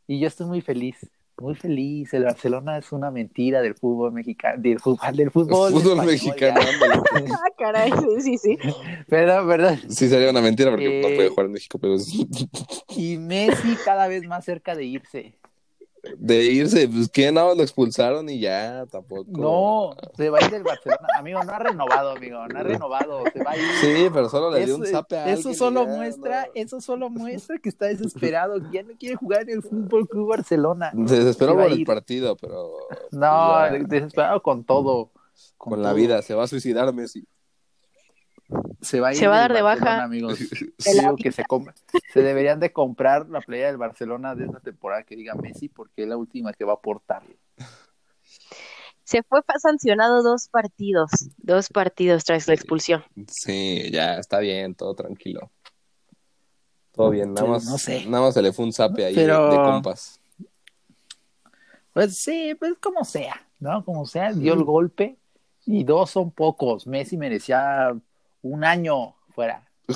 y 0.09 0.19
yo 0.19 0.27
estoy 0.29 0.47
muy 0.47 0.61
feliz, 0.61 0.97
muy 1.39 1.55
feliz. 1.55 2.13
El 2.15 2.25
Barcelona 2.25 2.79
es 2.79 2.91
una 2.93 3.11
mentira 3.11 3.61
del 3.63 3.75
fútbol 3.75 4.13
mexicano, 4.13 4.61
del 4.61 4.81
fútbol, 4.81 5.17
del 5.17 5.31
fútbol, 5.31 6.07
mexicano. 6.07 6.61
Ah, 7.31 7.51
caray, 7.57 7.93
sí, 8.21 8.39
sí. 8.39 8.59
Perdón, 9.09 9.47
perdón. 9.49 9.81
Sí, 9.89 10.09
sería 10.09 10.31
una 10.31 10.41
mentira 10.41 10.71
porque 10.71 10.85
no 11.03 11.09
Eh, 11.09 11.15
puede 11.17 11.29
jugar 11.29 11.47
en 11.47 11.53
México, 11.53 11.79
pero 11.79 11.97
Y 12.97 13.19
Messi 13.19 13.77
cada 13.85 14.09
vez 14.09 14.25
más 14.27 14.45
cerca 14.45 14.75
de 14.75 14.85
irse. 14.85 15.35
De 16.19 16.45
irse, 16.45 16.89
pues 16.89 17.09
que 17.09 17.31
nada 17.33 17.49
más 17.49 17.57
lo 17.57 17.63
expulsaron 17.63 18.29
y 18.29 18.41
ya 18.41 18.87
tampoco. 18.91 19.31
No, 19.31 19.97
se 20.17 20.31
va 20.31 20.39
a 20.39 20.45
ir 20.45 20.51
del 20.51 20.63
Barcelona. 20.63 21.07
Amigo, 21.19 21.43
no 21.43 21.53
ha 21.53 21.59
renovado, 21.59 22.11
amigo, 22.11 22.47
no 22.47 22.59
ha 22.59 22.63
renovado. 22.63 23.25
Se 23.33 23.43
va 23.43 23.53
a 23.53 23.57
ir. 23.57 23.63
Sí, 23.81 24.11
pero 24.13 24.29
solo 24.29 24.51
le 24.51 24.65
dio 24.65 24.77
un 24.77 24.87
zape 24.87 25.17
a 25.17 25.33
eso 25.33 25.55
solo 25.55 25.85
ya, 25.85 25.93
muestra, 25.97 26.47
no. 26.47 26.53
eso 26.55 26.81
solo 26.81 27.11
muestra 27.11 27.59
que 27.59 27.69
está 27.69 27.87
desesperado, 27.87 28.61
que 28.61 28.69
ya 28.73 28.83
no 28.83 28.95
quiere 28.99 29.17
jugar 29.17 29.43
en 29.43 29.51
el 29.51 29.63
Fútbol 29.63 30.09
Club 30.09 30.29
Barcelona. 30.29 30.93
Se 31.07 31.17
desesperó 31.17 31.53
Se 31.53 31.63
por 31.63 31.73
el 31.73 31.85
partido, 31.85 32.37
pero. 32.37 32.71
No, 33.13 33.67
ya. 33.67 33.79
desesperado 33.87 34.43
con 34.43 34.65
todo. 34.65 35.11
con, 35.57 35.83
la 35.83 35.91
todo. 35.91 35.97
vida, 35.97 36.23
se 36.23 36.35
va 36.35 36.45
a 36.45 36.49
suicidar 36.49 36.93
Messi. 36.93 37.27
Se 38.81 39.01
va 39.01 39.09
a, 39.09 39.13
ir 39.13 39.19
Se 39.19 39.27
va 39.27 39.37
a 39.37 39.41
dar 39.41 39.53
de 39.55 39.63
baja. 39.63 40.03
amigos. 40.05 40.39
Digo 40.85 41.17
que 41.17 41.33
se, 41.33 41.43
compra- 41.45 41.75
se 42.13 42.23
deberían 42.23 42.61
de 42.61 42.73
comprar 42.73 43.29
la 43.29 43.41
playa 43.41 43.67
del 43.67 43.77
Barcelona 43.77 44.35
de 44.35 44.45
esta 44.47 44.61
temporada 44.61 45.03
que 45.03 45.17
diga 45.17 45.35
Messi 45.35 45.69
porque 45.69 46.03
es 46.03 46.09
la 46.09 46.17
última 46.17 46.53
que 46.53 46.65
va 46.65 46.73
a 46.73 46.77
aportar. 46.77 47.23
Se 49.05 49.23
fue 49.23 49.41
sancionado 49.59 50.23
dos 50.23 50.49
partidos, 50.49 51.11
dos 51.39 51.69
partidos 51.69 52.25
tras 52.25 52.49
la 52.49 52.55
expulsión. 52.55 53.05
Sí, 53.29 53.89
ya 53.93 54.19
está 54.19 54.39
bien, 54.41 54.75
todo 54.75 54.95
tranquilo. 54.95 55.51
Todo 56.93 57.11
bien, 57.11 57.35
nada 57.35 57.47
más, 57.47 57.65
no 57.67 57.79
sé. 57.79 58.05
nada 58.07 58.25
más 58.25 58.35
se 58.35 58.43
le 58.43 58.53
fue 58.53 58.65
un 58.65 58.73
zape 58.73 59.05
ahí 59.05 59.15
de- 59.15 59.27
de, 59.27 59.57
compas. 59.65 60.21
Pues 61.93 62.19
sí, 62.19 62.55
pues 62.59 62.75
como 62.81 63.05
sea, 63.05 63.47
¿no? 63.61 63.85
Como 63.85 64.07
sea, 64.07 64.33
dio 64.33 64.55
el 64.55 64.65
golpe 64.65 65.19
y 65.65 65.85
dos 65.85 66.11
son 66.11 66.31
pocos. 66.31 66.87
Messi 66.87 67.17
merecía 67.17 67.97
un 68.47 68.65
año 68.65 69.15
fuera. 69.35 69.63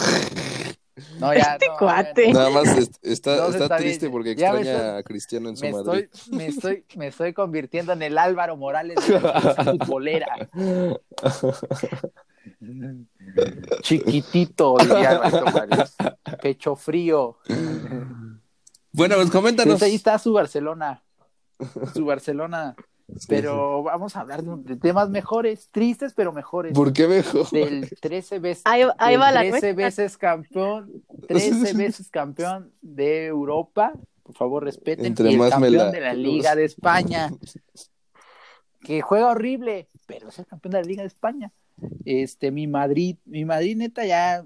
No, 1.18 1.32
ya, 1.32 1.54
Este 1.54 1.66
no, 1.68 1.76
cuate. 1.78 2.26
ya, 2.26 2.32
Nada 2.34 2.50
más 2.50 2.76
est- 2.76 2.96
está, 3.00 3.36
No, 3.36 3.46
está, 3.46 3.58
está 3.64 3.76
bien. 3.78 3.88
triste 3.88 4.10
porque 4.10 4.32
extraña 4.32 4.60
estoy- 4.60 4.98
a 4.98 5.02
Cristiano 5.02 5.48
en 5.48 5.56
su 5.56 5.64
me 5.64 5.72
Madrid. 5.72 6.08
estoy, 6.12 6.36
me 6.36 6.46
estoy, 6.46 6.84
me 6.96 7.06
estoy 7.06 7.32
convirtiendo 7.32 7.94
en 7.94 8.02
el 8.02 8.18
Álvaro 8.18 8.54
Morales 8.58 8.96
de 9.08 9.18
la 9.18 9.54
futbolera. 9.78 10.48
Chiquitito. 13.82 14.76
Pecho 16.42 16.76
frío. 16.76 17.38
Bueno, 18.92 19.16
pues 19.16 19.30
coméntanos. 19.30 19.74
Entonces 19.74 19.88
ahí 19.88 19.94
está 19.94 20.18
su 20.18 20.32
Barcelona. 20.32 21.02
Su 21.94 22.04
Barcelona. 22.04 22.74
Pero 23.28 23.82
vamos 23.82 24.16
a 24.16 24.20
hablar 24.20 24.42
de, 24.42 24.76
temas 24.76 25.10
mejores, 25.10 25.68
tristes 25.70 26.12
pero 26.14 26.32
mejores. 26.32 26.72
¿Por 26.72 26.92
qué 26.92 27.06
mejor? 27.08 27.48
Del 27.50 27.88
13 28.00 28.38
veces, 28.38 28.62
Ahí, 28.66 28.82
ahí 28.98 29.16
va 29.16 29.30
la 29.32 29.40
13 29.40 29.50
nuestra. 29.50 29.72
veces 29.74 30.16
campeón, 30.18 30.90
13 31.28 31.72
veces 31.76 32.08
campeón 32.10 32.72
de 32.82 33.26
Europa. 33.26 33.92
Por 34.22 34.34
favor, 34.36 34.64
respeten. 34.64 35.06
Entre 35.06 35.30
y 35.30 35.34
el 35.34 35.38
más 35.40 35.50
campeón 35.50 35.74
la- 35.74 35.90
de 35.90 36.00
la 36.00 36.14
Liga 36.14 36.54
de 36.54 36.64
España. 36.64 37.30
Que 38.82 39.02
juega 39.02 39.28
horrible, 39.28 39.88
pero 40.06 40.30
es 40.30 40.38
el 40.38 40.46
campeón 40.46 40.72
de 40.72 40.78
la 40.80 40.86
Liga 40.86 41.02
de 41.02 41.08
España. 41.08 41.52
Este, 42.06 42.50
mi 42.50 42.66
Madrid, 42.66 43.16
mi 43.26 43.44
Madrid 43.44 43.76
neta 43.76 44.06
ya 44.06 44.42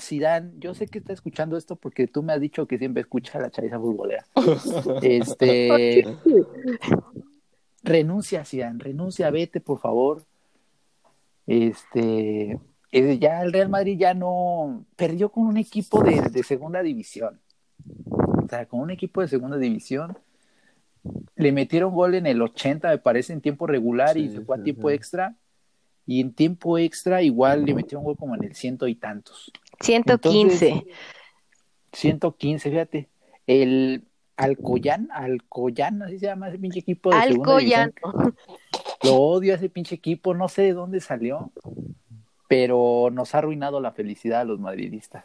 Zidane, 0.00 0.52
yo 0.58 0.74
sé 0.74 0.86
que 0.86 0.98
está 0.98 1.12
escuchando 1.12 1.56
esto 1.56 1.74
porque 1.74 2.06
tú 2.06 2.22
me 2.22 2.32
has 2.32 2.40
dicho 2.40 2.66
que 2.68 2.78
siempre 2.78 3.00
escucha 3.00 3.40
la 3.40 3.50
chaviza 3.50 3.80
futbolera. 3.80 4.24
Este, 5.02 6.04
renuncia, 7.82 8.44
Zidane, 8.44 8.78
renuncia, 8.82 9.30
vete, 9.30 9.60
por 9.60 9.80
favor. 9.80 10.24
Este, 11.46 12.58
eh, 12.92 13.18
ya 13.18 13.42
el 13.42 13.52
Real 13.52 13.68
Madrid 13.68 13.98
ya 13.98 14.14
no 14.14 14.84
perdió 14.96 15.30
con 15.30 15.46
un 15.46 15.56
equipo 15.56 16.02
de, 16.02 16.20
de 16.20 16.42
segunda 16.42 16.82
división. 16.82 17.40
O 18.44 18.48
sea, 18.48 18.66
con 18.66 18.80
un 18.80 18.90
equipo 18.90 19.20
de 19.20 19.28
segunda 19.28 19.58
división. 19.58 20.18
Le 21.36 21.52
metieron 21.52 21.94
gol 21.94 22.14
en 22.14 22.26
el 22.26 22.42
80, 22.42 22.88
me 22.88 22.98
parece, 22.98 23.32
en 23.32 23.40
tiempo 23.40 23.66
regular 23.66 24.16
y 24.16 24.28
se 24.28 24.40
fue 24.40 24.56
a 24.56 24.58
sí, 24.58 24.64
tiempo 24.64 24.88
sí. 24.88 24.94
extra. 24.94 25.36
Y 26.06 26.20
en 26.20 26.32
tiempo 26.32 26.78
extra 26.78 27.22
igual 27.22 27.64
le 27.64 27.74
metieron 27.74 28.04
gol 28.04 28.16
como 28.16 28.34
en 28.34 28.44
el 28.44 28.54
ciento 28.54 28.88
y 28.88 28.94
tantos. 28.94 29.52
115. 29.80 30.68
Entonces, 30.68 30.94
115, 31.92 32.70
fíjate. 32.70 33.08
El 33.46 34.04
Alcoyán, 34.38 35.08
Alcoyán, 35.12 36.00
así 36.02 36.18
se 36.18 36.26
llama 36.26 36.48
ese 36.48 36.58
pinche 36.58 36.78
equipo 36.78 37.10
de 37.10 37.16
división. 37.26 37.92
Lo 39.02 39.14
odio 39.16 39.52
a 39.52 39.56
ese 39.56 39.68
pinche 39.68 39.96
equipo, 39.96 40.32
no 40.32 40.48
sé 40.48 40.62
de 40.62 40.72
dónde 40.74 41.00
salió, 41.00 41.50
pero 42.48 43.10
nos 43.12 43.34
ha 43.34 43.38
arruinado 43.38 43.80
la 43.80 43.92
felicidad 43.92 44.40
a 44.42 44.44
los 44.44 44.60
madridistas. 44.60 45.24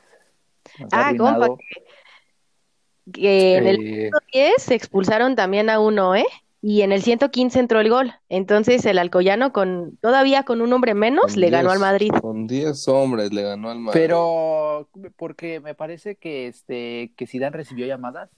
Nos 0.80 0.89
Ah, 0.91 1.09
compa, 1.16 1.30
arruinado, 1.45 1.57
Que 3.14 3.57
en 3.57 3.68
el 3.68 3.76
eh, 3.88 4.09
110 4.32 4.53
se 4.57 4.76
expulsaron 4.76 5.36
también 5.36 5.70
a 5.70 5.80
uno, 5.80 6.16
¿eh? 6.16 6.26
Y 6.61 6.82
en 6.82 6.91
el 6.93 7.03
115 7.03 7.59
entró 7.59 7.82
el 7.82 7.89
gol. 7.89 8.14
Entonces 8.30 8.86
el 8.86 8.97
Alcoyano 8.97 9.51
con 9.51 9.97
todavía 10.01 10.43
con 10.43 10.61
un 10.61 10.72
hombre 10.72 10.93
menos 10.93 11.34
Con 11.34 11.41
le 11.41 11.49
ganó 11.49 11.70
10 11.70 11.74
al 11.74 11.80
Madrid. 11.80 12.11
Con 12.22 12.47
10 12.47 12.88
hombres 12.88 13.34
le 13.34 13.43
ganó 13.43 13.70
al 13.70 13.80
Madrid. 13.80 13.99
pero 14.01 14.89
porque 15.18 15.59
me 15.59 15.76
parece 15.76 16.16
que 16.16 16.47
este 16.47 17.11
que 17.18 17.28
Zidane 17.28 17.57
recibió 17.57 17.86
llamadas 17.86 18.30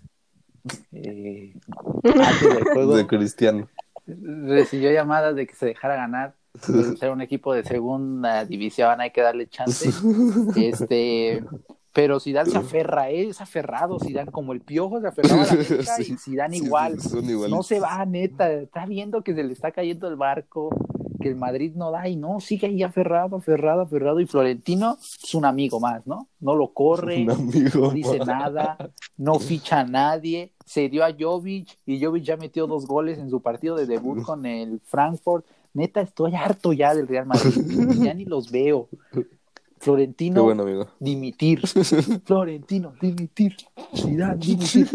eh, 0.92 1.54
antes 2.04 2.42
del 2.56 2.64
juego. 2.64 2.96
de 2.96 3.08
Cristiano. 3.08 3.68
recibió 4.06 4.92
llamadas 4.92 5.36
de 5.36 5.48
que 5.48 5.56
se 5.56 5.68
dejara 5.68 5.96
ganar. 5.96 6.36
Ser 7.00 7.12
un 7.12 7.22
equipo 7.22 7.54
de 7.54 7.64
segunda 7.64 8.46
división, 8.46 9.02
hay 9.02 9.12
que 9.12 9.22
darle 9.22 9.48
chance. 9.48 9.90
Este, 10.56 11.44
pero 11.92 12.20
Zidane 12.20 12.50
se 12.52 12.58
aferra, 12.58 13.10
¿eh? 13.10 13.30
es 13.30 13.40
aferrado 13.40 14.00
Zidane, 14.00 14.30
como 14.32 14.52
el 14.52 14.60
piojo 14.62 15.00
se 15.00 15.08
aferraba 15.08 15.44
a 15.44 15.56
la 15.56 15.64
Sí, 15.64 16.14
y 16.14 16.18
Zidane 16.18 16.58
igual. 16.58 17.00
sí. 17.00 17.18
No 17.50 17.64
se 17.64 17.80
va, 17.80 18.06
neta, 18.06 18.52
está 18.52 18.86
viendo 18.86 19.24
que 19.24 19.34
se 19.34 19.44
le 19.44 19.54
está 19.54 19.72
cayendo 19.72 20.10
el 20.10 20.18
barco, 20.18 20.70
que 21.22 21.30
el 21.30 21.38
Madrid 21.38 21.72
no 21.76 21.92
da 21.92 22.08
y 22.10 22.18
no, 22.18 22.42
sigue 22.42 22.68
ahí 22.68 22.84
aferrado, 22.84 23.38
aferrado, 23.38 23.82
aferrado. 23.84 24.20
Y 24.20 24.26
Florentino 24.26 24.98
es 25.00 25.34
un 25.36 25.46
amigo 25.46 25.80
más, 25.80 26.06
¿no? 26.06 26.28
No 26.42 26.56
lo 26.56 26.74
corre, 26.74 27.24
Un 27.24 27.32
amigo. 27.32 27.88
no 27.88 27.92
dice 27.92 28.20
nada, 28.20 28.78
no 29.18 29.40
ficha 29.40 29.80
a 29.80 29.86
nadie, 29.86 30.52
se 30.66 30.90
dio 30.90 31.04
a 31.06 31.14
Jovic 31.18 31.78
y 31.86 32.04
Jovic 32.04 32.24
ya 32.24 32.38
metió 32.38 32.68
dos 32.68 32.86
goles 32.88 33.18
en 33.20 33.30
su 33.30 33.40
partido 33.42 33.76
de 33.76 33.86
debut 33.86 34.22
con 34.24 34.46
el 34.46 34.80
Frankfurt. 34.84 35.46
Neta, 35.74 36.02
estoy 36.02 36.34
harto 36.36 36.74
ya 36.74 36.94
del 36.96 37.08
Real 37.08 37.26
Madrid, 37.26 37.52
ya 38.04 38.14
ni 38.14 38.26
los 38.26 38.50
veo. 38.52 38.88
Florentino, 39.78 40.44
bueno, 40.44 40.64
amigo. 40.64 40.88
dimitir. 41.00 41.62
Florentino, 42.26 42.94
dimitir. 43.02 43.56
Zidane, 43.96 44.38
dimitir. 44.38 44.88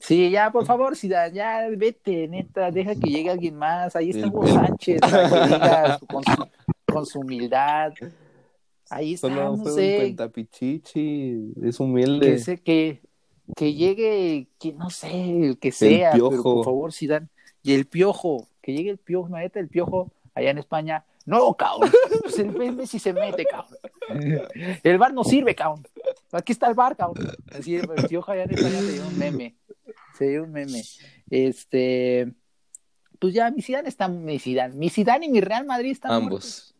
Sí, 0.00 0.30
ya, 0.30 0.50
por 0.50 0.64
favor, 0.66 0.96
Zidane, 0.96 1.34
ya 1.34 1.68
vete, 1.76 2.26
neta, 2.28 2.70
deja 2.70 2.94
que 2.96 3.08
llegue 3.08 3.30
alguien 3.30 3.56
más. 3.56 3.94
Ahí 3.94 4.10
está 4.10 4.26
Hugo 4.26 4.46
Sánchez, 4.48 5.00
para 5.00 5.28
que 5.28 5.46
diga 5.54 5.98
su- 5.98 6.06
con, 6.06 6.24
su, 6.24 6.44
con 6.92 7.06
su 7.06 7.20
humildad. 7.20 7.92
Ahí 8.90 9.14
está, 9.14 9.28
Solo 9.28 9.44
no 9.44 9.56
fue 9.58 9.70
un 9.70 9.76
sé, 9.78 9.98
pentapichichi. 10.00 11.52
Es 11.62 11.78
humilde. 11.78 12.32
que 12.32 12.38
sé 12.38 12.58
que, 12.58 13.00
que 13.56 13.74
llegue, 13.74 14.48
que 14.58 14.72
no 14.72 14.90
sé, 14.90 15.46
el 15.46 15.58
que 15.58 15.72
sea, 15.72 16.12
pero 16.12 16.30
Piojo. 16.30 16.54
por 16.54 16.64
favor, 16.64 16.92
Zidane. 16.92 17.28
Y 17.62 17.74
el 17.74 17.86
piojo, 17.86 18.48
que 18.60 18.72
llegue 18.72 18.90
el 18.90 18.98
piojo, 18.98 19.28
neta, 19.36 19.60
el 19.60 19.68
piojo 19.68 20.10
allá 20.34 20.50
en 20.50 20.58
España. 20.58 21.04
No, 21.24 21.54
cabrón. 21.54 21.90
Pues 22.22 22.38
el 22.38 22.50
Messi 22.52 22.98
se 22.98 23.12
mete, 23.12 23.44
cabrón. 23.44 23.78
El 24.82 24.98
bar 24.98 25.14
no 25.14 25.22
sirve, 25.24 25.54
cabrón. 25.54 25.86
Aquí 26.32 26.52
está 26.52 26.68
el 26.68 26.74
bar, 26.74 26.96
cabrón. 26.96 27.28
Así, 27.52 27.76
el 27.76 27.88
piojo 28.08 28.32
allá 28.32 28.44
en 28.44 28.54
España 28.54 28.80
se 28.80 28.92
dio 28.92 29.06
un 29.06 29.18
meme. 29.18 29.54
Se 30.18 30.28
dio 30.28 30.42
un 30.44 30.52
meme. 30.52 30.82
Este. 31.30 32.32
Pues 33.18 33.34
ya, 33.34 33.50
mi 33.50 33.62
Zidane 33.62 33.88
está. 33.88 34.08
Mi 34.08 34.38
Zidane, 34.38 34.74
mi 34.74 34.90
Zidane 34.90 35.26
y 35.26 35.28
mi 35.28 35.40
Real 35.40 35.64
Madrid 35.64 35.92
están. 35.92 36.10
muertos. 36.10 36.24
Ambos. 36.24 36.74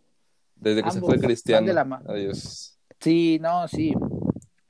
Desde 0.57 0.83
que 0.83 0.91
se 0.91 1.01
fue 1.01 1.19
Cristiano. 1.21 2.01
Adiós. 2.09 2.79
Sí, 3.01 3.39
no, 3.41 3.67
sí. 3.69 3.95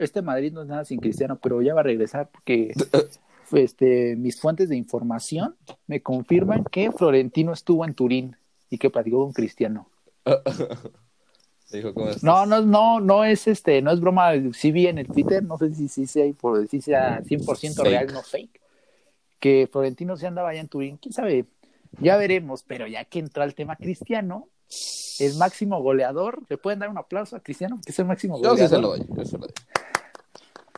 Este 0.05 0.23
Madrid 0.23 0.53
no 0.53 0.63
es 0.63 0.69
nada 0.69 0.85
sin 0.85 1.01
Cristiano, 1.01 1.39
pero 1.43 1.63
ya 1.63 1.75
va 1.75 1.81
a 1.81 1.85
regresar 1.85 2.29
porque 2.31 2.73
este, 3.53 4.17
mis 4.17 4.41
fuentes 4.41 4.69
de 4.69 4.77
información 4.77 5.57
me 5.87 6.03
confirman 6.03 6.65
que 6.65 6.91
Florentino 6.93 7.53
estuvo 7.53 7.85
en 7.85 7.95
Turín 7.95 8.37
y 8.71 8.79
que 8.79 8.91
platicó 8.91 9.25
con 9.25 9.33
Cristiano. 9.33 9.89
No, 12.23 12.45
no, 12.45 12.61
no, 12.61 13.01
no 13.01 13.25
es 13.25 13.49
este, 13.49 13.81
no 13.81 13.93
es 13.93 14.01
broma. 14.01 14.33
Sí 14.53 14.73
vi 14.73 14.89
en 14.89 14.99
el 14.99 15.07
Twitter, 15.07 15.43
no 15.43 15.57
sé 15.57 15.75
si, 15.75 15.89
si 15.89 16.07
sea 16.07 16.31
por 16.35 16.69
si 16.69 16.81
sea 16.81 17.23
100% 17.23 17.83
real, 17.83 18.09
no 18.13 18.23
fake, 18.23 18.61
que 19.41 19.69
Florentino 19.71 20.17
se 20.17 20.27
andaba 20.27 20.51
allá 20.51 20.61
en 20.61 20.69
Turín. 20.69 20.99
Quién 20.99 21.13
sabe, 21.13 21.47
ya 21.99 22.17
veremos. 22.17 22.63
Pero 22.63 22.87
ya 22.87 23.05
que 23.05 23.21
entró 23.21 23.43
al 23.43 23.55
tema 23.55 23.77
Cristiano, 23.77 24.49
el 25.19 25.37
máximo 25.37 25.81
goleador, 25.83 26.43
¿le 26.49 26.59
pueden 26.59 26.79
dar 26.81 26.89
un 26.89 26.99
aplauso 26.99 27.37
a 27.37 27.41
Cristiano? 27.41 27.81
Que 27.85 27.93
es 27.93 27.99
el 27.99 28.07
máximo 28.07 28.37
Yo 28.43 28.51
goleador. 28.51 28.69
sí 28.69 28.75
se 28.75 28.81
lo 28.81 28.89
doy. 28.89 29.07
Yo 29.17 29.25
se 29.25 29.39
lo 29.39 29.47
doy. 29.47 29.55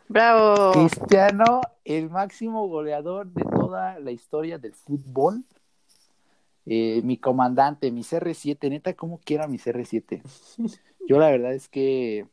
Bravo. 0.08 0.72
Cristiano, 0.72 1.60
el 1.84 2.10
máximo 2.10 2.68
goleador 2.68 3.26
de 3.26 3.42
toda 3.42 3.98
la 4.00 4.10
historia 4.10 4.58
del 4.58 4.74
fútbol. 4.74 5.42
Eh, 6.66 7.02
mi 7.04 7.18
comandante, 7.18 7.90
mi 7.90 8.02
CR7, 8.02 8.70
neta, 8.70 8.94
como 8.94 9.18
quiera 9.18 9.46
mi 9.48 9.58
CR7. 9.58 10.22
Yo 11.08 11.18
la 11.18 11.30
verdad 11.30 11.52
es 11.52 11.68
que 11.68 12.26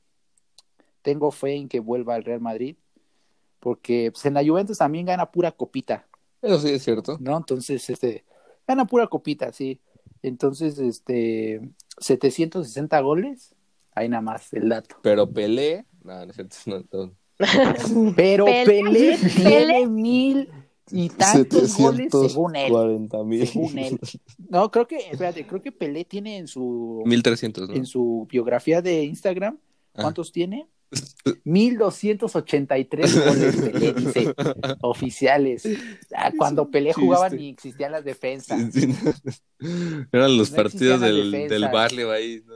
tengo 1.01 1.31
fe 1.31 1.55
en 1.55 1.67
que 1.67 1.79
vuelva 1.79 2.15
al 2.15 2.23
Real 2.23 2.39
Madrid, 2.39 2.75
porque 3.59 4.11
pues, 4.11 4.25
en 4.25 4.33
la 4.33 4.43
Juventus 4.43 4.77
también 4.77 5.05
gana 5.05 5.31
pura 5.31 5.51
copita, 5.51 6.05
Eso 6.41 6.59
sí 6.59 6.69
es 6.69 6.83
cierto. 6.83 7.17
¿no? 7.19 7.37
Entonces, 7.37 7.89
este, 7.89 8.23
gana 8.67 8.85
pura 8.85 9.07
copita, 9.07 9.51
sí. 9.51 9.79
Entonces, 10.23 10.77
este, 10.79 11.61
760 11.99 12.99
goles, 13.01 13.55
ahí 13.93 14.09
nada 14.09 14.21
más 14.21 14.53
el 14.53 14.69
dato. 14.69 14.97
Pero 15.01 15.29
Pelé. 15.31 15.85
No, 16.03 16.25
no 16.25 16.31
es 16.31 16.35
cierto. 16.35 16.55
No, 16.67 17.05
no. 17.05 18.13
Pero 18.15 18.45
Pelé, 18.45 18.65
Pelé, 18.65 19.17
Pelé. 19.17 19.29
tiene 19.35 19.87
mil 19.87 20.49
y 20.91 21.09
tantos 21.09 21.75
goles 21.75 22.11
según 22.11 22.55
él. 22.55 22.71
40 22.71 23.23
mil. 23.23 23.47
Según 23.47 23.77
él. 23.79 23.99
No, 24.49 24.69
creo 24.69 24.87
que, 24.87 24.97
espérate, 25.09 25.47
creo 25.47 25.61
que 25.61 25.71
Pelé 25.71 26.05
tiene 26.05 26.37
en 26.37 26.47
su 26.47 27.01
1300, 27.05 27.69
¿no? 27.69 27.75
en 27.75 27.85
su 27.87 28.27
biografía 28.29 28.81
de 28.81 29.03
Instagram, 29.05 29.57
Ah. 29.93 30.03
¿cuántos 30.03 30.31
tiene? 30.31 30.67
1283 31.43 33.25
goles 33.25 33.55
Pelé, 33.71 33.93
dice, 33.93 34.33
oficiales. 34.81 35.67
Ah, 36.15 36.31
cuando 36.37 36.69
Pelé 36.69 36.93
jugaba 36.93 37.29
ni 37.29 37.49
existían 37.49 37.91
las 37.91 38.03
defensas. 38.03 38.61
Sí, 38.73 38.87
no. 38.87 40.07
Eran 40.11 40.37
los 40.37 40.51
No 40.51 40.55
partidos 40.57 41.01
del, 41.01 41.31
del 41.31 41.67
barrio 41.69 42.11
ahí. 42.11 42.43
¿no? 42.45 42.55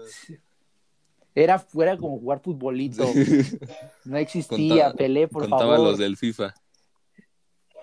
Era 1.34 1.60
fuera 1.60 1.98
como 1.98 2.18
jugar 2.20 2.42
futbolito. 2.42 3.06
No 4.06 4.18
existía 4.18 4.58
Contaba- 4.86 4.94
Pelé, 4.94 5.28
por 5.28 5.42
Contaba 5.44 5.76
favor. 5.76 5.90
los 5.92 5.98
del 5.98 6.16
FIFA. 6.18 6.54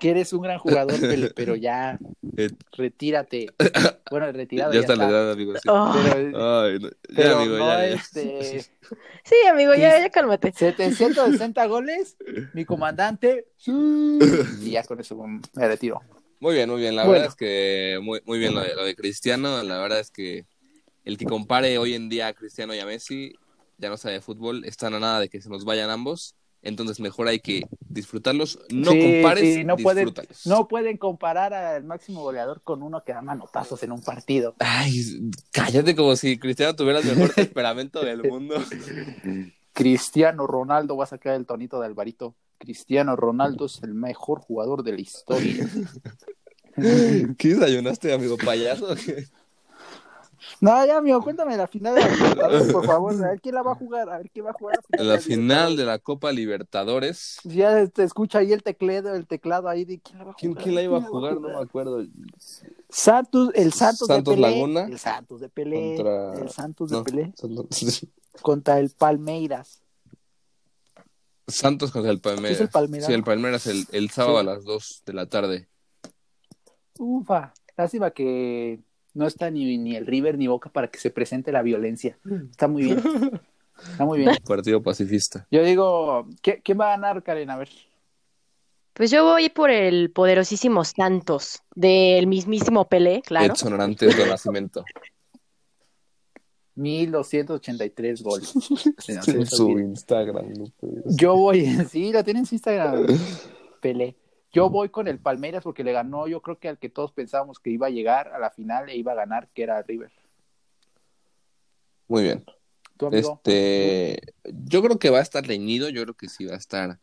Que 0.03 0.11
eres 0.11 0.33
un 0.33 0.43
gran 0.43 0.59
jugador, 0.59 0.97
pero 1.37 1.55
ya 1.55 1.97
Eh, 2.37 2.49
retírate. 2.73 3.47
Bueno, 4.11 4.27
el 4.27 4.35
retirado 4.35 4.73
ya 4.73 4.81
ya, 4.81 4.81
está 4.81 4.97
la 4.97 5.09
edad, 5.09 5.31
amigo. 5.31 5.55
sí. 5.55 5.61
Oh, 5.69 5.93
Pero, 5.95 6.63
Ay, 6.63 6.79
no. 6.81 6.89
Ya, 6.89 6.97
pero 7.15 7.39
amigo, 7.39 7.57
no 7.59 7.67
ya, 7.69 7.79
ya. 7.89 7.95
este 7.95 8.61
sí, 9.25 9.37
amigo, 9.49 9.75
ya, 9.75 10.01
ya 10.01 10.11
cálmate. 10.11 10.53
760 10.53 11.65
goles, 11.67 12.17
mi 12.53 12.65
comandante. 12.73 13.47
Y 13.65 14.71
ya 14.73 14.83
con 14.83 14.99
eso 14.99 15.17
me 15.17 15.69
retiro. 15.69 16.01
Muy 16.41 16.55
bien, 16.55 16.69
muy 16.69 16.81
bien. 16.81 16.97
La 16.97 17.03
Bueno. 17.05 17.13
verdad 17.13 17.29
es 17.29 17.37
que 17.37 18.01
muy, 18.03 18.21
muy 18.25 18.41
bien 18.41 18.55
lo 18.55 18.61
de, 18.63 18.75
lo 18.75 18.85
de 18.85 18.97
Cristiano. 18.97 19.63
La 19.63 19.79
verdad 19.81 20.01
es 20.01 20.11
que 20.11 20.47
el 21.05 21.17
que 21.17 21.27
compare 21.27 21.79
hoy 21.79 21.95
en 21.95 22.09
día 22.09 22.27
a 22.27 22.33
Cristiano 22.33 22.75
y 22.75 22.81
a 22.81 22.87
Messi 22.87 23.35
ya 23.79 23.89
no 23.89 23.97
sabe 23.97 24.15
de 24.15 24.21
fútbol. 24.21 24.65
Están 24.65 24.95
a 24.95 24.99
nada 24.99 25.21
de 25.21 25.29
que 25.29 25.41
se 25.41 25.49
nos 25.49 25.65
vayan 25.65 25.91
ambos. 25.91 26.35
Entonces 26.63 27.01
mejor 27.01 27.29
hay 27.29 27.41
que 27.41 27.67
disfrutarlos. 27.81 28.59
No 28.71 28.93
Sí, 28.93 29.01
compares, 29.01 29.55
sí, 29.55 29.65
no 29.65 29.77
pueden, 29.77 30.15
no 30.47 30.69
pueden 30.69 30.97
comparar 30.97 31.53
al 31.53 31.85
máximo 31.85 32.23
goleador 32.23 32.63
con 32.63 32.83
uno 32.83 33.03
que 33.05 33.13
da 33.13 33.21
manotazos 33.21 33.83
en 33.83 33.93
un 33.93 34.03
partido. 34.03 34.55
Ay, 34.61 35.31
cállate 35.51 35.97
como 35.97 36.15
si 36.15 36.39
Cristiano 36.39 36.77
tuviera 36.77 37.01
el 37.01 37.07
mejor 37.07 37.31
temperamento 37.35 38.05
del 38.05 38.23
mundo. 38.23 38.63
Cristiano 39.73 40.47
Ronaldo 40.47 40.97
va 40.97 41.05
a 41.05 41.09
sacar 41.09 41.35
el 41.35 41.47
tonito 41.47 41.81
de 41.81 41.87
Alvarito. 41.87 42.35
Cristiano 42.59 43.17
Ronaldo 43.17 43.67
es 43.67 43.83
el 43.83 43.95
mejor 43.95 44.39
jugador 44.41 44.85
de 44.85 44.93
la 44.93 45.01
historia. 45.01 45.69
¿Qué 47.39 47.49
desayunaste, 47.49 48.13
amigo 48.13 48.37
payaso? 48.37 48.95
No, 50.63 50.87
ya, 50.87 50.99
amigo, 50.99 51.21
cuéntame 51.23 51.57
la 51.57 51.67
final 51.67 51.97
de 51.97 52.03
la 52.03 52.09
Libertadores, 52.09 52.73
por 52.73 52.87
favor. 52.87 53.13
A 53.25 53.31
ver 53.31 53.41
quién 53.41 53.55
la 53.57 53.63
va 53.63 53.73
a 53.73 53.75
jugar. 53.75 54.09
A 54.09 54.19
ver 54.19 54.31
quién 54.31 54.47
va 54.47 54.51
a 54.51 54.53
jugar 54.53 54.79
En 54.93 55.09
la 55.09 55.19
final 55.19 55.77
de 55.77 55.85
la 55.85 55.99
Copa 55.99 56.31
Libertadores. 56.31 57.41
Ya 57.43 57.85
te 57.89 58.05
escucha 58.05 58.39
ahí 58.39 58.53
el 58.53 58.63
teclado, 58.63 59.13
el 59.17 59.27
teclado 59.27 59.69
ahí 59.69 59.85
de 59.85 59.99
quién 59.99 60.19
la 60.19 60.25
va 60.25 60.31
a 60.31 60.35
¿Quién, 60.35 60.53
jugar. 60.53 60.63
quién 60.63 60.75
la 60.77 60.83
iba 60.83 60.99
a 60.99 61.03
jugar? 61.03 61.35
No 61.41 61.49
me 61.49 61.57
acuerdo. 61.57 62.05
Santos, 62.89 63.51
el 63.57 63.73
Santos, 63.73 64.07
Santos 64.07 64.37
de 64.37 64.41
Pelé. 64.41 64.55
Laguna 64.57 64.83
El 64.85 64.99
Santos 65.01 65.41
de 65.41 65.49
Pelé. 65.49 65.97
contra- 65.97 66.35
El 66.35 66.49
Santos 66.51 66.91
de 66.91 66.97
No, 66.97 67.05
Pelé. 67.05 67.33
Santos- 67.37 68.07
Contra 68.41 68.79
el 68.79 68.91
Palmeiras. 68.91 69.83
Santos 71.49 71.91
contra 71.91 72.13
el 72.13 72.21
Palmeiras. 72.21 72.53
¿Es 72.55 72.61
el 72.61 72.69
Palmeiras? 72.71 73.07
Sí, 73.09 73.13
el 73.13 73.25
Palmeiras 73.25 73.67
el, 73.67 73.85
el 73.91 74.11
sábado 74.11 74.37
Sí. 74.37 74.41
a 74.41 74.45
las 74.45 74.65
2 74.65 75.03
de 75.07 75.13
la 75.13 75.27
tarde. 75.27 75.69
Ufa. 76.99 77.53
Lástima 77.77 78.13
que 78.13 78.81
no 79.15 79.27
está 79.27 79.51
ni, 79.51 79.77
ni 79.79 79.97
el 79.97 80.07
River 80.07 80.39
ni 80.39 80.47
Boca 80.47 80.71
para 80.71 80.89
que 80.89 80.99
se 80.99 81.11
presente 81.11 81.53
la 81.53 81.63
violencia. 81.63 82.19
Está 82.51 82.69
muy 82.69 82.83
bien. 82.85 83.03
Está 83.91 84.05
muy 84.05 84.19
bien. 84.21 84.31
Partido 84.47 84.83
pacifista. 84.83 85.47
Yo 85.51 85.63
digo, 85.65 86.27
¿qué- 86.43 86.61
¿quién 86.63 86.79
va 86.81 86.89
a 86.89 86.97
ganar, 86.97 87.23
Karen? 87.23 87.51
A 87.51 87.57
ver. 87.57 87.69
Pues 88.95 89.11
yo 89.11 89.25
voy 89.25 89.49
por 89.49 89.71
el 89.71 90.11
poderosísimo 90.11 90.85
Santos, 90.85 91.63
del 91.75 92.27
mismísimo 92.27 92.87
Pelé, 92.89 93.23
claro. 93.23 93.53
Edson 93.55 93.73
Arantes 93.73 94.15
de 94.17 94.27
Nacimiento. 94.27 94.85
1283 96.75 98.23
goles. 98.23 98.53
En 99.29 99.47
su. 99.47 99.79
Instagram. 99.79 100.53
no. 100.55 100.65
Yo 101.07 101.37
voy, 101.37 101.67
sí, 101.91 102.13
la 102.13 102.23
tiene 102.23 102.41
en 102.41 102.47
su 102.47 102.55
Instagram, 102.55 103.07
Pelé. 103.81 104.17
Yo 104.53 104.69
voy 104.69 104.91
con 104.91 105.09
el 105.09 105.19
Palmeiras 105.19 105.65
porque 105.65 105.85
le 105.85 105.93
ganó, 105.93 106.29
yo 106.29 106.43
creo 106.43 106.59
que 106.59 106.69
al 106.69 106.79
que 106.79 106.91
todos 106.91 107.13
pensábamos 107.13 107.59
que 107.59 107.71
iba 107.71 107.87
a 107.87 107.91
llegar 107.91 108.29
a 108.29 108.39
la 108.39 108.51
final 108.51 108.89
e 108.89 108.97
iba 108.97 109.13
a 109.13 109.17
ganar, 109.17 109.49
que 109.55 109.63
era 109.63 109.83
River. 109.83 110.13
Muy 112.09 112.25
bien. 112.25 112.45
Este, 113.11 114.21
yo 114.45 114.83
creo 114.83 114.99
que 114.99 115.11
va 115.11 115.19
a 115.19 115.23
estar 115.23 115.45
reñido, 115.45 115.89
yo 115.89 116.03
creo 116.03 116.15
que 116.15 116.29
sí 116.29 116.45
va 116.45 116.55
a 116.55 116.59
estar 116.59 117.01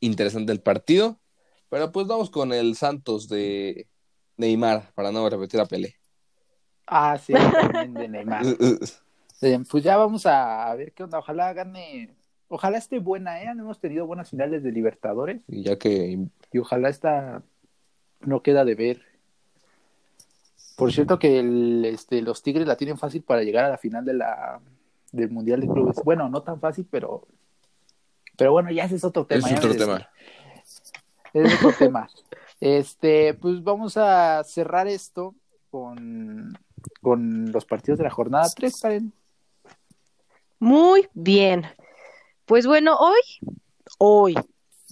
interesante 0.00 0.52
el 0.52 0.60
partido, 0.60 1.20
pero 1.70 1.92
pues 1.92 2.06
vamos 2.06 2.30
con 2.30 2.52
el 2.52 2.74
Santos 2.76 3.28
de 3.28 3.88
Neymar 4.36 4.92
para 4.94 5.12
no 5.12 5.28
repetir 5.30 5.60
a 5.60 5.66
Pelé. 5.66 5.96
Ah, 6.86 7.16
sí, 7.18 7.32
también 7.32 7.94
de 7.94 8.08
Neymar. 8.08 8.44
Eh, 9.40 9.60
Pues 9.70 9.84
ya 9.84 9.98
vamos 9.98 10.24
a 10.24 10.74
ver 10.74 10.92
qué 10.92 11.02
onda. 11.02 11.18
Ojalá 11.18 11.52
gane. 11.52 12.16
Ojalá 12.48 12.78
esté 12.78 12.98
buena, 12.98 13.42
¿eh? 13.42 13.46
Hemos 13.46 13.80
tenido 13.80 14.06
buenas 14.06 14.30
finales 14.30 14.62
de 14.62 14.70
Libertadores 14.70 15.40
Y 15.48 15.62
ya 15.62 15.76
que 15.76 16.18
y 16.52 16.58
ojalá 16.58 16.88
esta 16.88 17.42
no 18.20 18.42
queda 18.42 18.64
de 18.64 18.74
ver. 18.74 19.02
Por 20.76 20.92
cierto 20.92 21.18
que 21.18 21.40
el, 21.40 21.84
este, 21.84 22.22
los 22.22 22.42
Tigres 22.42 22.66
la 22.66 22.76
tienen 22.76 22.98
fácil 22.98 23.22
para 23.22 23.42
llegar 23.42 23.64
a 23.64 23.70
la 23.70 23.78
final 23.78 24.04
de 24.04 24.14
la 24.14 24.60
del 25.12 25.30
Mundial 25.30 25.60
de 25.60 25.68
Clubes. 25.68 25.96
Bueno, 26.04 26.28
no 26.28 26.42
tan 26.42 26.60
fácil, 26.60 26.86
pero 26.90 27.26
pero 28.36 28.52
bueno, 28.52 28.70
ya 28.70 28.84
ese 28.84 28.96
es 28.96 29.04
otro 29.04 29.26
tema. 29.26 29.48
es 29.48 29.56
otro 29.58 29.70
me 29.70 29.76
tema. 29.76 30.08
desvié. 31.32 31.52
Es 31.52 31.54
otro 31.54 31.72
tema. 31.78 32.08
Este, 32.60 33.34
pues 33.34 33.62
vamos 33.62 33.96
a 33.96 34.42
cerrar 34.44 34.86
esto 34.88 35.34
con, 35.70 36.56
con 37.02 37.52
los 37.52 37.64
partidos 37.64 37.98
de 37.98 38.04
la 38.04 38.10
jornada 38.10 38.46
3, 38.54 38.80
Karen. 38.80 39.12
Muy 40.58 41.08
bien. 41.14 41.66
Pues 42.46 42.66
bueno, 42.66 42.96
hoy, 42.98 43.20
hoy, 43.98 44.34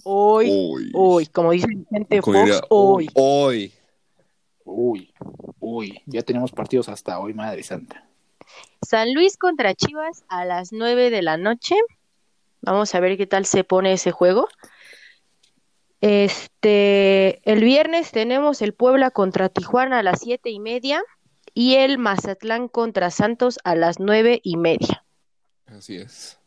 hoy, 0.03 0.91
hoy, 0.93 1.25
como 1.27 1.51
dice 1.51 1.67
Como 1.89 2.05
Fox, 2.21 2.45
diría, 2.45 2.61
hoy. 2.69 3.09
Hoy. 3.13 3.73
Uy, 4.65 5.13
uy, 5.59 6.01
ya 6.05 6.21
tenemos 6.23 6.51
partidos 6.51 6.89
hasta 6.89 7.19
hoy, 7.19 7.33
madre 7.33 7.63
santa. 7.63 8.07
San 8.81 9.13
Luis 9.13 9.37
contra 9.37 9.75
Chivas 9.75 10.23
a 10.29 10.45
las 10.45 10.71
9 10.71 11.09
de 11.09 11.21
la 11.21 11.37
noche. 11.37 11.75
Vamos 12.61 12.95
a 12.95 12.99
ver 12.99 13.17
qué 13.17 13.27
tal 13.27 13.45
se 13.45 13.63
pone 13.63 13.93
ese 13.93 14.11
juego. 14.11 14.47
Este, 16.01 17.39
el 17.49 17.63
viernes 17.63 18.11
tenemos 18.11 18.61
el 18.61 18.73
Puebla 18.73 19.11
contra 19.11 19.49
Tijuana 19.49 19.99
a 19.99 20.03
las 20.03 20.21
siete 20.21 20.49
y 20.49 20.59
media 20.59 21.01
y 21.53 21.75
el 21.75 21.97
Mazatlán 21.97 22.67
contra 22.67 23.11
Santos 23.11 23.59
a 23.63 23.75
las 23.75 23.99
nueve 23.99 24.39
y 24.43 24.57
media. 24.57 25.05
Así 25.65 25.97
es. 25.97 26.39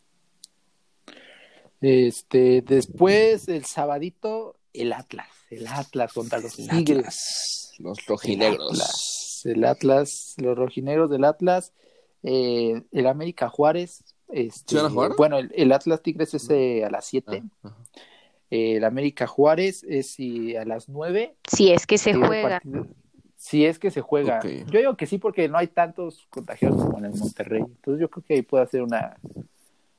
Este, 1.89 2.63
después 2.63 3.47
el 3.49 3.65
sabadito, 3.65 4.57
el 4.73 4.93
Atlas, 4.93 5.29
el 5.51 5.67
Atlas 5.69 6.13
contra 6.13 6.41
los 6.41 6.59
El 6.59 6.69
Tigres. 6.69 6.99
Atlas, 6.99 7.75
Los 7.79 7.99
El 8.01 8.05
rojinegros. 8.07 8.73
Atlas, 8.73 9.41
el 9.45 9.65
Atlas, 9.65 10.35
los 10.39 10.59
rojinegros 10.59 11.11
del 11.11 11.25
Atlas, 11.25 11.73
eh, 12.25 12.83
el 12.91 13.07
América 13.07 13.49
Juárez. 13.49 14.03
Este, 14.29 14.65
¿Sí 14.71 14.75
van 14.77 14.87
a 14.87 14.91
jugar? 14.91 15.13
Bueno, 15.17 15.39
el, 15.39 15.53
el 15.55 15.71
Atlas 15.71 16.03
Tigres 16.03 16.35
es 16.35 16.51
eh, 16.51 16.85
a 16.85 16.91
las 16.91 17.05
7, 17.05 17.45
Ah, 17.63 17.77
el 18.51 18.83
América 18.85 19.27
Juárez 19.29 19.85
es 19.89 20.19
y 20.19 20.57
a 20.57 20.65
las 20.65 20.89
9. 20.89 21.37
Si 21.53 21.71
es 21.73 21.87
que 21.87 21.99
se 21.99 22.15
juega. 22.15 22.49
partido- 22.61 22.87
Si 23.37 23.65
es 23.65 23.79
que 23.79 23.93
se 23.93 24.01
juega. 24.01 24.41
Yo 24.43 24.79
digo 24.81 24.97
que 24.97 25.07
sí, 25.07 25.19
porque 25.19 25.49
no 25.49 25.59
hay 25.59 25.69
tantos 25.69 26.27
contagiados 26.31 26.85
como 26.85 26.99
en 26.99 27.05
el 27.07 27.15
Monterrey. 27.15 27.61
Entonces 27.63 28.01
yo 28.01 28.11
creo 28.11 28.25
que 28.25 28.35
ahí 28.35 28.43
puede 28.43 28.65
hacer 28.65 28.83
una, 28.83 29.17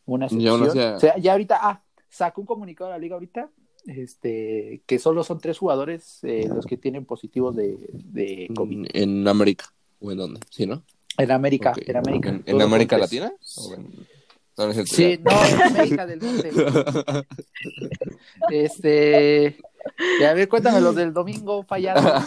una 0.08 0.26
excepción. 0.26 0.64
así, 0.64 0.80
O 0.80 1.00
sea, 1.00 1.18
ya 1.18 1.34
ahorita, 1.34 1.60
ah, 1.62 1.84
sacó 2.10 2.42
un 2.42 2.48
comunicado 2.48 2.90
de 2.90 2.96
la 2.98 3.00
liga 3.00 3.14
ahorita, 3.16 3.50
este, 3.86 4.82
que 4.86 5.00
solo 5.00 5.24
son 5.24 5.40
tres 5.40 5.58
jugadores 5.60 6.20
eh, 6.24 6.48
los 6.54 6.66
que 6.66 6.76
tienen 6.78 7.06
positivos 7.06 7.56
de, 7.56 7.78
de 7.94 8.50
COVID. 8.56 8.88
En 8.94 9.28
América. 9.28 9.66
¿O 10.00 10.12
en 10.12 10.18
dónde? 10.18 10.40
Sí, 10.50 10.66
¿no? 10.66 10.84
En 11.18 11.32
América, 11.32 11.74
en 11.78 11.96
América. 11.98 12.30
¿En, 12.30 12.44
en 12.46 12.62
América. 12.62 12.98
Latina? 12.98 13.32
¿O 13.58 13.74
en- 13.76 14.08
no, 14.58 14.66
no 14.66 14.72
es 14.72 14.90
cierto, 14.90 14.96
Sí, 14.96 15.20
no, 15.24 15.46
en 15.46 15.62
América 15.62 16.06
del 16.08 16.20
Norte. 16.20 16.52
Este, 18.50 19.58
y 20.20 20.24
a 20.24 20.34
ver, 20.34 20.48
cuéntame 20.48 20.82
los 20.82 20.96
del 20.96 21.14
domingo 21.14 21.64
fallado. 21.64 22.22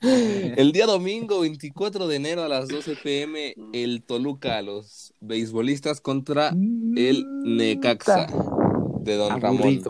El 0.02 0.72
día 0.72 0.86
domingo 0.86 1.40
24 1.40 2.06
de 2.06 2.16
enero 2.16 2.42
a 2.42 2.48
las 2.48 2.68
12 2.68 2.96
pm, 2.96 3.54
el 3.72 4.02
Toluca, 4.02 4.60
los 4.62 5.14
beisbolistas 5.20 6.00
contra 6.00 6.50
el 6.50 7.24
Necaxa 7.44 8.26
de 9.00 9.16
Don 9.16 9.40
Ramón. 9.40 9.82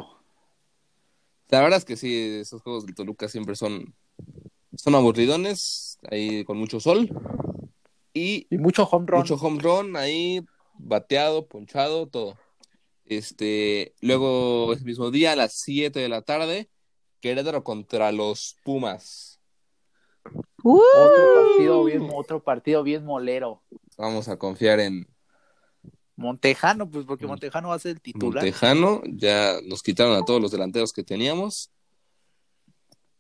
La 1.49 1.61
verdad 1.61 1.79
es 1.79 1.85
que 1.85 1.97
sí, 1.97 2.39
esos 2.41 2.62
juegos 2.62 2.87
del 2.87 2.95
Toluca 2.95 3.29
siempre 3.29 3.55
son, 3.57 3.95
son 4.74 4.95
aburridones, 4.95 5.99
ahí 6.11 6.45
con 6.45 6.59
mucho 6.59 6.81
sol 6.81 7.09
y 8.12 8.47
Y 8.51 8.59
mucho 8.59 8.85
home 8.85 9.07
run. 9.09 9.20
mucho 9.20 9.35
home 9.37 9.61
run 9.61 9.97
ahí, 9.97 10.45
bateado, 10.79 11.47
ponchado, 11.47 12.07
todo. 12.07 12.37
Este, 13.05 13.95
luego 14.01 14.72
ese 14.72 14.85
mismo 14.85 15.11
día 15.11 15.33
a 15.33 15.37
las 15.37 15.55
7 15.55 15.99
de 16.01 16.09
la 16.09 16.22
tarde, 16.22 16.68
Querétaro 17.27 17.64
contra 17.64 18.12
los 18.12 18.57
Pumas. 18.62 19.41
¡Uh! 20.62 20.79
Otro 20.79 21.24
partido 21.35 21.85
bien, 21.85 22.09
otro 22.14 22.41
partido 22.43 22.83
bien 22.85 23.05
molero. 23.05 23.62
Vamos 23.99 24.29
a 24.29 24.37
confiar 24.37 24.79
en 24.79 25.09
Montejano, 26.14 26.89
pues 26.89 27.05
porque 27.05 27.24
Mm. 27.27 27.29
Montejano 27.31 27.68
va 27.70 27.74
a 27.74 27.79
ser 27.81 27.93
el 27.93 28.01
titular. 28.01 28.45
Montejano. 28.45 29.03
Ya 29.07 29.55
nos 29.64 29.83
quitaron 29.83 30.14
a 30.16 30.24
todos 30.24 30.41
los 30.41 30.53
delanteros 30.53 30.93
que 30.93 31.03
teníamos. 31.03 31.70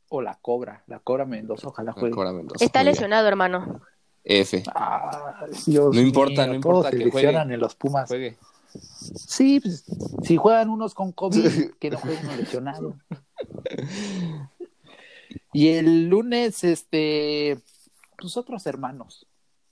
O 0.08 0.22
la 0.22 0.38
Cobra, 0.40 0.84
la 0.86 1.00
Cobra 1.00 1.24
Mendoza, 1.24 1.66
ojalá 1.66 1.92
juegue. 1.92 2.14
Cobra 2.14 2.32
Mendoza. 2.32 2.64
Está 2.64 2.82
bien. 2.82 2.92
lesionado, 2.92 3.26
hermano. 3.26 3.80
F. 4.22 4.62
Ah, 4.72 5.46
No 5.66 6.00
importa, 6.00 6.42
mío, 6.42 6.46
no 6.48 6.54
importa 6.54 6.90
que 6.90 6.96
lesionan 6.98 7.12
juegue. 7.42 7.54
en 7.54 7.60
los 7.60 7.74
Pumas. 7.74 8.08
Juegue. 8.08 8.38
Sí, 8.80 9.60
pues, 9.60 9.84
si 10.22 10.36
juegan 10.36 10.70
unos 10.70 10.94
con 10.94 11.12
COVID, 11.12 11.74
que 11.78 11.90
no 11.90 11.98
jueguen 11.98 12.26
uno 12.26 12.36
lesionado. 12.36 12.96
Y 15.52 15.68
el 15.68 16.08
lunes, 16.08 16.64
este, 16.64 17.58
pues 18.18 18.36
otros 18.36 18.66
hermanos, 18.66 19.26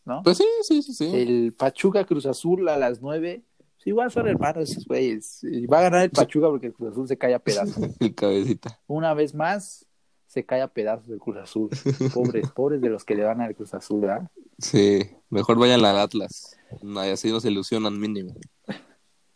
¿no? 0.05 0.23
Pues 0.23 0.39
sí, 0.39 0.47
sí, 0.63 0.83
sí, 0.83 0.95
sí. 0.95 1.11
El 1.15 1.53
Pachuca 1.53 2.05
Cruz 2.05 2.27
Azul 2.27 2.69
a 2.69 2.79
las 2.79 3.01
nueve. 3.01 3.45
Sí, 3.79 3.91
igual 3.91 4.11
son 4.11 4.29
hermanos 4.29 4.71
esos 4.71 4.87
güeyes. 4.87 5.45
Y 5.45 5.67
va 5.67 5.81
a 5.81 5.83
ganar 5.83 6.03
el 6.03 6.11
Pachuca 6.11 6.49
porque 6.49 6.69
el 6.69 6.73
Cruz 6.73 6.93
Azul 6.93 7.09
se 7.09 7.19
cae 7.19 7.35
a 7.35 7.39
pedazos. 7.39 7.77
El 8.01 8.15
cabecita. 8.15 8.81
Una 8.87 9.13
vez 9.15 9.35
más, 9.35 9.87
se 10.27 10.45
cae 10.45 10.63
a 10.63 10.69
pedazos 10.69 11.09
el 11.11 11.19
Cruz 11.19 11.37
Azul. 11.37 11.71
Pobres, 12.13 12.51
pobres 12.55 12.81
de 12.81 12.89
los 12.89 13.05
que 13.05 13.15
le 13.15 13.25
van 13.25 13.41
al 13.41 13.55
Cruz 13.55 13.75
Azul, 13.75 14.01
¿verdad? 14.01 14.29
Sí, 14.59 15.03
mejor 15.31 15.59
vayan 15.59 15.85
al 15.85 15.99
Atlas. 15.99 16.57
No, 16.83 17.01
así 17.01 17.31
nos 17.31 17.45
ilusionan 17.45 18.01
mínimo. 18.01 18.35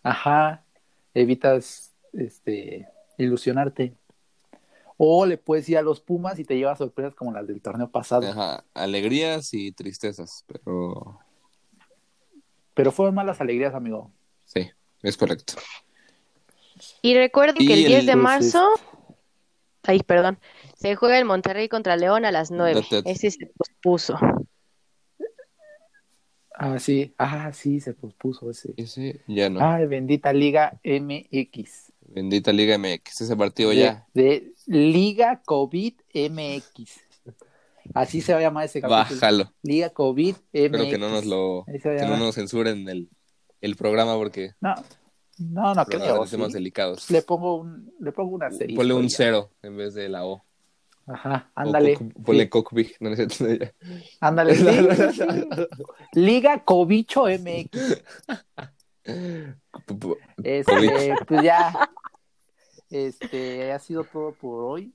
Ajá, 0.08 0.62
evitas 1.14 1.92
este 2.12 2.88
ilusionarte. 3.18 3.94
O 4.96 5.26
le 5.26 5.36
puedes 5.38 5.68
ir 5.68 5.78
a 5.78 5.82
los 5.82 6.00
Pumas 6.00 6.38
y 6.38 6.44
te 6.44 6.56
llevas 6.56 6.78
sorpresas 6.78 7.14
como 7.14 7.30
las 7.32 7.46
del 7.46 7.60
torneo 7.60 7.88
pasado. 7.90 8.26
Ajá, 8.28 8.64
alegrías 8.74 9.52
y 9.54 9.70
tristezas, 9.72 10.44
pero 10.46 11.20
Pero 12.74 12.90
fueron 12.92 13.14
malas 13.14 13.40
alegrías, 13.40 13.74
amigo. 13.74 14.10
sí, 14.44 14.70
es 15.02 15.16
correcto. 15.16 15.54
Y 17.02 17.14
recuerden 17.16 17.66
que 17.66 17.74
Y 17.74 17.82
el 17.82 17.84
10 17.86 18.00
el- 18.00 18.06
de 18.06 18.16
marzo, 18.16 18.66
ay, 19.82 20.00
perdón, 20.00 20.38
se 20.76 20.94
juega 20.96 21.18
el 21.18 21.24
Monterrey 21.24 21.68
contra 21.68 21.96
León 21.96 22.24
a 22.24 22.32
las 22.32 22.50
9. 22.50 22.80
Date- 22.90 23.02
Ese 23.10 23.30
se 23.30 23.46
pospuso. 23.56 24.16
Ah, 26.60 26.78
sí, 26.80 27.14
ah, 27.18 27.52
sí, 27.52 27.78
se 27.78 27.94
pospuso 27.94 28.50
ese. 28.50 28.74
Ese 28.76 29.20
ya 29.28 29.48
no. 29.48 29.60
Ay, 29.62 29.86
bendita 29.86 30.32
Liga 30.32 30.78
MX. 30.82 31.92
Bendita 32.08 32.52
Liga 32.52 32.76
MX, 32.78 33.20
ese 33.20 33.36
partido 33.36 33.70
De, 33.70 33.76
ya. 33.76 34.06
de 34.12 34.52
Liga 34.66 35.40
COVID 35.44 35.94
MX. 36.14 37.00
Así 37.94 38.20
se 38.20 38.32
va 38.32 38.40
a 38.40 38.42
llamar 38.42 38.64
ese 38.64 38.80
capítulo. 38.80 39.20
Bájalo. 39.20 39.52
Liga 39.62 39.90
COVID 39.90 40.34
MX. 40.34 40.40
Espero 40.52 40.84
que 40.90 40.98
no 40.98 41.10
nos 41.10 41.24
lo 41.24 41.64
que 41.66 42.06
no 42.06 42.16
nos 42.16 42.34
censuren 42.34 42.88
el, 42.88 43.08
el 43.60 43.76
programa 43.76 44.14
porque 44.16 44.52
No, 44.60 44.74
no, 45.38 45.74
no 45.74 45.84
creo. 45.86 46.26
temas 46.26 46.48
sí. 46.48 46.54
delicados. 46.54 47.08
Le 47.10 47.22
pongo 47.22 47.54
un, 47.60 47.92
le 48.00 48.10
pongo 48.12 48.34
una 48.34 48.50
serie. 48.50 48.74
Ponle 48.76 48.94
un 48.94 49.08
cero 49.08 49.50
en 49.62 49.76
vez 49.76 49.94
de 49.94 50.08
la 50.08 50.26
O. 50.26 50.44
Ajá, 51.08 51.50
O 51.56 51.60
ándale. 51.60 51.98
Ponle 52.24 52.42
Sí, 52.44 52.48
cockpit. 52.50 52.92
No, 53.00 53.08
no 53.10 53.14
es 53.14 53.32
cierto, 53.34 53.46
ya. 53.64 53.72
ándale. 54.20 54.54
sí, 54.54 54.64
sí, 54.64 55.12
sí. 55.12 55.66
Liga 56.20 56.64
Cobicho 56.64 57.24
MX. 57.26 58.02
Este, 60.42 61.14
pues 61.26 61.42
ya. 61.42 61.90
Este, 62.90 63.72
ha 63.72 63.78
sido 63.78 64.04
todo 64.04 64.32
por 64.32 64.64
hoy. 64.64 64.92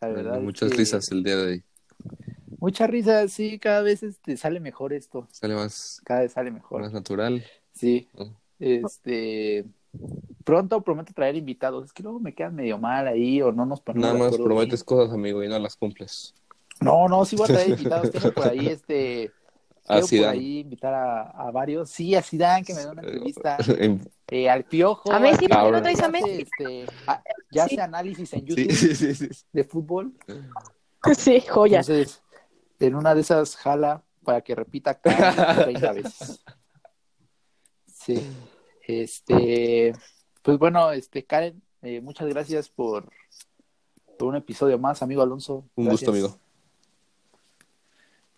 La 0.00 0.08
verdad. 0.08 0.36
es 0.38 0.42
Muchas 0.42 0.70
que- 0.70 0.76
risas 0.76 1.10
el 1.12 1.22
día 1.22 1.36
de 1.36 1.42
hoy. 1.46 1.64
Muchas 2.58 2.88
risas, 2.88 3.30
sí, 3.32 3.58
cada 3.58 3.82
vez 3.82 4.02
este, 4.02 4.36
sale 4.38 4.58
mejor 4.60 4.92
esto. 4.94 5.28
Sale 5.32 5.54
más, 5.54 6.00
Cada 6.04 6.20
vez 6.20 6.32
sale 6.32 6.50
mejor. 6.50 6.80
más 6.82 6.92
natural. 6.92 7.44
Sí. 7.74 8.08
¿no? 8.14 8.40
Este. 8.58 9.64
Pronto 10.44 10.82
prometo 10.82 11.12
traer 11.14 11.36
invitados. 11.36 11.86
Es 11.86 11.92
que 11.92 12.02
luego 12.02 12.20
me 12.20 12.34
quedan 12.34 12.54
medio 12.54 12.78
mal 12.78 13.06
ahí 13.08 13.40
o 13.40 13.50
no 13.52 13.64
nos 13.64 13.80
ponemos 13.80 14.12
Nada 14.12 14.18
más 14.30 14.36
prometes 14.36 14.84
cosas, 14.84 15.14
amigo, 15.14 15.42
y 15.42 15.48
no 15.48 15.58
las 15.58 15.74
cumples. 15.76 16.34
No, 16.80 17.08
no, 17.08 17.24
sí 17.24 17.36
voy 17.36 17.44
a 17.50 17.54
traer 17.54 17.68
invitados. 17.78 18.10
Tengo 18.10 18.32
por 18.32 18.48
ahí 18.48 18.66
este. 18.66 19.32
A 19.86 20.00
Quiero 20.00 20.24
por 20.26 20.32
ahí 20.34 20.60
invitar 20.60 20.94
a, 20.94 21.22
a 21.30 21.50
varios. 21.50 21.90
Sí, 21.90 22.14
a 22.14 22.22
Zidane, 22.22 22.64
que 22.64 22.72
me 22.74 22.84
da 22.84 22.92
una 22.92 23.02
entrevista. 23.02 23.56
En- 23.78 24.00
Eh, 24.28 24.48
al 24.48 24.64
Piojo. 24.64 25.12
A 25.12 25.18
Messi, 25.20 25.46
¿por 25.48 25.58
qué 25.64 25.70
no 25.70 25.76
que 25.76 25.82
traes 25.82 26.00
a 26.00 26.06
hace, 26.06 26.12
Messi? 26.12 26.42
Este, 26.42 26.86
a- 27.06 27.22
ya 27.50 27.68
Sí. 27.68 27.74
hace 27.74 27.82
análisis 27.82 28.32
en 28.32 28.40
Sí, 28.40 28.46
YouTube 28.46 28.72
sí, 28.74 28.94
sí, 28.96 29.14
sí. 29.14 29.28
de 29.52 29.64
fútbol. 29.64 30.12
Sí, 31.18 31.42
joya. 31.42 31.80
Entonces, 31.80 32.22
en 32.80 32.94
una 32.94 33.14
de 33.14 33.20
esas 33.20 33.56
jala 33.56 34.02
para 34.24 34.40
que 34.40 34.54
repita 34.54 34.94
cada 34.98 35.64
30 35.64 35.92
veces. 35.92 36.42
Sí. 37.86 38.26
Este, 38.86 39.92
pues 40.42 40.58
bueno, 40.58 40.92
este, 40.92 41.24
Karen, 41.24 41.60
eh, 41.82 42.00
muchas 42.00 42.28
gracias 42.28 42.68
por, 42.68 43.08
por 44.18 44.28
un 44.28 44.36
episodio 44.36 44.78
más, 44.78 45.02
amigo 45.02 45.22
Alonso. 45.22 45.64
Un 45.74 45.86
Gracias. 45.86 46.10
gusto, 46.10 46.10
amigo. 46.10 46.38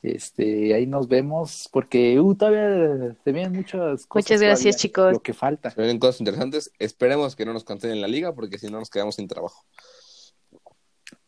Este, 0.03 0.72
ahí 0.74 0.86
nos 0.86 1.09
vemos, 1.09 1.68
porque 1.72 2.20
uh, 2.20 2.34
todavía 2.36 3.16
se 3.24 3.32
vienen 3.32 3.53
muchas 3.55 4.07
cosas. 4.07 4.26
Muchas 4.30 4.40
gracias, 4.40 4.76
todavía, 4.76 4.78
chicos. 4.78 5.12
Lo 5.14 5.20
que 5.20 5.34
falta. 5.34 5.70
Se 5.70 5.80
vienen 5.80 5.99
cosas 5.99 6.20
interesantes. 6.20 6.70
Esperemos 6.78 7.34
que 7.34 7.44
no 7.44 7.53
nos 7.53 7.64
cancelen 7.64 8.01
la 8.01 8.07
liga, 8.07 8.32
porque 8.32 8.59
si 8.59 8.68
no 8.70 8.78
nos 8.78 8.88
quedamos 8.90 9.16
sin 9.16 9.26
trabajo. 9.26 9.64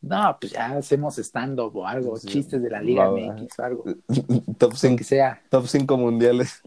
No, 0.00 0.36
pues 0.40 0.52
ya 0.52 0.76
hacemos 0.76 1.18
stand-up 1.18 1.74
o 1.76 1.86
algo, 1.86 2.16
Sí. 2.18 2.28
chistes 2.28 2.62
de 2.62 2.70
la 2.70 2.80
Liga 2.80 3.08
Va. 3.08 3.18
MX 3.18 3.58
o 3.58 3.62
algo. 3.64 3.84
Top 4.58 4.70
Lo 4.72 4.76
5 4.78 4.96
que 4.96 5.04
sea. 5.04 5.42
top 5.50 5.66
cinco 5.66 5.96
mundiales. 5.96 6.62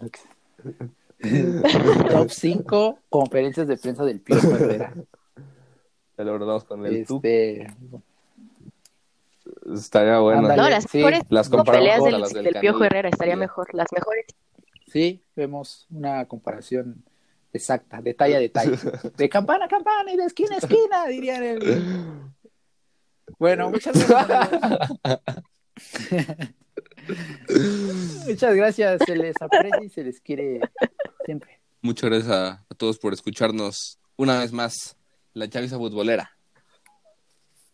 Top 2.10 2.30
5 2.32 3.00
conferencias 3.10 3.68
de 3.68 3.78
prensa 3.78 4.04
del 4.04 4.22
Pío 4.22 4.38
Herrera. 4.38 4.94
Ya 6.18 6.24
lo 6.24 6.32
abordamos 6.32 6.64
con 6.64 6.86
el 6.86 7.06
tú. 7.06 7.18
Este, 7.24 7.68
Estaría 9.74 10.20
bueno. 10.20 10.42
Ándale. 10.42 10.62
No, 10.62 10.70
las 10.70 10.84
Sí, 10.86 10.98
mejores 10.98 11.24
las 11.30 11.50
peleas 11.50 12.00
con 12.00 12.12
del, 12.12 12.22
las 12.22 12.34
del 12.34 12.44
del 12.46 12.56
Piojo. 12.60 12.84
Herrera 12.84 13.10
estaría 13.10 13.36
mejor. 13.36 13.74
Las 13.74 13.88
mejores. 13.92 14.26
Sí, 14.88 15.24
vemos 15.36 15.88
una 15.90 16.26
comparación 16.26 17.04
exacta, 17.54 18.02
detalle 18.02 18.36
a 18.36 18.40
detalle. 18.40 18.78
De 19.18 19.30
campana 19.30 19.66
a 19.66 19.68
campana 19.68 20.12
y 20.12 20.18
de 20.18 20.26
esquina 20.26 20.56
a 20.56 20.58
esquina, 20.58 21.06
dirían 21.08 21.44
el... 21.44 21.82
Bueno, 23.40 23.70
muchas 23.70 24.08
gracias. 24.08 24.50
muchas 28.28 28.56
gracias, 28.56 29.02
se 29.06 29.16
les 29.16 29.36
aprecia 29.42 29.84
y 29.84 29.90
se 29.90 30.04
les 30.04 30.22
quiere 30.22 30.62
siempre. 31.26 31.60
Muchas 31.82 32.10
gracias 32.10 32.32
a, 32.32 32.66
a 32.70 32.76
todos 32.76 33.00
por 33.00 33.14
escucharnos 33.14 34.00
una 34.16 34.40
vez 34.40 34.52
más. 34.52 34.96
La 35.34 35.50
chaviza 35.50 35.78
futbolera. 35.78 36.32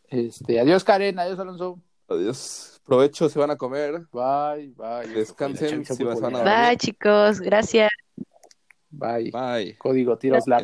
Este, 0.10 0.60
adiós 0.60 0.84
Karen, 0.84 1.20
adiós 1.20 1.40
Alonso. 1.40 1.82
Adiós. 2.08 2.80
Provecho, 2.86 3.28
se 3.28 3.38
van 3.38 3.52
a 3.52 3.58
comer. 3.58 4.06
Bye, 4.14 4.74
bye. 4.78 5.14
Descansen, 5.14 5.86
si 5.86 6.04
a. 6.04 6.70
Bye, 6.70 6.78
chicos. 6.78 7.42
Gracias. 7.42 7.92
Bye. 8.90 9.32
Bye. 9.32 9.78
Código 9.78 10.18
tiros 10.18 10.48
largos. 10.48 10.56